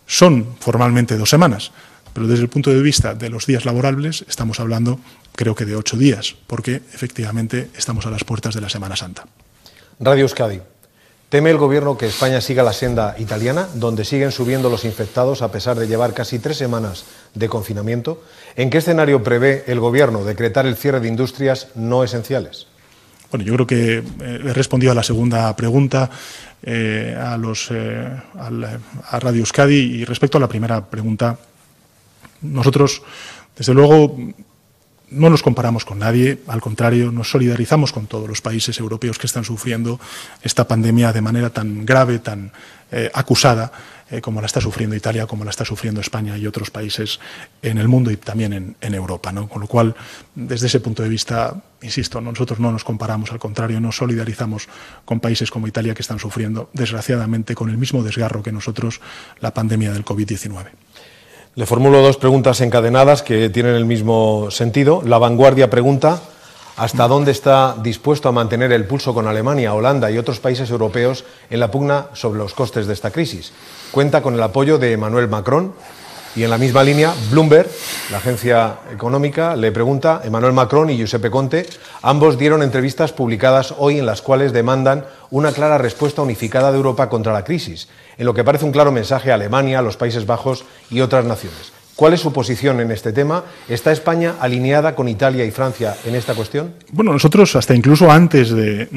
son 0.06 0.56
formalmente 0.58 1.16
dos 1.16 1.30
semanas, 1.30 1.70
pero 2.14 2.26
desde 2.26 2.44
el 2.44 2.48
punto 2.48 2.70
de 2.70 2.80
vista 2.80 3.14
de 3.14 3.28
los 3.28 3.44
días 3.44 3.66
laborables 3.66 4.24
estamos 4.28 4.60
hablando 4.60 4.98
creo 5.34 5.54
que 5.54 5.66
de 5.66 5.76
ocho 5.76 5.96
días, 5.98 6.34
porque 6.46 6.76
efectivamente 6.94 7.68
estamos 7.76 8.06
a 8.06 8.10
las 8.10 8.24
puertas 8.24 8.54
de 8.54 8.62
la 8.62 8.70
Semana 8.70 8.96
Santa. 8.96 9.26
Radio 10.00 10.22
Euskadi. 10.22 10.60
¿Teme 11.28 11.50
el 11.50 11.58
Gobierno 11.58 11.98
que 11.98 12.06
España 12.06 12.40
siga 12.40 12.62
la 12.62 12.72
senda 12.72 13.16
italiana, 13.18 13.66
donde 13.74 14.04
siguen 14.04 14.30
subiendo 14.30 14.70
los 14.70 14.84
infectados 14.84 15.42
a 15.42 15.50
pesar 15.50 15.76
de 15.76 15.88
llevar 15.88 16.14
casi 16.14 16.38
tres 16.38 16.56
semanas 16.56 17.06
de 17.34 17.48
confinamiento? 17.48 18.22
¿En 18.54 18.70
qué 18.70 18.78
escenario 18.78 19.24
prevé 19.24 19.64
el 19.66 19.80
Gobierno 19.80 20.22
decretar 20.24 20.64
el 20.66 20.76
cierre 20.76 21.00
de 21.00 21.08
industrias 21.08 21.68
no 21.74 22.04
esenciales? 22.04 22.68
Bueno, 23.32 23.44
yo 23.44 23.54
creo 23.54 23.66
que 23.66 23.98
eh, 23.98 24.02
he 24.20 24.52
respondido 24.52 24.92
a 24.92 24.94
la 24.94 25.02
segunda 25.02 25.56
pregunta 25.56 26.08
eh, 26.62 27.16
a, 27.18 27.36
los, 27.36 27.68
eh, 27.72 28.08
a 28.36 29.18
Radio 29.18 29.40
Euskadi 29.40 29.74
y 29.74 30.04
respecto 30.04 30.38
a 30.38 30.40
la 30.40 30.48
primera 30.48 30.84
pregunta, 30.86 31.36
nosotros, 32.42 33.02
desde 33.56 33.74
luego, 33.74 34.16
no 35.10 35.30
nos 35.30 35.42
comparamos 35.42 35.84
con 35.84 35.98
nadie, 35.98 36.40
al 36.48 36.60
contrario, 36.60 37.12
nos 37.12 37.30
solidarizamos 37.30 37.92
con 37.92 38.06
todos 38.06 38.28
los 38.28 38.40
países 38.40 38.78
europeos 38.78 39.18
que 39.18 39.26
están 39.26 39.44
sufriendo 39.44 40.00
esta 40.42 40.66
pandemia 40.66 41.12
de 41.12 41.20
manera 41.20 41.50
tan 41.50 41.86
grave, 41.86 42.18
tan 42.18 42.52
eh, 42.90 43.10
acusada, 43.14 43.72
eh, 44.10 44.20
como 44.20 44.40
la 44.40 44.46
está 44.46 44.60
sufriendo 44.60 44.94
Italia, 44.94 45.26
como 45.26 45.44
la 45.44 45.50
está 45.50 45.64
sufriendo 45.64 46.00
España 46.00 46.36
y 46.36 46.46
otros 46.46 46.70
países 46.70 47.20
en 47.62 47.78
el 47.78 47.88
mundo 47.88 48.10
y 48.10 48.16
también 48.16 48.76
en, 48.80 48.94
Europa. 48.94 49.32
Con 49.48 49.60
lo 49.60 49.66
cual, 49.66 49.94
desde 50.34 50.66
ese 50.66 50.80
punto 50.80 51.02
de 51.02 51.08
vista, 51.08 51.54
insisto, 51.82 52.20
nosotros 52.20 52.60
no 52.60 52.70
nos 52.70 52.84
comparamos, 52.84 53.32
al 53.32 53.38
contrario, 53.38 53.80
nos 53.80 53.96
solidarizamos 53.96 54.68
con 55.04 55.20
países 55.20 55.50
como 55.50 55.66
Italia 55.66 55.94
que 55.94 56.02
están 56.02 56.18
sufriendo, 56.18 56.70
desgraciadamente, 56.72 57.54
con 57.54 57.70
el 57.70 57.78
mismo 57.78 58.02
desgarro 58.02 58.42
que 58.42 58.52
nosotros, 58.52 59.00
la 59.40 59.54
pandemia 59.54 59.92
del 59.92 60.04
COVID-19. 60.04 60.66
Le 61.56 61.66
formulo 61.66 62.02
dos 62.02 62.16
preguntas 62.16 62.60
encadenadas 62.60 63.22
que 63.22 63.48
tienen 63.48 63.76
el 63.76 63.84
mismo 63.84 64.50
sentido. 64.50 65.02
La 65.04 65.18
vanguardia 65.18 65.70
pregunta 65.70 66.20
hasta 66.76 67.06
dónde 67.06 67.30
está 67.30 67.76
dispuesto 67.80 68.28
a 68.28 68.32
mantener 68.32 68.72
el 68.72 68.86
pulso 68.86 69.14
con 69.14 69.28
Alemania, 69.28 69.72
Holanda 69.72 70.10
y 70.10 70.18
otros 70.18 70.40
países 70.40 70.68
europeos 70.70 71.24
en 71.50 71.60
la 71.60 71.70
pugna 71.70 72.06
sobre 72.12 72.40
los 72.40 72.54
costes 72.54 72.88
de 72.88 72.92
esta 72.92 73.12
crisis. 73.12 73.52
Cuenta 73.92 74.20
con 74.20 74.34
el 74.34 74.42
apoyo 74.42 74.78
de 74.78 74.94
Emmanuel 74.94 75.28
Macron 75.28 75.74
y 76.36 76.42
en 76.42 76.50
la 76.50 76.58
misma 76.58 76.82
línea, 76.82 77.14
Bloomberg, 77.30 77.68
la 78.10 78.18
agencia 78.18 78.78
económica, 78.92 79.54
le 79.54 79.70
pregunta, 79.70 80.20
Emmanuel 80.24 80.52
Macron 80.52 80.90
y 80.90 80.96
Giuseppe 80.96 81.30
Conte, 81.30 81.66
ambos 82.02 82.38
dieron 82.38 82.62
entrevistas 82.62 83.12
publicadas 83.12 83.74
hoy 83.78 83.98
en 83.98 84.06
las 84.06 84.22
cuales 84.22 84.52
demandan 84.52 85.04
una 85.30 85.52
clara 85.52 85.78
respuesta 85.78 86.22
unificada 86.22 86.70
de 86.72 86.78
Europa 86.78 87.08
contra 87.08 87.32
la 87.32 87.44
crisis, 87.44 87.88
en 88.18 88.26
lo 88.26 88.34
que 88.34 88.44
parece 88.44 88.64
un 88.64 88.72
claro 88.72 88.90
mensaje 88.90 89.30
a 89.30 89.34
Alemania, 89.34 89.78
a 89.78 89.82
los 89.82 89.96
Países 89.96 90.26
Bajos 90.26 90.64
y 90.90 91.00
otras 91.00 91.24
naciones. 91.24 91.73
¿Cuál 91.96 92.12
es 92.12 92.20
su 92.20 92.32
posición 92.32 92.80
en 92.80 92.90
este 92.90 93.12
tema? 93.12 93.44
¿Está 93.68 93.92
España 93.92 94.34
alineada 94.40 94.96
con 94.96 95.08
Italia 95.08 95.44
y 95.44 95.52
Francia 95.52 95.96
en 96.04 96.16
esta 96.16 96.34
cuestión? 96.34 96.74
Bueno, 96.90 97.12
nosotros 97.12 97.54
hasta 97.54 97.72
incluso 97.72 98.10
antes 98.10 98.50
de, 98.50 98.88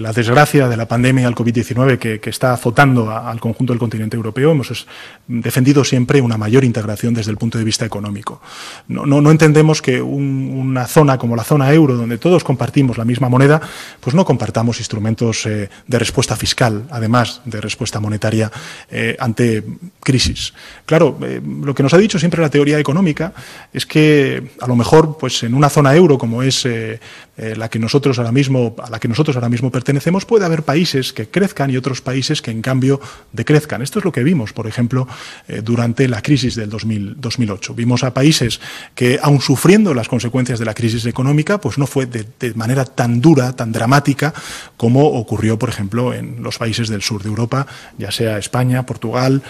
la 0.00 0.12
desgracia 0.12 0.68
de 0.68 0.76
la 0.76 0.88
pandemia 0.88 1.26
del 1.26 1.36
COVID-19 1.36 1.98
que, 1.98 2.20
está 2.28 2.52
azotando 2.52 3.10
al 3.10 3.38
conjunto 3.38 3.72
del 3.72 3.78
continente 3.78 4.16
europeo, 4.16 4.50
hemos 4.50 4.84
defendido 5.28 5.84
siempre 5.84 6.20
una 6.20 6.36
mayor 6.36 6.64
integración 6.64 7.14
desde 7.14 7.30
el 7.30 7.36
punto 7.36 7.56
de 7.56 7.62
vista 7.62 7.84
económico. 7.84 8.40
No, 8.88 9.30
entendemos 9.30 9.80
que 9.80 10.02
una 10.02 10.86
zona 10.86 11.18
como 11.18 11.36
la 11.36 11.44
zona 11.44 11.72
euro, 11.72 11.94
donde 11.94 12.18
todos 12.18 12.42
compartimos 12.42 12.98
la 12.98 13.04
misma 13.04 13.28
moneda, 13.28 13.60
pues 14.00 14.16
no 14.16 14.24
compartamos 14.24 14.80
instrumentos 14.80 15.46
eh, 15.46 15.70
de 15.86 15.98
respuesta 16.00 16.34
fiscal, 16.34 16.88
además 16.90 17.42
de 17.44 17.60
respuesta 17.60 18.00
monetaria 18.00 18.50
eh, 18.90 19.16
ante 19.20 19.62
crisis. 20.00 20.52
Claro, 20.84 21.16
eh, 21.22 21.40
lo 21.40 21.75
que 21.76 21.82
nos 21.84 21.94
ha 21.94 21.98
dicho 21.98 22.18
siempre 22.18 22.42
la 22.42 22.50
teoría 22.50 22.80
económica 22.80 23.32
es 23.72 23.86
que 23.86 24.50
a 24.60 24.66
lo 24.66 24.74
mejor, 24.74 25.18
pues 25.18 25.44
en 25.44 25.54
una 25.54 25.68
zona 25.68 25.94
euro 25.94 26.18
como 26.18 26.42
es 26.42 26.66
eh, 26.66 26.98
eh, 27.36 27.54
la 27.54 27.68
que 27.68 27.78
nosotros 27.78 28.18
ahora 28.18 28.32
mismo, 28.32 28.74
a 28.82 28.90
la 28.90 28.98
que 28.98 29.08
nosotros 29.08 29.36
ahora 29.36 29.50
mismo 29.50 29.70
pertenecemos, 29.70 30.24
puede 30.24 30.46
haber 30.46 30.62
países 30.62 31.12
que 31.12 31.28
crezcan 31.28 31.70
y 31.70 31.76
otros 31.76 32.00
países 32.00 32.40
que 32.40 32.50
en 32.50 32.62
cambio 32.62 33.00
decrezcan. 33.32 33.82
Esto 33.82 33.98
es 33.98 34.04
lo 34.06 34.12
que 34.12 34.24
vimos, 34.24 34.52
por 34.54 34.66
ejemplo, 34.66 35.06
eh, 35.46 35.60
durante 35.62 36.08
la 36.08 36.22
crisis 36.22 36.54
del 36.54 36.70
2008. 36.70 37.74
Vimos 37.74 38.04
a 38.04 38.14
países 38.14 38.58
que, 38.94 39.18
aun 39.22 39.40
sufriendo 39.40 39.92
las 39.92 40.08
consecuencias 40.08 40.58
de 40.58 40.64
la 40.64 40.74
crisis 40.74 41.04
económica, 41.04 41.60
pues 41.60 41.76
no 41.76 41.86
fue 41.86 42.06
de, 42.06 42.26
manera 42.54 42.86
tan 42.86 43.20
dura, 43.20 43.54
tan 43.54 43.70
dramática, 43.70 44.32
como 44.78 45.04
ocurrió, 45.06 45.58
por 45.58 45.68
ejemplo, 45.68 46.14
en 46.14 46.42
los 46.42 46.56
países 46.56 46.88
del 46.88 47.02
sur 47.02 47.22
de 47.22 47.28
Europa, 47.28 47.66
ya 47.98 48.10
sea 48.10 48.38
España, 48.38 48.86
Portugal, 48.86 49.42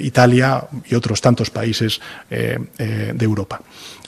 Italia 0.00 0.64
y 0.90 0.94
otros 0.94 1.20
tantos 1.22 1.50
países 1.54 2.00
de 2.28 3.24
Europa. 3.24 3.62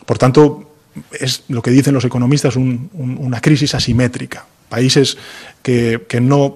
Por 0.04 0.18
tanto, 0.18 0.76
es 1.18 1.44
lo 1.48 1.62
que 1.62 1.70
dicen 1.70 1.94
los 1.94 2.04
economistas 2.04 2.56
una 2.56 3.40
crisis 3.40 3.74
asimétrica. 3.74 4.46
Países 4.68 5.16
que, 5.62 6.00
no, 6.20 6.54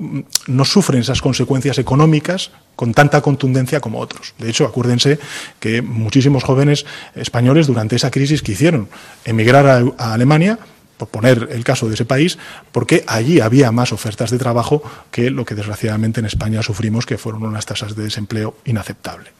sufren 0.65 1.01
esas 1.01 1.21
consecuencias 1.21 1.79
económicas 1.79 2.51
con 2.75 2.93
tanta 2.93 3.21
contundencia 3.21 3.81
como 3.81 4.01
otros. 4.01 4.35
De 4.39 4.51
hecho, 4.51 4.65
acuérdense 4.65 5.19
que 5.61 5.83
muchísimos 5.83 6.43
jóvenes 6.43 6.87
españoles 7.15 7.67
durante 7.67 7.97
esa 7.97 8.11
crisis 8.11 8.43
quisieron 8.43 8.89
emigrar 9.25 9.95
a, 9.97 10.13
Alemania 10.13 10.59
por 10.97 11.09
poner 11.09 11.49
el 11.53 11.65
caso 11.65 11.89
de 11.89 11.95
ese 11.95 12.05
país, 12.05 12.37
porque 12.73 13.05
allí 13.07 13.41
había 13.41 13.73
más 13.73 13.93
ofertas 13.93 14.31
de 14.31 14.39
trabajo 14.39 14.83
que 15.11 15.31
lo 15.31 15.47
que 15.47 15.55
desgraciadamente 15.55 16.21
en 16.21 16.27
España 16.27 16.63
sufrimos, 16.63 17.07
que 17.07 17.17
fueron 17.17 17.43
unas 17.45 17.65
tasas 17.65 17.97
de 17.97 18.03
desempleo 18.03 18.57
inaceptables. 18.67 19.33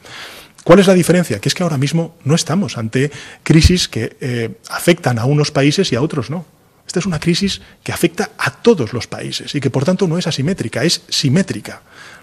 ¿Cuál 0.63 0.79
es 0.79 0.87
la 0.87 0.93
diferencia? 0.93 1.39
Que 1.39 1.49
es 1.49 1.55
que 1.55 1.63
ahora 1.63 1.77
mismo 1.77 2.15
no 2.23 2.35
estamos 2.35 2.77
ante 2.77 3.11
crisis 3.43 3.87
que 3.87 4.15
eh, 4.21 4.57
afectan 4.69 5.17
a 5.17 5.25
unos 5.25 5.51
países 5.51 5.91
y 5.91 5.95
a 5.95 6.01
otros 6.01 6.29
no. 6.29 6.45
Esta 6.85 6.99
es 6.99 7.05
una 7.05 7.19
crisis 7.19 7.61
que 7.83 7.93
afecta 7.93 8.31
a 8.37 8.51
todos 8.51 8.93
los 8.93 9.07
países 9.07 9.55
y 9.55 9.61
que 9.61 9.69
por 9.69 9.85
tanto 9.85 10.07
no 10.07 10.17
es 10.17 10.27
asimétrica, 10.27 10.83
es 10.83 11.01
simétrica. 11.09 11.81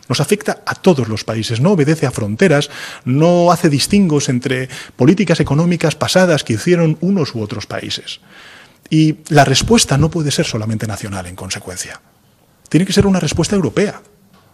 Nos 0.09 0.20
afecta 0.20 0.62
a 0.66 0.74
todos 0.74 1.09
los 1.09 1.24
países, 1.24 1.61
no 1.61 1.72
obedece 1.72 2.07
a 2.07 2.11
fronteras, 2.11 2.70
no 3.05 3.51
hace 3.51 3.68
distingos 3.68 4.29
entre 4.29 4.68
políticas 4.96 5.40
económicas 5.40 5.94
pasadas 5.94 6.44
que 6.44 6.55
hicieron 6.55 6.96
unos 7.01 7.35
u 7.35 7.42
otros 7.42 7.66
países. 7.66 8.20
Y 8.90 9.16
la 9.29 9.44
respuesta 9.44 9.98
no 9.98 10.11
puede 10.11 10.31
ser 10.31 10.46
solamente 10.46 10.87
nacional, 10.87 11.27
en 11.27 11.37
consecuencia. 11.37 12.01
Tiene 12.68 12.87
que 12.87 12.92
ser 12.92 13.07
una 13.07 13.20
respuesta 13.20 13.57
europea. 13.57 14.01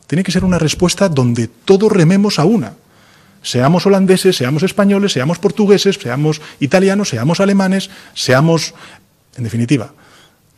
Tiene 0.06 0.24
que 0.24 0.32
ser 0.32 0.44
una 0.44 0.58
respuesta 0.58 1.08
donde 1.08 1.48
todos 1.48 1.90
rememos 1.90 2.38
a 2.38 2.44
una 2.44 2.74
seamos 3.44 3.86
holandeses, 3.86 4.36
seamos 4.36 4.64
españoles, 4.64 5.12
seamos 5.12 5.38
portugueses, 5.38 5.96
seamos 6.00 6.40
italianos, 6.58 7.10
seamos 7.10 7.38
alemanes, 7.38 7.90
seamos, 8.14 8.74
en 9.36 9.44
definitiva, 9.44 9.92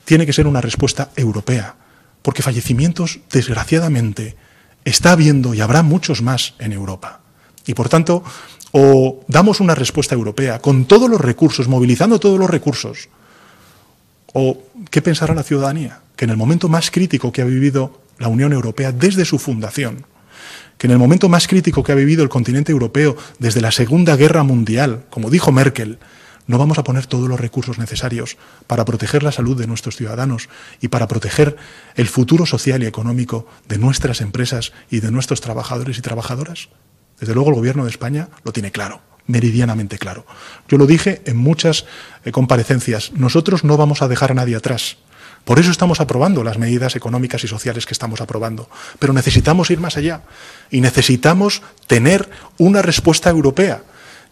tiene 0.05 0.25
que 0.25 0.33
ser 0.33 0.47
una 0.47 0.63
respuesta 0.63 1.11
europea, 1.17 1.75
porque 2.23 2.43
fallecimientos, 2.43 3.21
desgraciadamente, 3.31 4.37
está 4.85 5.13
habiendo 5.13 5.53
y 5.53 5.61
habrá 5.61 5.83
muchos 5.83 6.23
más 6.23 6.55
en 6.61 6.73
Europa. 6.73 7.21
Y 7.67 7.75
por 7.75 7.89
tanto, 7.89 8.23
o 8.71 9.25
damos 9.27 9.61
una 9.61 9.75
respuesta 9.75 10.15
europea 10.15 10.61
con 10.61 10.87
todos 10.87 11.11
los 11.11 11.21
recursos, 11.21 11.67
movilizando 11.67 12.21
todos 12.21 12.39
los 12.39 12.49
recursos, 12.49 13.09
o 14.33 14.63
qué 14.91 15.03
pensará 15.03 15.35
la 15.35 15.43
ciudadanía, 15.43 16.01
que 16.15 16.25
en 16.25 16.31
el 16.31 16.37
momento 16.37 16.69
más 16.69 16.93
crítico 16.93 17.33
que 17.33 17.43
ha 17.43 17.47
vivido 17.47 18.01
la 18.19 18.29
Unión 18.29 18.53
Europea 18.53 18.93
desde 18.93 19.25
su 19.25 19.39
fundación, 19.39 20.07
que 20.79 20.87
en 20.87 20.93
el 20.93 20.99
momento 20.99 21.29
más 21.29 21.49
crítico 21.49 21.83
que 21.83 21.93
ha 21.93 21.97
vivido 21.97 22.23
el 22.23 22.29
continente 22.29 22.73
europeo 22.73 23.17
desde 23.39 23.61
la 23.61 23.73
Segunda 23.73 24.17
Guerra 24.17 24.43
Mundial, 24.43 25.05
como 25.11 25.31
dijo 25.31 25.53
Merkel, 25.53 25.99
no 26.47 26.59
vamos 26.59 26.79
a 26.79 26.85
poner 26.85 27.07
todos 27.07 27.29
los 27.29 27.41
recursos 27.41 27.79
necesarios 27.79 28.37
para 28.67 28.85
proteger 28.85 29.23
la 29.23 29.33
salud 29.33 29.59
de 29.59 29.67
nuestros 29.67 29.97
ciudadanos 29.97 30.49
y 30.81 30.89
para 30.89 31.09
proteger 31.09 31.57
el 31.97 32.07
futuro 32.07 32.47
social 32.47 32.83
y 32.83 32.87
económico 32.87 33.47
de 33.69 33.79
nuestras 33.79 34.21
empresas 34.21 34.73
y 34.91 35.01
de 35.01 35.11
nuestros 35.11 35.41
trabajadores 35.41 35.99
y 35.99 36.03
trabajadoras? 36.03 36.69
Desde 37.19 37.35
luego 37.35 37.51
el 37.51 37.57
Gobierno 37.57 37.85
de 37.85 37.91
España 37.91 38.29
lo 38.45 38.53
tiene 38.53 38.71
claro, 38.71 39.01
meridianamente 39.27 39.99
claro. 39.99 40.25
Yo 40.69 40.79
lo 40.79 40.87
dije 40.87 41.23
en 41.25 41.37
muchas 41.37 41.85
eh, 42.25 42.31
comparecencias, 42.31 43.13
nosotros 43.13 43.65
no 43.65 43.77
vamos 43.77 44.03
a 44.03 44.09
dejar 44.09 44.31
a 44.31 44.35
nadie 44.35 44.57
atrás. 44.57 44.99
Por 45.47 45.61
eso 45.61 45.71
estamos 45.71 46.01
aprobando 46.01 46.43
las 46.43 46.59
medidas 46.59 46.97
económicas 46.97 47.45
y 47.45 47.47
sociales 47.47 47.87
que 47.87 47.95
estamos 47.95 48.21
aprobando. 48.21 48.69
Pero 48.99 49.13
necesitamos 49.13 49.71
ir 49.71 49.79
más 49.79 49.97
allá. 49.97 50.23
Y 50.73 50.81
necesitamos 50.81 51.63
tener 51.87 52.29
una 52.59 52.83
respuesta 52.83 53.31
europea, 53.31 53.81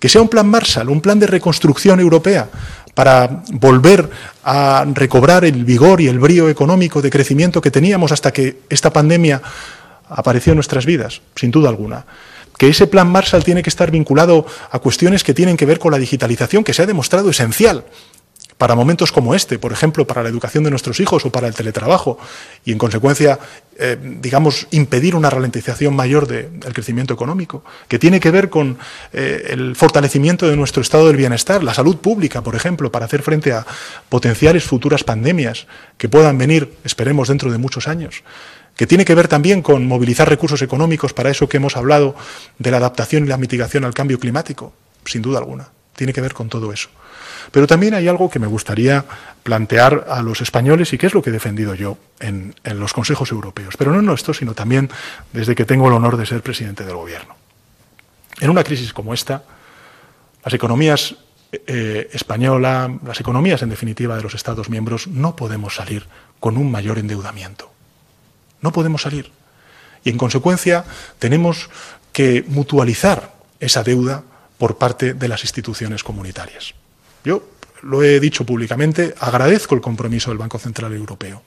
que 0.00 0.08
sea 0.08 0.20
un 0.20 0.28
plan 0.28 0.48
Marshall, 0.48 0.88
un 0.88 1.00
plan 1.00 1.20
de 1.20 1.28
reconstrucción 1.28 2.00
europea 2.00 2.48
para 2.94 3.44
volver 3.52 4.10
a 4.42 4.84
recobrar 4.92 5.44
el 5.44 5.64
vigor 5.64 6.00
y 6.00 6.08
el 6.08 6.18
brío 6.18 6.48
económico 6.48 7.00
de 7.00 7.10
crecimiento 7.10 7.60
que 7.60 7.70
teníamos 7.70 8.10
hasta 8.10 8.32
que 8.32 8.62
esta 8.68 8.92
pandemia 8.92 9.40
apareció 10.08 10.50
en 10.50 10.56
nuestras 10.56 10.84
vidas, 10.84 11.20
sin 11.36 11.52
duda 11.52 11.68
alguna. 11.68 12.06
Que 12.58 12.68
ese 12.68 12.88
plan 12.88 13.06
Marshall 13.06 13.44
tiene 13.44 13.62
que 13.62 13.70
estar 13.70 13.92
vinculado 13.92 14.46
a 14.68 14.80
cuestiones 14.80 15.22
que 15.22 15.32
tienen 15.32 15.56
que 15.56 15.64
ver 15.64 15.78
con 15.78 15.92
la 15.92 15.98
digitalización, 15.98 16.64
que 16.64 16.74
se 16.74 16.82
ha 16.82 16.86
demostrado 16.86 17.30
esencial 17.30 17.84
para 18.58 18.74
momentos 18.74 19.10
como 19.10 19.34
este, 19.34 19.58
por 19.58 19.72
ejemplo, 19.72 20.06
para 20.06 20.22
la 20.22 20.28
educación 20.28 20.64
de 20.64 20.70
nuestros 20.70 21.00
hijos 21.00 21.24
o 21.26 21.30
para 21.30 21.48
el 21.48 21.54
teletrabajo, 21.54 22.18
y 22.64 22.72
en 22.72 22.78
consecuencia, 22.78 23.38
eh, 23.78 23.96
digamos, 24.20 24.68
impedir 24.70 25.16
una 25.16 25.30
ralentización 25.30 25.94
mayor 25.94 26.26
del 26.26 26.72
crecimiento 26.72 27.14
económico, 27.14 27.64
que 27.88 27.98
tiene 27.98 28.20
que 28.20 28.30
ver 28.30 28.50
con 28.50 28.78
eh, 29.12 29.48
el 29.50 29.74
fortalecimiento 29.76 30.48
de 30.48 30.56
nuestro 30.56 30.82
estado 30.82 31.08
del 31.08 31.16
bienestar, 31.16 31.64
la 31.64 31.74
salud 31.74 31.96
pública, 31.96 32.42
por 32.42 32.54
ejemplo, 32.54 32.92
para 32.92 33.06
hacer 33.06 33.22
frente 33.22 33.52
a 33.52 33.66
potenciales 34.08 34.64
futuras 34.64 35.02
pandemias 35.02 35.66
que 35.98 36.08
puedan 36.08 36.38
venir, 36.38 36.74
esperemos, 36.84 37.28
dentro 37.28 37.50
de 37.50 37.58
muchos 37.58 37.88
años 37.88 38.22
que 38.76 38.86
tiene 38.86 39.04
que 39.04 39.14
ver 39.14 39.28
también 39.28 39.62
con 39.62 39.86
movilizar 39.86 40.28
recursos 40.28 40.60
económicos 40.60 41.12
para 41.12 41.30
eso 41.30 41.48
que 41.48 41.58
hemos 41.58 41.76
hablado 41.76 42.16
de 42.58 42.72
la 42.72 42.78
adaptación 42.78 43.24
y 43.24 43.28
la 43.28 43.36
mitigación 43.36 43.84
al 43.84 43.94
cambio 43.94 44.18
climático, 44.18 44.72
sin 45.04 45.22
duda 45.22 45.38
alguna. 45.38 45.68
Tiene 45.94 46.12
que 46.12 46.20
ver 46.20 46.34
con 46.34 46.48
todo 46.48 46.72
eso. 46.72 46.88
Pero 47.50 47.66
también 47.66 47.94
hay 47.94 48.08
algo 48.08 48.30
que 48.30 48.38
me 48.38 48.46
gustaría 48.46 49.04
plantear 49.42 50.06
a 50.08 50.22
los 50.22 50.40
españoles 50.40 50.92
y 50.92 50.98
que 50.98 51.06
es 51.06 51.14
lo 51.14 51.22
que 51.22 51.30
he 51.30 51.32
defendido 51.32 51.74
yo 51.74 51.98
en, 52.20 52.54
los 52.64 52.92
consejos 52.92 53.30
europeos. 53.30 53.76
Pero 53.76 53.92
no 53.92 54.00
en 54.00 54.08
esto, 54.14 54.34
sino 54.34 54.54
también 54.54 54.90
desde 55.32 55.54
que 55.54 55.64
tengo 55.64 55.88
el 55.88 55.94
honor 55.94 56.16
de 56.16 56.26
ser 56.26 56.42
presidente 56.42 56.84
del 56.84 56.96
gobierno. 56.96 57.36
En 58.40 58.50
una 58.50 58.64
crisis 58.64 58.92
como 58.92 59.14
esta, 59.14 59.44
las 60.44 60.54
economías 60.54 61.16
eh, 61.52 62.08
española, 62.12 62.98
las 63.04 63.20
economías 63.20 63.62
en 63.62 63.68
definitiva 63.68 64.16
de 64.16 64.22
los 64.22 64.34
Estados 64.34 64.70
miembros, 64.70 65.06
no 65.06 65.36
podemos 65.36 65.76
salir 65.76 66.06
con 66.40 66.56
un 66.56 66.70
mayor 66.70 66.98
endeudamiento. 66.98 67.70
No 68.60 68.72
podemos 68.72 69.02
salir. 69.02 69.30
Y 70.04 70.10
en 70.10 70.18
consecuencia 70.18 70.84
tenemos 71.18 71.70
que 72.12 72.44
mutualizar 72.48 73.34
esa 73.60 73.82
deuda 73.82 74.22
por 74.58 74.78
parte 74.78 75.14
de 75.14 75.28
las 75.28 75.42
instituciones 75.42 76.04
comunitarias. 76.04 76.74
Yo 77.24 77.42
lo 77.82 78.02
he 78.02 78.20
dicho 78.20 78.44
públicamente, 78.44 79.14
agradezco 79.18 79.74
el 79.74 79.80
compromiso 79.80 80.30
del 80.30 80.38
Banco 80.38 80.58
Central 80.58 80.92
Europeo, 80.92 81.42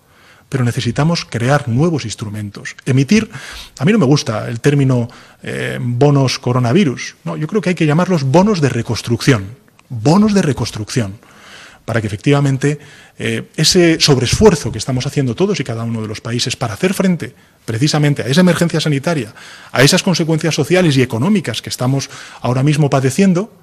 pero 0.49 0.63
necesitamos 0.63 1.25
crear 1.25 1.67
nuevos 1.67 2.05
instrumentos. 2.05 2.75
Emitir, 2.86 3.30
a 3.80 3.86
mí 3.86 3.91
no 3.91 3.99
me 3.99 4.05
gusta 4.05 4.47
el 4.47 4.59
término 4.59 5.07
eh, 5.43 5.78
bonos 5.82 6.39
coronavirus, 6.39 7.15
no, 7.23 7.38
yo 7.38 7.47
creo 7.47 7.61
que 7.61 7.69
hay 7.69 7.75
que 7.75 7.86
llamarlos 7.86 8.23
bonos 8.23 8.61
de 8.61 8.69
reconstrucción, 8.69 9.55
bonos 9.89 10.34
de 10.34 10.41
reconstrucción, 10.41 11.19
para 11.86 12.01
que 12.01 12.07
efectivamente 12.07 12.80
eh, 13.17 13.47
ese 13.55 13.99
sobreesfuerzo 14.01 14.73
que 14.73 14.78
estamos 14.78 15.07
haciendo 15.07 15.36
todos 15.36 15.59
y 15.59 15.63
cada 15.63 15.84
uno 15.84 16.01
de 16.01 16.07
los 16.07 16.19
países 16.19 16.57
para 16.57 16.73
hacer 16.73 16.93
frente 16.93 17.34
precisamente 17.63 18.23
a 18.23 18.28
esa 18.28 18.41
emergencia 18.41 18.82
sanitaria, 18.82 19.34
a 19.71 19.84
esas 19.84 20.03
consecuencias 20.03 20.53
sociales 20.53 20.97
y 20.97 21.01
económicas 21.01 21.61
que 21.61 21.69
estamos 21.69 22.09
ahora 22.41 22.61
mismo 22.61 22.89
padeciendo, 22.89 23.53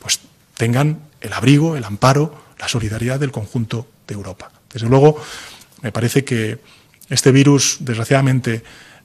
pues 0.00 0.20
tengan 0.58 0.98
el 1.22 1.32
abrigo, 1.32 1.76
el 1.76 1.84
amparo, 1.84 2.34
la 2.58 2.68
solidaridad 2.68 3.18
del 3.18 3.32
conjunto 3.32 3.86
de 4.06 4.14
Europa. 4.14 4.50
Desde 4.70 4.88
luego, 4.88 5.16
me 5.80 5.92
parece 5.92 6.24
que 6.24 6.58
este 7.08 7.32
virus, 7.32 7.78
desgraciadamente, 7.80 8.62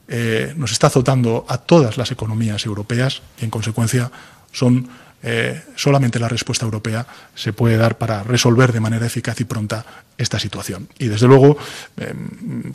eh, 0.08 0.52
nos 0.56 0.72
está 0.72 0.88
azotando 0.88 1.46
a 1.48 1.56
todas 1.58 1.96
las 1.96 2.10
economías 2.10 2.66
europeas 2.66 3.22
y, 3.40 3.44
en 3.44 3.50
consecuencia, 3.50 4.10
son 4.52 4.88
eh, 5.22 5.62
solamente 5.76 6.18
la 6.18 6.28
respuesta 6.28 6.66
europea 6.66 7.06
se 7.34 7.54
puede 7.54 7.78
dar 7.78 7.96
para 7.96 8.22
resolver 8.22 8.72
de 8.72 8.80
manera 8.80 9.06
eficaz 9.06 9.40
y 9.40 9.44
pronta 9.44 9.86
esta 10.18 10.38
situación. 10.38 10.88
Y 10.98 11.06
desde 11.06 11.26
luego 11.26 11.56
eh, 11.96 12.12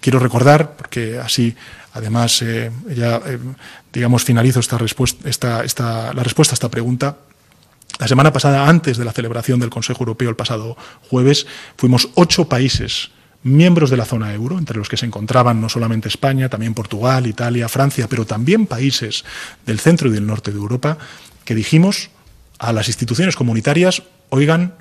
quiero 0.01 0.17
recordar, 0.17 0.75
porque 0.75 1.19
así 1.19 1.55
además 1.93 2.43
ya 2.95 3.21
digamos 3.91 4.23
finalizo 4.23 4.59
esta 4.59 4.77
respuesta, 4.77 5.63
esta, 5.63 6.13
la 6.13 6.23
respuesta 6.23 6.53
a 6.53 6.57
esta 6.57 6.69
pregunta, 6.69 7.17
la 7.97 8.07
semana 8.07 8.31
pasada, 8.31 8.67
antes 8.67 8.97
de 8.97 9.05
la 9.05 9.11
celebración 9.11 9.59
del 9.59 9.69
Consejo 9.69 10.01
Europeo 10.01 10.29
el 10.29 10.35
pasado 10.35 10.77
jueves, 11.09 11.47
fuimos 11.75 12.09
ocho 12.15 12.47
países 12.47 13.11
miembros 13.43 13.89
de 13.89 13.97
la 13.97 14.05
zona 14.05 14.33
euro, 14.33 14.57
entre 14.57 14.77
los 14.77 14.89
que 14.89 14.97
se 14.97 15.05
encontraban 15.05 15.61
no 15.61 15.69
solamente 15.69 16.07
España, 16.07 16.49
también 16.49 16.73
Portugal, 16.73 17.25
Italia, 17.25 17.69
Francia, 17.69 18.07
pero 18.09 18.25
también 18.25 18.67
países 18.67 19.23
del 19.65 19.79
centro 19.79 20.09
y 20.09 20.11
del 20.11 20.27
norte 20.27 20.51
de 20.51 20.57
Europa, 20.57 20.97
que 21.45 21.55
dijimos 21.55 22.09
a 22.57 22.73
las 22.73 22.87
instituciones 22.87 23.35
comunitarias, 23.35 24.03
oigan, 24.29 24.75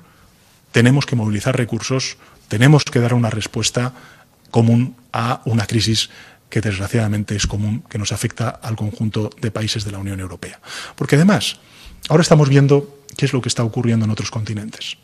tenemos 0.71 1.05
que 1.05 1.15
movilizar 1.15 1.57
recursos, 1.57 2.17
tenemos 2.47 2.83
que 2.83 2.99
dar 2.99 3.13
una 3.13 3.29
respuesta 3.29 3.93
común 4.51 4.95
a 5.13 5.41
una 5.45 5.65
crisis 5.65 6.09
que 6.49 6.61
desgraciadamente 6.61 7.35
es 7.35 7.47
común, 7.47 7.83
que 7.89 7.97
nos 7.97 8.11
afecta 8.11 8.49
al 8.49 8.75
conjunto 8.75 9.29
de 9.39 9.51
países 9.51 9.85
de 9.85 9.91
la 9.91 9.99
Unión 9.99 10.19
Europea. 10.19 10.59
Porque 10.95 11.15
además, 11.15 11.59
ahora 12.09 12.23
estamos 12.23 12.49
viendo 12.49 12.98
qué 13.19 13.25
es 13.25 13.33
lo 13.33 13.41
que 13.41 13.49
está 13.49 13.65
ocurriendo 13.65 14.05
en 14.05 14.11
otros 14.11 14.31
continentes. 14.31 14.95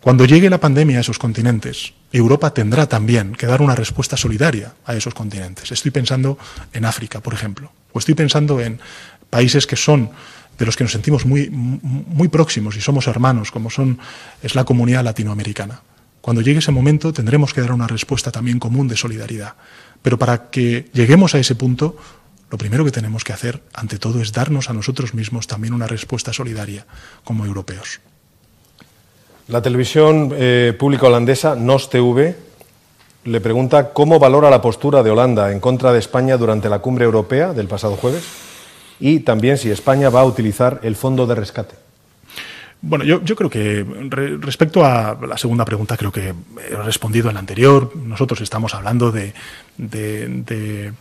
Cuando 0.00 0.24
llegue 0.24 0.48
la 0.48 0.60
pandemia 0.60 0.98
a 0.98 1.00
esos 1.00 1.18
continentes, 1.18 1.94
Europa 2.12 2.54
tendrá 2.54 2.86
también 2.86 3.32
que 3.32 3.46
dar 3.46 3.60
una 3.60 3.74
respuesta 3.74 4.16
solidaria 4.16 4.72
a 4.84 4.94
esos 4.94 5.12
continentes. 5.12 5.72
Estoy 5.72 5.90
pensando 5.90 6.38
en 6.72 6.84
África, 6.84 7.18
por 7.18 7.34
ejemplo, 7.34 7.72
o 7.92 7.98
estoy 7.98 8.14
pensando 8.14 8.60
en 8.60 8.78
países 9.30 9.66
que 9.66 9.74
son 9.74 10.10
de 10.56 10.64
los 10.64 10.76
que 10.76 10.84
nos 10.84 10.92
sentimos 10.92 11.26
muy, 11.26 11.50
muy 11.50 12.28
próximos 12.28 12.76
y 12.76 12.80
somos 12.80 13.08
hermanos, 13.08 13.50
como 13.50 13.68
son, 13.68 13.98
es 14.40 14.54
la 14.54 14.62
comunidad 14.62 15.02
latinoamericana. 15.02 15.82
Cuando 16.20 16.40
llegue 16.40 16.60
ese 16.60 16.70
momento 16.70 17.12
tendremos 17.12 17.52
que 17.52 17.62
dar 17.62 17.72
una 17.72 17.88
respuesta 17.88 18.30
también 18.30 18.60
común 18.60 18.86
de 18.86 18.96
solidaridad. 18.96 19.54
Pero 20.02 20.20
para 20.20 20.50
que 20.50 20.88
lleguemos 20.92 21.34
a 21.34 21.40
ese 21.40 21.56
punto, 21.56 21.96
lo 22.50 22.58
primero 22.58 22.84
que 22.84 22.92
tenemos 22.92 23.24
que 23.24 23.32
hacer, 23.32 23.62
ante 23.74 23.98
todo, 23.98 24.20
es 24.20 24.32
darnos 24.32 24.70
a 24.70 24.72
nosotros 24.72 25.14
mismos 25.14 25.46
también 25.46 25.74
una 25.74 25.86
respuesta 25.86 26.32
solidaria 26.32 26.86
como 27.24 27.44
europeos. 27.44 28.00
La 29.48 29.62
televisión 29.62 30.32
eh, 30.34 30.74
pública 30.78 31.06
holandesa, 31.06 31.54
NOS 31.54 31.90
TV, 31.90 32.36
le 33.24 33.40
pregunta 33.40 33.92
cómo 33.92 34.18
valora 34.18 34.50
la 34.50 34.60
postura 34.60 35.02
de 35.02 35.10
Holanda 35.10 35.50
en 35.50 35.60
contra 35.60 35.92
de 35.92 35.98
España 35.98 36.36
durante 36.36 36.68
la 36.68 36.78
cumbre 36.78 37.04
europea 37.04 37.52
del 37.52 37.66
pasado 37.66 37.96
jueves 37.96 38.24
y 39.00 39.20
también 39.20 39.58
si 39.58 39.70
España 39.70 40.10
va 40.10 40.20
a 40.20 40.24
utilizar 40.24 40.80
el 40.82 40.94
fondo 40.94 41.26
de 41.26 41.34
rescate. 41.34 41.74
Bueno, 42.82 43.04
yo, 43.04 43.20
creo 43.34 43.50
que 43.50 43.84
respecto 44.40 44.84
a 44.84 45.18
la 45.26 45.38
segunda 45.38 45.64
pregunta, 45.64 45.96
creo 45.96 46.12
que 46.12 46.34
he 46.70 46.76
respondido 46.76 47.28
en 47.28 47.34
la 47.34 47.40
anterior. 47.40 47.90
Nosotros 47.96 48.40
estamos 48.42 48.74
hablando 48.74 49.10
de 49.10 49.32
de 49.76 50.92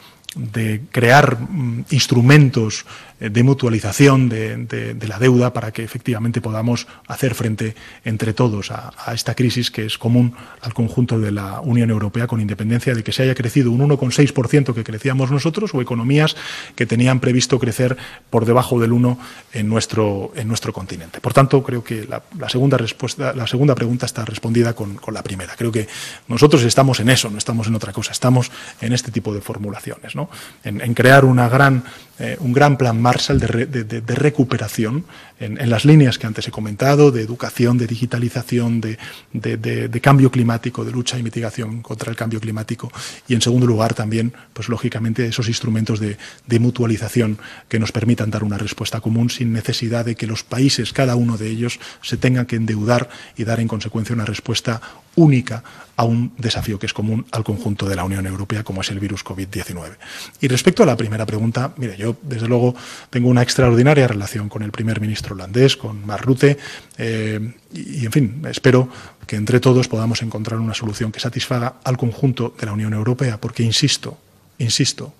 crear 0.91 1.37
mm, 1.39 1.85
instrumentos 1.91 2.85
de 3.19 3.43
mutualización 3.43 4.27
de, 4.27 4.95
la 5.07 5.19
deuda 5.19 5.53
para 5.53 5.71
que 5.71 5.83
efectivamente 5.83 6.41
podamos 6.41 6.87
hacer 7.07 7.33
frente 7.33 7.75
entre 8.03 8.33
todos 8.33 8.71
a, 8.71 8.93
esta 9.13 9.35
crisis 9.35 9.71
que 9.71 9.85
es 9.85 9.97
común 9.97 10.33
al 10.61 10.73
conjunto 10.73 11.19
de 11.19 11.31
la 11.31 11.61
Unión 11.61 11.89
Europea, 11.89 12.27
con 12.27 12.41
independencia 12.41 12.93
de 12.93 13.03
que 13.03 13.11
se 13.11 13.23
haya 13.23 13.35
crecido 13.35 13.71
un 13.71 13.87
1,6% 13.87 14.73
que 14.73 14.83
crecíamos 14.83 15.31
nosotros 15.31 15.73
o 15.73 15.81
economías 15.81 16.35
que 16.75 16.85
tenían 16.85 17.19
previsto 17.19 17.59
crecer 17.59 17.95
por 18.29 18.45
debajo 18.45 18.79
del 18.79 18.91
1 18.91 19.17
en 19.53 19.69
nuestro, 19.69 20.33
en 20.35 20.47
nuestro 20.47 20.73
continente. 20.73 21.21
Por 21.21 21.33
tanto, 21.33 21.63
creo 21.63 21.83
que 21.83 22.07
la, 22.07 22.49
segunda, 22.49 22.77
respuesta, 22.77 23.33
la 23.33 23.47
segunda 23.47 23.75
pregunta 23.75 24.05
está 24.05 24.25
respondida 24.25 24.73
con, 24.73 24.99
la 25.13 25.23
primera. 25.23 25.55
Creo 25.55 25.71
que 25.71 25.87
nosotros 26.27 26.63
estamos 26.63 26.99
en 26.99 27.09
eso, 27.09 27.29
no 27.29 27.37
estamos 27.37 27.67
en 27.67 27.75
otra 27.75 27.93
cosa, 27.93 28.11
estamos 28.11 28.51
en 28.81 28.91
este 28.91 29.11
tipo 29.11 29.33
de 29.33 29.39
formulaciones, 29.39 30.15
¿no? 30.15 30.29
en, 30.63 30.93
crear 30.93 31.23
una 31.23 31.47
gran, 31.47 31.83
eh, 32.19 32.35
un 32.39 32.51
gran 32.51 32.75
plan 32.77 33.04
Marshall 33.05 33.39
de, 33.39 34.15
recuperación 34.15 35.05
en, 35.39 35.69
las 35.69 35.85
líneas 35.85 36.17
que 36.17 36.25
antes 36.25 36.47
he 36.47 36.51
comentado, 36.51 37.11
de 37.11 37.21
educación, 37.21 37.77
de 37.77 37.85
digitalización, 37.85 38.81
de, 38.81 39.99
cambio 40.01 40.31
climático, 40.31 40.83
de 40.83 40.91
lucha 40.91 41.19
y 41.19 41.21
mitigación 41.21 41.83
contra 41.83 42.09
el 42.09 42.17
cambio 42.17 42.39
climático. 42.39 42.91
Y 43.27 43.35
en 43.35 43.41
segundo 43.41 43.67
lugar 43.67 43.93
también, 43.93 44.33
pues 44.53 44.69
lógicamente, 44.69 45.27
esos 45.27 45.47
instrumentos 45.47 45.99
de, 45.99 46.17
mutualización 46.59 47.37
que 47.69 47.77
nos 47.77 47.91
permitan 47.91 48.31
dar 48.31 48.43
una 48.43 48.57
respuesta 48.57 49.01
común 49.01 49.29
sin 49.29 49.53
necesidad 49.53 50.03
de 50.03 50.15
que 50.15 50.25
los 50.25 50.43
países, 50.43 50.91
cada 50.91 51.15
uno 51.15 51.37
de 51.37 51.47
ellos, 51.47 51.79
se 52.01 52.17
tengan 52.17 52.47
que 52.47 52.55
endeudar 52.55 53.09
y 53.37 53.43
dar 53.43 53.59
en 53.59 53.67
consecuencia 53.67 54.15
una 54.15 54.25
respuesta 54.25 54.81
única 55.15 55.63
a 55.97 56.03
un 56.03 56.33
desafío 56.37 56.77
que 56.77 56.85
es 56.85 56.93
común 56.93 57.25
al 57.31 57.43
conjunto 57.43 57.87
de 57.87 57.95
la 57.95 58.03
Unión 58.03 58.25
Europea, 58.27 58.63
como 58.63 58.81
es 58.81 58.91
el 58.91 58.99
virus 58.99 59.23
COVID-19. 59.23 59.95
Y 60.41 60.47
respecto 60.47 60.83
a 60.83 60.85
la 60.85 60.97
primera 60.97 61.25
pregunta, 61.25 61.73
mire, 61.77 61.95
yo 61.97 62.17
desde 62.21 62.47
luego 62.47 62.75
tengo 63.09 63.29
una 63.29 63.41
extraordinaria 63.41 64.07
relación 64.07 64.49
con 64.49 64.63
el 64.63 64.71
primer 64.71 64.99
ministro 64.99 65.35
holandés, 65.35 65.77
con 65.77 66.05
Mark 66.05 66.25
Rutte, 66.25 66.57
eh, 66.97 67.53
y, 67.73 68.05
en 68.05 68.11
fin, 68.11 68.41
espero 68.49 68.89
que 69.25 69.37
entre 69.37 69.59
todos 69.59 69.87
podamos 69.87 70.21
encontrar 70.21 70.59
una 70.59 70.73
solución 70.73 71.11
que 71.11 71.19
satisfaga 71.19 71.75
al 71.83 71.97
conjunto 71.97 72.53
de 72.59 72.65
la 72.65 72.73
Unión 72.73 72.93
Europea, 72.93 73.39
porque 73.39 73.63
insisto, 73.63 74.17
insisto, 74.57 75.13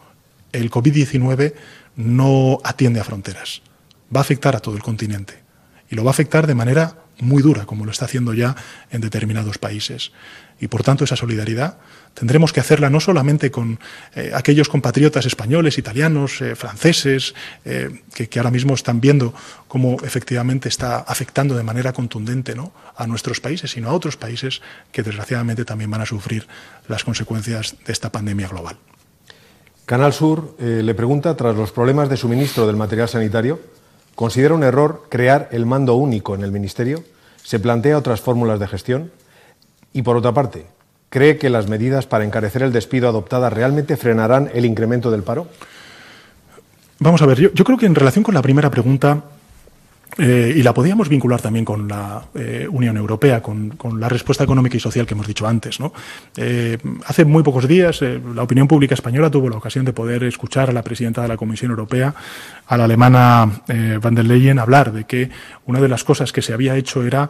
el 0.52 0.70
COVID-19 0.70 1.54
no 1.96 2.60
atiende 2.64 3.00
a 3.00 3.04
fronteras, 3.06 3.62
va 4.14 4.20
a 4.20 4.22
afectar 4.22 4.56
a 4.56 4.60
todo 4.60 4.76
el 4.76 4.84
continente 4.84 5.46
y 5.89 5.96
lo 5.96 6.04
va 6.04 6.10
a 6.10 6.12
afectar 6.12 6.48
de 6.48 6.56
manera 6.56 7.05
muy 7.20 7.41
dura, 7.41 7.66
como 7.66 7.86
lo 7.86 7.91
está 7.91 8.05
haciendo 8.05 8.34
ya 8.34 8.55
en 8.91 9.01
determinados 9.01 9.57
países. 9.57 10.11
Y 10.59 10.68
por 10.68 10.84
tanto 10.84 11.03
esa 11.03 11.16
solidaridad 11.16 11.78
tendremos 12.13 12.53
que 12.53 12.61
hacerla 12.61 12.89
no 12.89 13.01
solamente 13.01 13.51
con 13.51 13.78
eh, 14.16 14.32
aquellos 14.34 14.70
compatriotas 14.70 15.26
españoles, 15.26 15.78
italianos, 15.78 16.41
eh, 16.41 16.55
franceses, 16.55 17.36
eh, 17.66 18.01
que, 18.13 18.39
ahora 18.39 18.51
mismo 18.51 18.74
están 18.74 19.01
viendo 19.01 19.34
cómo 19.68 19.97
efectivamente 20.03 20.70
está 20.70 20.99
afectando 20.99 21.57
de 21.57 21.63
manera 21.63 21.91
contundente 21.91 22.55
¿no? 22.55 22.72
a 22.95 23.05
nuestros 23.05 23.41
países, 23.41 23.72
sino 23.72 23.89
a 23.89 23.93
otros 23.93 24.16
países 24.16 24.61
que 24.93 25.03
desgraciadamente 25.03 25.66
también 25.66 25.91
van 25.91 26.01
a 26.01 26.05
sufrir 26.05 26.47
las 26.88 27.03
consecuencias 27.03 27.76
de 27.86 27.91
esta 27.91 28.11
pandemia 28.11 28.47
global. 28.47 28.78
Canal 29.86 30.13
Sur 30.13 30.55
le 30.59 30.95
pregunta, 30.95 31.38
tras 31.38 31.55
los 31.55 31.72
problemas 31.72 32.09
de 32.09 32.18
suministro 32.18 32.66
del 32.66 32.76
material 32.76 33.07
sanitario, 33.07 33.59
¿considera 34.16 34.53
un 34.53 34.63
error 34.63 35.05
crear 35.09 35.49
el 35.51 35.66
mando 35.66 35.95
único 35.95 36.36
en 36.36 36.43
el 36.43 36.51
Ministerio? 36.51 37.03
¿Se 37.43 37.59
plantea 37.59 37.97
otras 37.97 38.22
fórmulas 38.22 38.59
de 38.59 38.68
gestión? 38.68 39.11
Y 39.93 40.01
por 40.01 40.18
otra 40.18 40.34
parte, 40.34 40.66
¿cree 41.09 41.38
que 41.38 41.49
las 41.49 41.68
medidas 41.70 42.07
para 42.07 42.26
encarecer 42.26 42.63
el 42.63 42.74
despido 42.74 43.07
adoptadas 43.07 43.53
realmente 43.53 43.97
frenarán 43.97 44.49
el 44.53 44.66
incremento 44.66 45.11
del 45.11 45.24
paro? 45.24 45.47
Vamos 46.99 47.22
a 47.22 47.26
ver, 47.26 47.39
yo, 47.39 47.63
creo 47.63 47.78
que 47.78 47.86
en 47.86 47.95
relación 47.95 48.24
con 48.24 48.34
la 48.34 48.41
primera 48.41 48.72
pregunta, 48.72 49.24
eh, 50.18 50.53
y 50.56 50.64
la 50.64 50.74
podíamos 50.74 51.10
vincular 51.10 51.41
también 51.41 51.66
con 51.66 51.88
la 51.88 52.24
eh, 52.36 52.68
Unión 52.72 52.95
Europea, 52.95 53.41
con, 53.41 53.72
con, 53.72 53.99
la 53.99 54.08
respuesta 54.08 54.45
económica 54.45 54.78
y 54.78 54.80
social 54.80 55.06
que 55.06 55.14
hemos 55.14 55.28
dicho 55.28 55.45
antes. 55.45 55.78
Eh, 56.38 56.78
hace 57.06 57.26
muy 57.26 57.43
pocos 57.43 57.68
días 57.68 58.01
la 58.01 58.43
opinión 58.43 58.68
pública 58.68 58.93
española 58.93 59.30
tuvo 59.30 59.49
la 59.49 59.58
ocasión 59.58 59.84
de 59.84 59.91
poder 59.91 60.24
escuchar 60.24 60.70
a 60.70 60.74
la 60.74 60.84
presidenta 60.84 61.22
de 61.22 61.28
la 61.28 61.38
Comisión 61.38 61.72
Europea, 61.72 62.16
a 62.68 62.78
la 62.78 62.86
alemana 62.86 63.62
van 64.01 64.16
der 64.16 64.26
Leyen, 64.26 64.60
hablar 64.60 64.93
de 64.93 65.03
que 65.03 65.30
una 65.66 65.82
de 65.82 65.89
las 65.89 66.03
cosas 66.03 66.32
que 66.32 66.41
se 66.41 66.53
había 66.53 66.76
hecho 66.76 67.03
era 67.03 67.30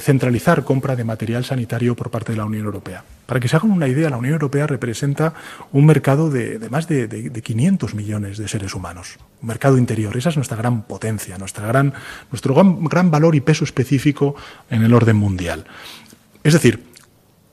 centralizar 0.00 0.64
compra 0.64 0.94
de 0.94 1.04
material 1.04 1.44
sanitario 1.44 1.96
por 1.96 2.10
parte 2.10 2.32
de 2.32 2.38
la 2.38 2.44
Unión 2.44 2.66
Europea. 2.66 3.02
Para 3.26 3.40
que 3.40 3.48
se 3.48 3.56
hagan 3.56 3.72
una 3.72 3.88
idea, 3.88 4.08
la 4.08 4.16
Unión 4.16 4.34
Europea 4.34 4.66
representa 4.66 5.34
un 5.72 5.84
mercado 5.84 6.30
de, 6.30 6.60
más 6.70 6.86
de, 6.86 7.08
de, 7.08 7.28
de 7.28 7.42
500 7.42 7.94
millones 7.94 8.38
de 8.38 8.46
seres 8.46 8.74
humanos, 8.74 9.18
un 9.42 9.48
mercado 9.48 9.78
interior. 9.78 10.16
Esa 10.16 10.28
es 10.28 10.36
nuestra 10.36 10.56
gran 10.56 10.82
potencia, 10.82 11.36
nuestra 11.36 11.66
gran 11.66 11.92
nuestro 12.30 12.54
gran, 12.54 13.10
valor 13.10 13.34
y 13.34 13.40
peso 13.40 13.64
específico 13.64 14.36
en 14.70 14.82
el 14.82 14.94
orden 14.94 15.16
mundial. 15.16 15.64
Es 16.42 16.52
decir, 16.52 16.84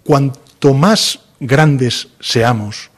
cuanto 0.04 0.74
más 0.74 1.22
grandes 1.40 2.10
seamos, 2.20 2.92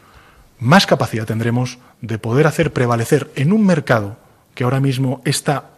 más 0.59 0.86
capacidad 0.86 1.26
tendremos 1.26 1.78
de 2.01 2.17
poder 2.17 2.47
hacer 2.47 2.73
prevalecer 2.73 3.32
en 3.36 3.51
un 3.51 3.65
mercado 3.65 4.17
que 4.53 4.63
ahora 4.63 4.80
mismo 4.80 5.21
está 5.26 5.71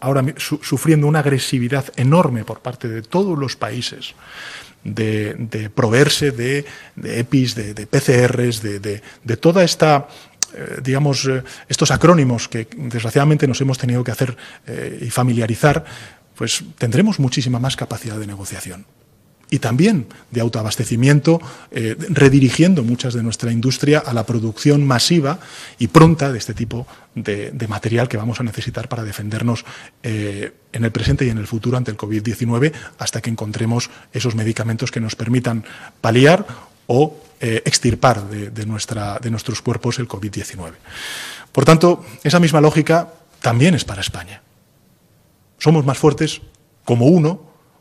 ahora 0.00 0.22
su, 0.36 0.58
sufriendo 0.62 1.06
una 1.06 1.20
agresividad 1.20 1.86
enorme 1.96 2.44
por 2.44 2.60
parte 2.60 2.88
de 2.88 3.02
todos 3.02 3.38
los 3.38 3.56
países 3.56 4.14
de, 4.86 5.70
proveerse 5.74 6.30
de, 6.30 6.64
de 6.94 7.20
EPIs, 7.20 7.54
de, 7.54 7.74
de 7.74 7.86
PCRs, 7.86 8.62
de, 8.62 8.78
de, 8.80 9.36
toda 9.36 9.64
esta 9.64 10.08
eh, 10.54 10.80
digamos, 10.82 11.26
eh, 11.26 11.42
estos 11.68 11.90
acrónimos 11.90 12.48
que 12.48 12.68
desgraciadamente 12.76 13.46
nos 13.46 13.60
hemos 13.60 13.78
tenido 13.78 14.04
que 14.04 14.12
hacer 14.12 14.36
eh, 14.66 15.00
y 15.02 15.10
familiarizar, 15.10 15.84
pues 16.34 16.62
tendremos 16.78 17.18
muchísima 17.18 17.58
más 17.58 17.76
capacidad 17.76 18.16
de 18.16 18.26
negociación. 18.26 18.86
Y 19.48 19.60
también 19.60 20.06
de 20.32 20.40
autoabastecimiento, 20.40 21.40
eh, 21.70 21.96
redirigiendo 22.08 22.82
muchas 22.82 23.14
de 23.14 23.22
nuestra 23.22 23.52
industria 23.52 24.00
a 24.00 24.12
la 24.12 24.26
producción 24.26 24.84
masiva 24.84 25.38
y 25.78 25.86
pronta 25.86 26.32
de 26.32 26.38
este 26.38 26.52
tipo 26.52 26.86
de, 27.14 27.52
material 27.68 28.08
que 28.08 28.16
vamos 28.16 28.40
a 28.40 28.42
necesitar 28.42 28.88
para 28.88 29.04
defendernos 29.04 29.64
eh, 30.02 30.52
en 30.72 30.84
el 30.84 30.90
presente 30.90 31.24
y 31.24 31.30
en 31.30 31.38
el 31.38 31.46
futuro 31.46 31.76
ante 31.76 31.92
el 31.92 31.96
COVID-19 31.96 32.72
hasta 32.98 33.20
que 33.20 33.30
encontremos 33.30 33.88
esos 34.12 34.34
medicamentos 34.34 34.90
que 34.90 35.00
nos 35.00 35.14
permitan 35.14 35.64
paliar 36.00 36.44
o 36.88 37.16
eh, 37.40 37.62
extirpar 37.64 38.28
de 38.28 39.30
nuestros 39.30 39.62
cuerpos 39.62 40.00
el 40.00 40.08
COVID-19. 40.08 40.72
Por 41.52 41.64
tanto, 41.64 42.04
esa 42.24 42.40
misma 42.40 42.60
lógica 42.60 43.12
también 43.40 43.74
es 43.74 43.84
para 43.84 44.00
España. 44.00 44.42
Somos 45.58 45.84
más 45.84 45.98
fuertes 45.98 46.42
como 46.84 47.06
uno 47.06 47.40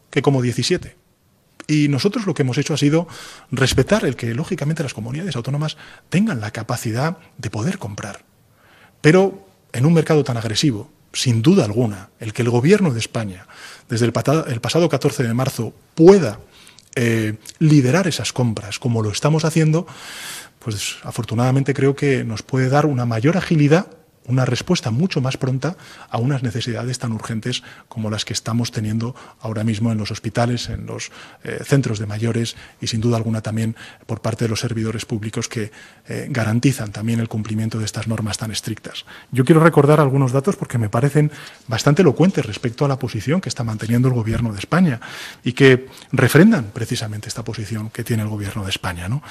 que 0.10 0.22
como 0.22 0.42
17. 0.42 1.05
Y 1.68 1.88
nosotros 1.88 2.26
lo 2.26 2.34
que 2.34 2.44
hemos 2.44 2.58
hecho 2.58 2.74
ha 2.74 2.78
sido 2.78 3.08
respetar 3.52 4.06
el 4.06 4.16
que, 4.16 4.34
lógicamente, 4.34 4.84
las 4.84 4.94
comunidades 4.94 5.36
autónomas 5.36 5.78
tengan 6.10 6.42
la 6.42 6.52
capacidad 6.52 7.18
de 7.38 7.50
poder 7.50 7.80
comprar. 7.80 8.24
Pero 9.02 9.48
en 9.74 9.86
un 9.86 9.94
mercado 9.94 10.24
tan 10.24 10.38
agresivo, 10.38 10.92
sin 11.14 11.42
duda 11.42 11.66
alguna, 11.66 12.10
el 12.20 12.34
que 12.34 12.42
el 12.42 12.50
Gobierno 12.50 12.92
de 12.92 13.00
España, 13.00 13.48
desde 13.90 14.06
el, 14.06 14.12
pasado 14.12 14.90
14 14.90 15.24
de 15.24 15.34
marzo, 15.34 15.74
pueda 15.96 16.40
eh, 16.96 17.36
liderar 17.60 18.08
esas 18.08 18.32
compras 18.32 18.80
como 18.80 19.02
lo 19.02 19.10
estamos 19.10 19.46
haciendo, 19.46 19.88
pues 20.60 20.98
afortunadamente 21.04 21.74
creo 21.74 21.96
que 21.96 22.24
nos 22.24 22.42
puede 22.42 22.70
dar 22.70 22.86
una 22.86 23.06
mayor 23.06 23.38
agilidad 23.38 23.88
una 24.28 24.46
respuesta 24.46 24.92
mucho 24.92 25.22
más 25.22 25.38
pronta 25.38 25.78
a 26.10 26.18
unas 26.18 26.44
necesidades 26.44 27.00
tan 27.00 27.12
urgentes 27.12 27.64
como 27.88 28.10
las 28.10 28.26
que 28.26 28.34
estamos 28.34 28.72
teniendo 28.72 29.16
ahora 29.40 29.64
mismo 29.64 29.92
en 29.92 29.98
los 29.98 30.12
hospitales, 30.12 30.70
en 30.70 30.86
los 30.86 31.12
eh, 31.44 31.60
centros 31.64 32.00
de 32.00 32.06
mayores 32.06 32.56
y 32.82 32.88
sin 32.88 33.02
duda 33.02 33.18
alguna 33.18 33.42
también 33.42 33.76
por 34.06 34.22
parte 34.22 34.46
de 34.46 34.50
los 34.50 34.60
servidores 34.60 35.06
públicos 35.06 35.48
que 35.48 35.72
eh, 36.08 36.28
garantizan 36.30 36.92
también 36.92 37.20
el 37.20 37.30
cumplimiento 37.30 37.80
de 37.80 37.86
estas 37.86 38.08
normas 38.08 38.38
tan 38.38 38.52
estrictas. 38.52 39.06
Yo 39.32 39.46
quiero 39.46 39.62
recordar 39.62 40.00
algunos 40.00 40.32
datos 40.32 40.56
porque 40.56 40.78
me 40.78 40.90
parecen 40.90 41.32
bastante 41.68 42.02
elocuentes 42.02 42.46
respecto 42.46 42.86
a 42.86 42.88
la 42.88 43.00
posición 43.00 43.42
que 43.42 43.50
está 43.50 43.64
manteniendo 43.64 44.08
el 44.08 44.14
Gobierno 44.14 44.54
de 44.54 44.60
España 44.60 45.00
y 45.44 45.54
que 45.54 45.88
refrendan 46.12 46.72
precisamente 46.74 47.28
esta 47.28 47.44
posición 47.44 47.90
que 47.90 48.04
tiene 48.04 48.24
el 48.24 48.30
Gobierno 48.30 48.64
de 48.64 48.70
España 48.70 49.08
¿no? 49.08 49.22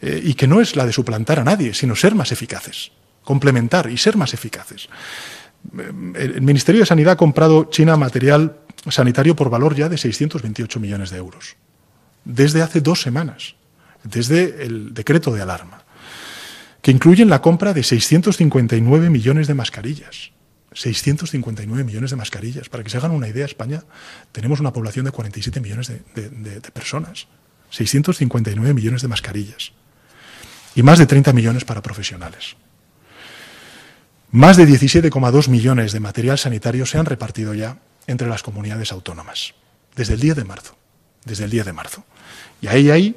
Eh, 0.00 0.20
y 0.24 0.34
que 0.34 0.46
no 0.46 0.60
es 0.60 0.76
la 0.76 0.86
de 0.86 0.92
suplantar 0.92 1.40
a 1.40 1.44
nadie, 1.44 1.74
sino 1.74 1.96
ser 1.96 2.14
más 2.14 2.32
eficaces 2.32 2.92
complementar 3.24 3.90
y 3.90 3.98
ser 3.98 4.16
más 4.16 4.34
eficaces. 4.34 4.88
El 6.14 6.42
Ministerio 6.42 6.80
de 6.80 6.86
Sanidad 6.86 7.12
ha 7.12 7.16
comprado 7.16 7.64
China 7.64 7.96
material 7.96 8.56
sanitario 8.88 9.36
por 9.36 9.50
valor 9.50 9.76
ya 9.76 9.88
de 9.88 9.96
628 9.96 10.80
millones 10.80 11.10
de 11.10 11.18
euros, 11.18 11.56
desde 12.24 12.62
hace 12.62 12.80
dos 12.80 13.00
semanas, 13.00 13.54
desde 14.02 14.64
el 14.64 14.92
decreto 14.92 15.32
de 15.32 15.42
alarma, 15.42 15.84
que 16.80 16.90
incluyen 16.90 17.30
la 17.30 17.40
compra 17.40 17.72
de 17.72 17.82
659 17.84 19.08
millones 19.08 19.46
de 19.46 19.54
mascarillas. 19.54 20.32
659 20.74 21.84
millones 21.84 22.10
de 22.10 22.16
mascarillas. 22.16 22.68
Para 22.68 22.82
que 22.82 22.90
se 22.90 22.96
hagan 22.96 23.10
una 23.10 23.28
idea, 23.28 23.44
España 23.44 23.84
tenemos 24.32 24.58
una 24.58 24.72
población 24.72 25.04
de 25.04 25.12
47 25.12 25.60
millones 25.60 25.88
de, 25.88 26.02
de, 26.14 26.30
de, 26.30 26.60
de 26.60 26.70
personas. 26.70 27.28
659 27.70 28.74
millones 28.74 29.02
de 29.02 29.08
mascarillas. 29.08 29.72
Y 30.74 30.82
más 30.82 30.98
de 30.98 31.06
30 31.06 31.32
millones 31.34 31.64
para 31.64 31.82
profesionales. 31.82 32.56
Más 34.32 34.56
de 34.56 34.66
17,2 34.66 35.48
millones 35.48 35.92
de 35.92 36.00
material 36.00 36.38
sanitario 36.38 36.86
se 36.86 36.96
han 36.96 37.04
repartido 37.04 37.52
ya 37.52 37.76
entre 38.06 38.28
las 38.28 38.42
comunidades 38.42 38.90
autónomas, 38.90 39.52
desde 39.94 40.14
el 40.14 40.20
día 40.20 40.34
de 40.34 40.44
marzo, 40.44 40.74
desde 41.26 41.44
el 41.44 41.50
día 41.50 41.64
de 41.64 41.74
marzo. 41.74 42.02
Y 42.62 42.68
ahí 42.68 42.90
hay 42.90 43.14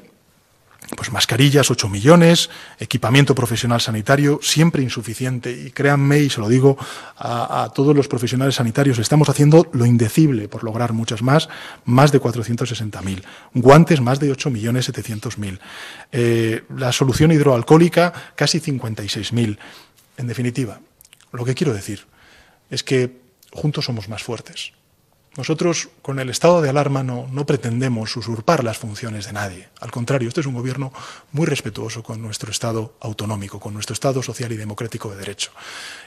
pues 0.97 1.13
mascarillas, 1.13 1.71
8 1.71 1.87
millones, 1.87 2.49
equipamiento 2.79 3.33
profesional 3.33 3.79
sanitario, 3.79 4.39
siempre 4.43 4.83
insuficiente. 4.83 5.51
Y 5.51 5.71
créanme, 5.71 6.19
y 6.19 6.29
se 6.29 6.41
lo 6.41 6.49
digo 6.49 6.77
a, 7.17 7.71
todos 7.73 7.95
los 7.95 8.09
profesionales 8.09 8.55
sanitarios, 8.55 8.99
estamos 8.99 9.29
haciendo 9.29 9.69
lo 9.71 9.85
indecible 9.85 10.49
por 10.49 10.65
lograr 10.65 10.91
muchas 10.91 11.21
más, 11.21 11.47
más 11.85 12.11
de 12.11 12.21
460.000. 12.21 13.23
Guantes, 13.53 14.01
más 14.01 14.19
de 14.19 14.31
8.700.000. 14.35 15.59
Eh, 16.11 16.63
la 16.75 16.91
solución 16.91 17.31
hidroalcohólica, 17.31 18.11
casi 18.35 18.59
56.000. 18.59 19.57
En 20.17 20.27
definitiva, 20.27 20.79
lo 21.35 21.45
que 21.45 21.55
quiero 21.55 21.73
decir 21.73 22.05
es 22.69 22.83
que 22.83 23.21
juntos 23.51 23.85
somos 23.85 24.09
más 24.09 24.23
fuertes. 24.23 24.73
Nosotros, 25.37 25.89
con 26.01 26.19
el 26.19 26.29
estado 26.29 26.61
de 26.61 26.69
alarma, 26.69 27.03
no, 27.03 27.45
pretendemos 27.45 28.15
usurpar 28.15 28.63
las 28.63 28.77
funciones 28.77 29.25
de 29.25 29.33
nadie. 29.33 29.67
Al 29.81 29.91
contrario, 29.91 30.29
este 30.29 30.39
es 30.39 30.47
un 30.47 30.53
gobierno 30.53 30.93
muy 31.33 31.45
respetuoso 31.45 32.03
con 32.03 32.21
nuestro 32.21 32.51
Estado 32.51 32.95
autonómico, 33.01 33.59
con 33.59 33.73
nuestro 33.73 33.93
Estado 33.93 34.23
social 34.23 34.53
y 34.53 34.57
democrático 34.57 35.09
de 35.09 35.17
derecho. 35.17 35.51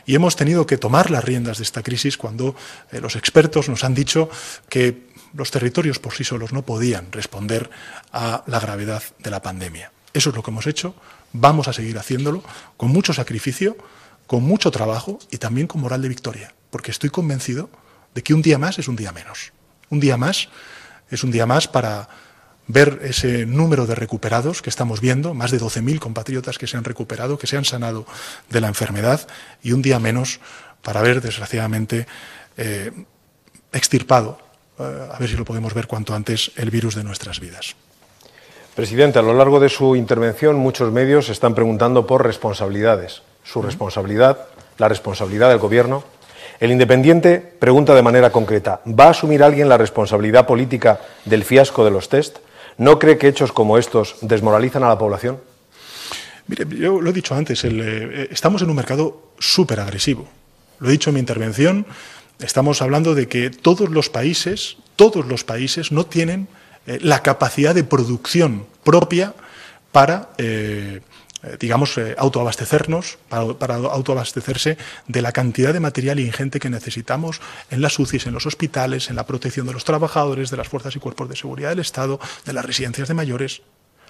Y 0.07 0.15
hemos 0.15 0.35
tenido 0.35 0.67
que 0.67 0.79
tomar 0.79 1.11
las 1.11 1.23
riendas 1.23 1.59
de 1.59 1.65
esta 1.65 1.83
crisis 1.83 2.17
cuando 2.17 2.57
eh, 2.91 3.01
los 3.03 3.17
expertos 3.17 3.69
nos 3.69 3.85
han 3.85 3.95
dicho 3.95 4.31
que 4.71 5.09
los 5.35 5.51
territorios 5.51 5.99
por 5.99 6.15
sí 6.15 6.25
solos 6.25 6.55
no 6.55 6.63
podían 6.63 7.13
responder 7.13 7.69
a 8.13 8.45
la 8.47 8.61
gravedad 8.61 9.03
de 9.19 9.31
la 9.31 9.43
pandemia. 9.43 9.93
Eso 10.15 10.31
es 10.31 10.37
lo 10.37 10.43
que 10.43 10.51
hemos 10.51 10.67
hecho. 10.67 10.95
Vamos 11.35 11.69
a 11.69 11.75
seguir 11.75 11.99
haciéndolo 11.99 12.43
con 12.79 12.89
mucho 12.89 13.13
sacrificio 13.13 13.77
con 14.29 14.45
mucho 14.45 14.71
trabajo 14.71 15.19
y 15.31 15.39
también 15.39 15.67
con 15.67 15.81
moral 15.81 16.03
de 16.03 16.09
victoria, 16.09 16.55
porque 16.71 16.93
estoy 16.93 17.09
convencido 17.09 17.71
de 18.15 18.23
que 18.23 18.35
un 18.35 18.43
día 18.43 18.59
más 18.59 18.79
es 18.79 18.87
un 18.87 18.95
día 18.95 19.11
menos. 19.11 19.53
Un 19.89 20.01
día 20.01 20.19
más 20.19 20.51
es 21.11 21.25
un 21.25 21.31
día 21.31 21.47
más 21.47 21.67
para 21.67 22.09
ver 22.67 23.01
ese 23.03 23.47
número 23.47 23.87
de 23.87 23.95
recuperados 23.95 24.61
que 24.61 24.69
estamos 24.69 25.01
viendo, 25.01 25.33
más 25.33 25.51
de 25.51 25.59
12.000 25.59 25.99
compatriotas 25.99 26.59
que 26.59 26.67
se 26.67 26.77
han 26.77 26.85
recuperado, 26.85 27.39
que 27.39 27.47
se 27.47 27.57
han 27.57 27.65
sanado 27.65 28.05
de 28.51 28.61
la 28.61 28.69
enfermedad, 28.69 29.27
y 29.63 29.73
un 29.73 29.81
día 29.81 29.99
menos 29.99 30.41
para 30.83 31.01
ver, 31.01 31.23
desgraciadamente, 31.23 32.07
eh, 32.59 32.93
extirpado, 33.73 34.39
eh, 34.79 35.09
a 35.11 35.19
ver 35.19 35.31
si 35.31 35.37
lo 35.37 35.47
podemos 35.47 35.73
ver 35.73 35.87
cuanto 35.87 36.15
antes, 36.15 36.53
el 36.57 36.71
virus 36.71 36.95
de 36.95 37.03
nuestras 37.03 37.41
vidas. 37.41 37.77
Presidente, 38.77 39.19
a 39.19 39.23
lo 39.23 39.33
largo 39.33 39.59
de 39.59 39.71
su 39.71 39.97
intervención 39.97 40.57
muchos 40.57 40.93
medios 40.93 41.31
están 41.31 41.55
preguntando 41.55 42.07
por 42.07 42.27
responsabilidades 42.27 43.23
su 43.51 43.63
responsabilidad, 43.63 44.47
la 44.77 44.89
responsabilidad 44.89 45.49
del 45.49 45.59
Gobierno. 45.59 46.05
El 46.61 46.71
Independiente 46.71 47.39
pregunta 47.39 47.95
de 47.95 48.03
manera 48.03 48.31
concreta, 48.31 48.81
¿va 48.87 49.07
a 49.07 49.11
asumir 49.11 49.43
alguien 49.43 49.69
la 49.69 49.79
responsabilidad 49.79 50.47
política 50.47 51.01
del 51.25 51.45
fiasco 51.45 51.85
de 51.85 51.91
los 51.91 52.09
test? 52.09 52.39
¿No 52.77 52.99
cree 52.99 53.17
que 53.17 53.29
hechos 53.29 53.53
como 53.53 53.79
estos 53.79 54.17
desmoralizan 54.21 54.83
a 54.85 54.89
la 54.89 54.99
población? 54.99 55.41
Mire, 56.47 56.67
yo 56.77 57.01
lo 57.01 57.11
he 57.11 57.13
dicho 57.13 57.35
antes, 57.35 57.65
el, 57.65 57.81
eh, 57.81 58.29
estamos 58.31 58.63
en 58.63 58.71
un 58.71 58.77
mercado 58.77 59.33
súper 59.39 59.81
agresivo. 59.81 60.29
Lo 60.81 60.89
he 60.89 60.93
dicho 60.93 61.11
en 61.11 61.15
mi 61.15 61.21
intervención, 61.21 61.87
estamos 62.41 62.83
hablando 62.83 63.15
de 63.15 63.29
que 63.29 63.51
todos 63.51 63.89
los 63.91 64.11
países, 64.11 64.77
todos 64.97 65.27
los 65.27 65.45
países 65.45 65.91
no 65.91 66.07
tienen 66.07 66.49
eh, 66.87 66.99
la 67.01 67.23
capacidad 67.23 67.75
de 67.75 67.85
producción 67.85 68.67
propia 68.85 69.35
para 69.93 70.31
eh, 70.39 71.01
eh, 71.01 71.01
digamos, 71.59 71.97
eh, 71.99 72.15
autoabastecernos, 72.19 73.19
para, 73.29 73.77
autoabastecerse 73.77 74.77
de 75.07 75.23
la 75.23 75.33
cantidad 75.33 75.73
de 75.73 75.81
material 75.81 76.21
ingente 76.21 76.59
que 76.59 76.71
necesitamos 76.71 77.41
en 77.71 77.81
las 77.81 77.99
UCIs, 77.99 78.27
en 78.27 78.35
los 78.35 78.47
hospitales, 78.47 79.11
en 79.11 79.17
la 79.17 79.27
protección 79.27 79.67
de 79.67 79.73
los 79.73 79.85
trabajadores, 79.85 80.51
de 80.51 80.57
las 80.57 80.69
fuerzas 80.69 80.97
y 80.97 80.99
cuerpos 80.99 81.29
de 81.29 81.37
seguridad 81.37 81.71
del 81.71 81.79
Estado, 81.81 82.19
de 82.45 82.53
las 82.53 82.65
residencias 82.65 83.09
de 83.09 83.15
mayores. 83.15 83.63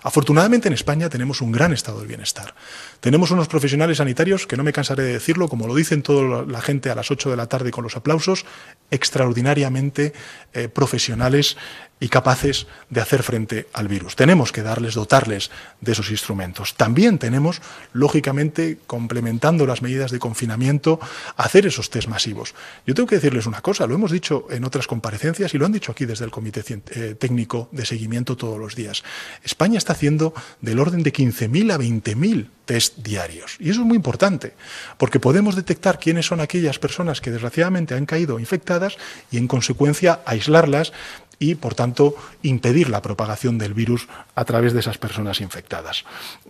Afortunadamente 0.03 0.69
en 0.69 0.75
España 0.75 1.09
tenemos 1.09 1.41
un 1.41 1.53
gran 1.53 1.73
estado 1.73 1.99
del 1.99 2.09
bienestar. 2.09 2.55
Tenemos 3.01 3.31
unos 3.31 3.47
profesionales 3.47 3.99
sanitarios, 3.99 4.47
que 4.47 4.57
no 4.57 4.65
me 4.65 4.73
cansaré 4.73 5.05
de 5.05 5.13
decirlo, 5.13 5.49
como 5.49 5.67
lo 5.69 5.75
dicen 5.75 6.03
toda 6.03 6.45
la 6.45 6.61
gente 6.61 6.91
a 6.91 6.95
las 6.97 7.11
8 7.11 7.31
de 7.31 7.37
la 7.37 7.47
tarde 7.47 7.71
con 7.71 7.85
los 7.85 7.97
aplausos, 7.97 8.45
extraordinariamente 8.91 10.13
eh, 10.53 10.69
profesionales 10.69 11.57
y 12.01 12.09
capaces 12.09 12.67
de 12.91 13.01
hacer 13.01 13.23
frente 13.23 13.69
al 13.73 13.89
virus. 13.89 14.17
Tenemos 14.17 14.53
que 14.53 14.63
darles, 14.63 14.95
dotarles 14.95 15.51
de 15.81 15.93
esos 15.93 16.11
instrumentos. 16.11 16.75
También 16.75 17.19
tenemos, 17.19 17.61
lógicamente, 17.93 18.79
complementando 18.87 19.67
las 19.67 19.83
medidas 19.83 20.11
de 20.11 20.19
confinamiento, 20.19 21.01
hacer 21.37 21.67
esos 21.67 21.91
test 21.91 22.09
masivos. 22.09 22.55
Yo 22.87 22.95
tengo 22.95 23.09
que 23.09 23.17
decirles 23.17 23.47
una 23.47 23.61
cosa, 23.61 23.87
lo 23.87 23.95
hemos 23.95 24.11
dicho 24.11 24.47
en 24.51 24.65
otras 24.65 24.87
comparecencias 24.87 25.55
y 25.55 25.59
lo 25.59 25.67
han 25.67 25.73
dicho 25.73 25.93
aquí 25.93 26.05
desde 26.05 26.25
el 26.25 26.31
Comité 26.31 26.63
eh, 26.69 27.15
Técnico 27.19 27.69
de 27.73 27.85
Seguimiento 27.85 28.37
todos 28.37 28.59
los 28.59 28.75
días. 28.75 29.03
España 29.45 29.79
está 29.79 29.93
haciendo 29.93 30.35
del 30.61 30.79
orden 30.79 31.03
de 31.03 31.13
15.000 31.13 31.73
a 31.73 31.79
20.000 31.79 32.49
test 32.69 32.99
diarios. 32.99 33.57
Y 33.59 33.71
eso 33.71 33.81
es 33.81 33.87
muy 33.87 33.97
importante, 33.97 34.53
porque 34.99 35.19
podemos 35.19 35.57
detectar 35.57 35.99
quiénes 35.99 36.27
son 36.27 36.41
aquellas 36.41 36.79
personas 36.79 37.23
que 37.23 37.31
desgraciadamente 37.31 37.95
han 37.95 38.05
caído 38.05 38.39
infectadas 38.39 38.99
y, 39.31 39.39
en 39.39 39.49
consecuencia, 39.49 40.21
aislarlas 40.27 40.93
y, 41.39 41.55
por 41.55 41.75
tanto, 41.75 42.15
impedir 42.43 42.91
la 42.91 43.01
propagación 43.01 43.57
del 43.57 43.73
virus 43.73 44.07
a 44.35 44.45
través 44.45 44.75
de 44.75 44.81
esas 44.81 44.99
personas 44.99 45.41
infectadas. 45.41 46.05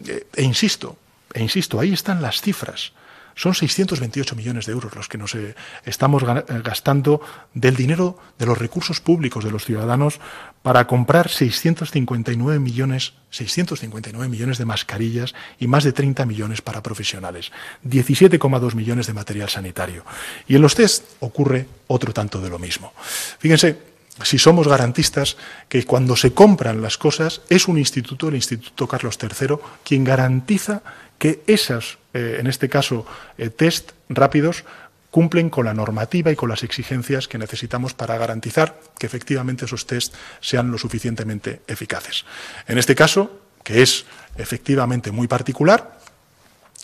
Eh, 0.08 0.26
e 0.34 0.42
insisto, 0.42 0.98
e 1.32 1.40
insisto, 1.40 1.78
ahí 1.78 1.92
están 1.92 2.20
las 2.20 2.40
cifras. 2.40 2.90
Son 3.38 3.54
628 3.54 4.34
millones 4.34 4.66
de 4.66 4.72
euros 4.72 4.96
los 4.96 5.06
que 5.06 5.16
nos 5.16 5.32
eh, 5.36 5.54
estamos 5.84 6.24
eh, 6.24 6.42
gastando 6.64 7.20
del 7.54 7.76
dinero 7.76 8.18
de 8.36 8.46
los 8.46 8.58
recursos 8.58 9.00
públicos 9.00 9.44
de 9.44 9.52
los 9.52 9.64
ciudadanos 9.64 10.18
para 10.62 10.88
comprar 10.88 11.28
659 11.28 12.58
millones, 12.58 13.12
659 13.30 14.28
millones 14.28 14.58
de 14.58 14.64
mascarillas 14.64 15.36
y 15.60 15.68
más 15.68 15.84
de 15.84 15.92
30 15.92 16.26
millones 16.26 16.62
para 16.62 16.82
profesionales, 16.82 17.52
17,2 17.84 18.74
millones 18.74 19.06
de 19.06 19.12
material 19.12 19.48
sanitario. 19.48 20.04
Y 20.48 20.56
en 20.56 20.62
los 20.62 20.74
test 20.74 21.04
ocurre 21.20 21.68
otro 21.86 22.12
tanto 22.12 22.40
de 22.40 22.50
lo 22.50 22.58
mismo. 22.58 22.92
Fíjense, 23.38 23.78
si 24.24 24.38
somos 24.38 24.66
garantistas, 24.66 25.36
que 25.68 25.84
cuando 25.84 26.16
se 26.16 26.32
compran 26.32 26.82
las 26.82 26.98
cosas 26.98 27.42
es 27.48 27.68
un 27.68 27.78
instituto, 27.78 28.28
el 28.28 28.34
Instituto 28.34 28.88
Carlos 28.88 29.16
III, 29.22 29.56
quien 29.84 30.02
garantiza 30.02 30.82
que 31.18 31.42
esas, 31.46 31.98
eh, 32.14 32.36
en 32.40 32.46
este 32.46 32.68
caso, 32.68 33.06
eh, 33.36 33.50
test 33.50 33.92
rápidos, 34.08 34.64
cumplen 35.10 35.50
con 35.50 35.64
la 35.64 35.74
normativa 35.74 36.30
y 36.30 36.36
con 36.36 36.48
las 36.48 36.62
exigencias 36.62 37.28
que 37.28 37.38
necesitamos 37.38 37.94
para 37.94 38.18
garantizar 38.18 38.78
que 38.98 39.06
efectivamente 39.06 39.64
esos 39.64 39.86
test 39.86 40.14
sean 40.40 40.70
lo 40.70 40.78
suficientemente 40.78 41.62
eficaces. 41.66 42.24
En 42.66 42.78
este 42.78 42.94
caso, 42.94 43.40
que 43.64 43.82
es 43.82 44.04
efectivamente 44.36 45.10
muy 45.10 45.26
particular, 45.26 45.98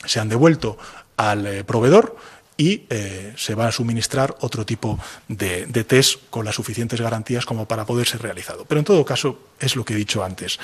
se 0.05 0.21
han 0.21 0.29
devuelto 0.29 0.79
al 1.17 1.47
eh, 1.47 1.65
proveedor 1.65 2.17
y 2.57 2.85
eh, 2.91 3.33
se 3.37 3.55
va 3.55 3.67
a 3.67 3.73
suministrar 3.73 4.37
otro 4.41 4.65
tipo 4.65 4.99
de, 5.29 5.67
test 5.85 6.21
con 6.31 6.45
las 6.45 6.55
suficientes 6.55 7.01
garantías 7.01 7.47
como 7.47 7.67
para 7.67 7.85
poder 7.85 8.07
ser 8.07 8.23
realizado. 8.23 8.65
Pero 8.65 8.79
en 8.79 8.85
todo 8.85 9.05
caso, 9.05 9.39
es 9.59 9.77
lo 9.77 9.85
que 9.85 9.95
he 9.95 9.97
dicho 9.97 10.25
antes. 10.25 10.59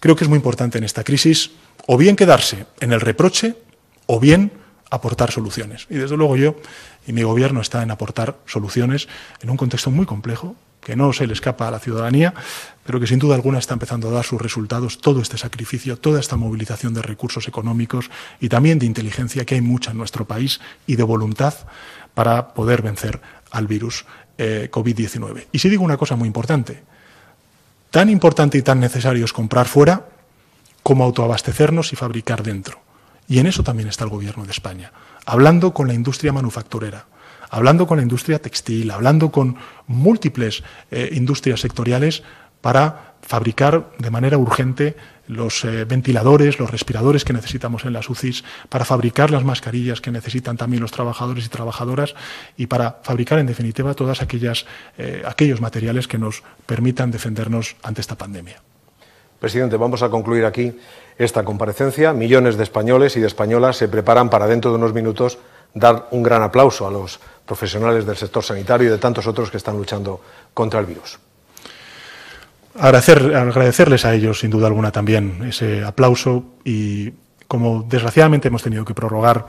Creo 0.00 0.16
que 0.16 0.24
es 0.24 0.28
muy 0.28 0.36
importante 0.36 0.78
en 0.78 0.84
esta 0.84 1.04
crisis 1.04 1.52
o 1.86 1.96
bien 1.96 2.16
quedarse 2.16 2.66
en 2.80 2.92
el 2.92 3.00
reproche 3.00 3.54
o 4.06 4.18
bien 4.18 4.52
aportar 4.90 5.30
soluciones. 5.30 5.86
Y 5.90 5.96
desde 5.96 6.16
luego 6.16 6.36
yo 6.36 6.56
y 7.06 7.12
mi 7.12 7.22
gobierno 7.22 7.60
está 7.60 7.82
en 7.82 7.90
aportar 7.90 8.36
soluciones 8.46 9.08
en 9.40 9.50
un 9.50 9.56
contexto 9.56 9.90
muy 9.90 10.06
complejo, 10.06 10.56
que 10.86 10.94
no 10.94 11.12
se 11.12 11.26
le 11.26 11.32
escapa 11.32 11.66
a 11.66 11.72
la 11.72 11.80
ciudadanía, 11.80 12.32
pero 12.84 13.00
que 13.00 13.08
sin 13.08 13.18
duda 13.18 13.34
alguna 13.34 13.58
está 13.58 13.74
empezando 13.74 14.06
a 14.06 14.12
dar 14.12 14.24
sus 14.24 14.40
resultados 14.40 15.00
todo 15.00 15.20
este 15.20 15.36
sacrificio, 15.36 15.98
toda 15.98 16.20
esta 16.20 16.36
movilización 16.36 16.94
de 16.94 17.02
recursos 17.02 17.48
económicos 17.48 18.08
y 18.38 18.48
también 18.48 18.78
de 18.78 18.86
inteligencia 18.86 19.44
que 19.44 19.56
hay 19.56 19.62
mucha 19.62 19.90
en 19.90 19.98
nuestro 19.98 20.28
país 20.28 20.60
y 20.86 20.94
de 20.94 21.02
voluntad 21.02 21.54
para 22.14 22.54
poder 22.54 22.82
vencer 22.82 23.20
al 23.50 23.66
virus 23.66 24.06
eh, 24.38 24.68
COVID-19. 24.70 25.46
Y 25.50 25.58
si 25.58 25.68
digo 25.68 25.82
una 25.82 25.96
cosa 25.96 26.14
muy 26.14 26.28
importante, 26.28 26.84
tan 27.90 28.08
importante 28.08 28.56
y 28.56 28.62
tan 28.62 28.78
necesario 28.78 29.24
es 29.24 29.32
comprar 29.32 29.66
fuera 29.66 30.06
como 30.84 31.02
autoabastecernos 31.02 31.92
y 31.92 31.96
fabricar 31.96 32.44
dentro. 32.44 32.78
Y 33.26 33.40
en 33.40 33.48
eso 33.48 33.64
también 33.64 33.88
está 33.88 34.04
el 34.04 34.10
Gobierno 34.10 34.44
de 34.44 34.52
España, 34.52 34.92
hablando 35.24 35.74
con 35.74 35.88
la 35.88 35.94
industria 35.94 36.32
manufacturera, 36.32 37.06
hablando 37.50 37.86
con 37.86 37.98
la 37.98 38.02
industria 38.02 38.38
textil, 38.38 38.90
hablando 38.90 39.30
con 39.30 39.56
múltiples 39.86 40.62
eh, 40.90 41.10
industrias 41.12 41.60
sectoriales 41.60 42.22
para 42.60 43.14
fabricar 43.22 43.90
de 43.98 44.10
manera 44.10 44.38
urgente 44.38 44.96
los 45.28 45.64
eh, 45.64 45.84
ventiladores, 45.84 46.58
los 46.58 46.70
respiradores 46.70 47.24
que 47.24 47.32
necesitamos 47.32 47.84
en 47.84 47.92
las 47.92 48.08
UCIs, 48.08 48.44
para 48.68 48.84
fabricar 48.84 49.30
las 49.30 49.44
mascarillas 49.44 50.00
que 50.00 50.12
necesitan 50.12 50.56
también 50.56 50.82
los 50.82 50.92
trabajadores 50.92 51.46
y 51.46 51.48
trabajadoras 51.48 52.14
y 52.56 52.66
para 52.66 53.00
fabricar, 53.02 53.38
en 53.38 53.46
definitiva, 53.46 53.94
todos 53.94 54.20
eh, 54.20 55.22
aquellos 55.26 55.60
materiales 55.60 56.06
que 56.06 56.18
nos 56.18 56.42
permitan 56.66 57.10
defendernos 57.10 57.76
ante 57.82 58.00
esta 58.00 58.16
pandemia. 58.16 58.62
Presidente, 59.40 59.76
vamos 59.76 60.02
a 60.02 60.08
concluir 60.08 60.44
aquí 60.44 60.78
esta 61.18 61.44
comparecencia. 61.44 62.12
Millones 62.12 62.56
de 62.56 62.62
españoles 62.62 63.16
y 63.16 63.20
de 63.20 63.26
españolas 63.26 63.76
se 63.76 63.88
preparan 63.88 64.30
para 64.30 64.46
dentro 64.46 64.70
de 64.70 64.78
unos 64.78 64.94
minutos 64.94 65.38
dar 65.74 66.08
un 66.10 66.22
gran 66.22 66.42
aplauso 66.42 66.86
a 66.86 66.90
los 66.90 67.20
profesionales 67.46 68.04
del 68.04 68.16
sector 68.16 68.42
sanitario 68.42 68.88
y 68.88 68.90
de 68.90 68.98
tantos 68.98 69.26
otros 69.26 69.50
que 69.50 69.56
están 69.56 69.76
luchando 69.76 70.20
contra 70.52 70.80
el 70.80 70.86
virus. 70.86 71.18
Agradecer, 72.78 73.34
agradecerles 73.34 74.04
a 74.04 74.14
ellos, 74.14 74.40
sin 74.40 74.50
duda 74.50 74.66
alguna, 74.66 74.92
también 74.92 75.44
ese 75.48 75.82
aplauso 75.82 76.44
y 76.64 77.12
como 77.48 77.84
desgraciadamente 77.88 78.48
hemos 78.48 78.62
tenido 78.62 78.84
que 78.84 78.92
prorrogar 78.92 79.46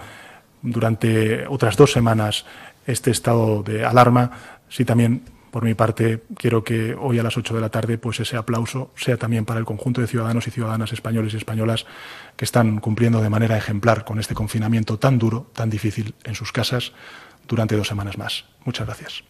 durante 0.61 1.45
otras 1.47 1.75
dos 1.75 1.91
semanas 1.91 2.45
este 2.85 3.11
estado 3.11 3.63
de 3.63 3.83
alarma, 3.83 4.31
sí 4.69 4.85
también 4.85 5.23
por 5.51 5.63
mi 5.63 5.73
parte 5.73 6.23
quiero 6.37 6.63
que 6.63 6.93
hoy 6.93 7.19
a 7.19 7.23
las 7.23 7.35
ocho 7.37 7.53
de 7.55 7.61
la 7.61 7.69
tarde 7.69 7.97
pues 7.97 8.19
ese 8.19 8.37
aplauso 8.37 8.91
sea 8.95 9.17
también 9.17 9.45
para 9.45 9.59
el 9.59 9.65
conjunto 9.65 10.01
de 10.01 10.07
ciudadanos 10.07 10.47
y 10.47 10.51
ciudadanas 10.51 10.93
españoles 10.93 11.33
y 11.33 11.37
españolas 11.37 11.85
que 12.35 12.45
están 12.45 12.79
cumpliendo 12.79 13.21
de 13.21 13.29
manera 13.29 13.57
ejemplar 13.57 14.05
con 14.05 14.19
este 14.19 14.35
confinamiento 14.35 14.99
tan 14.99 15.17
duro, 15.17 15.49
tan 15.53 15.69
difícil 15.69 16.15
en 16.23 16.35
sus 16.35 16.51
casas 16.51 16.93
durante 17.47 17.75
dos 17.75 17.87
semanas 17.87 18.17
más. 18.17 18.45
Muchas 18.65 18.85
gracias. 18.85 19.23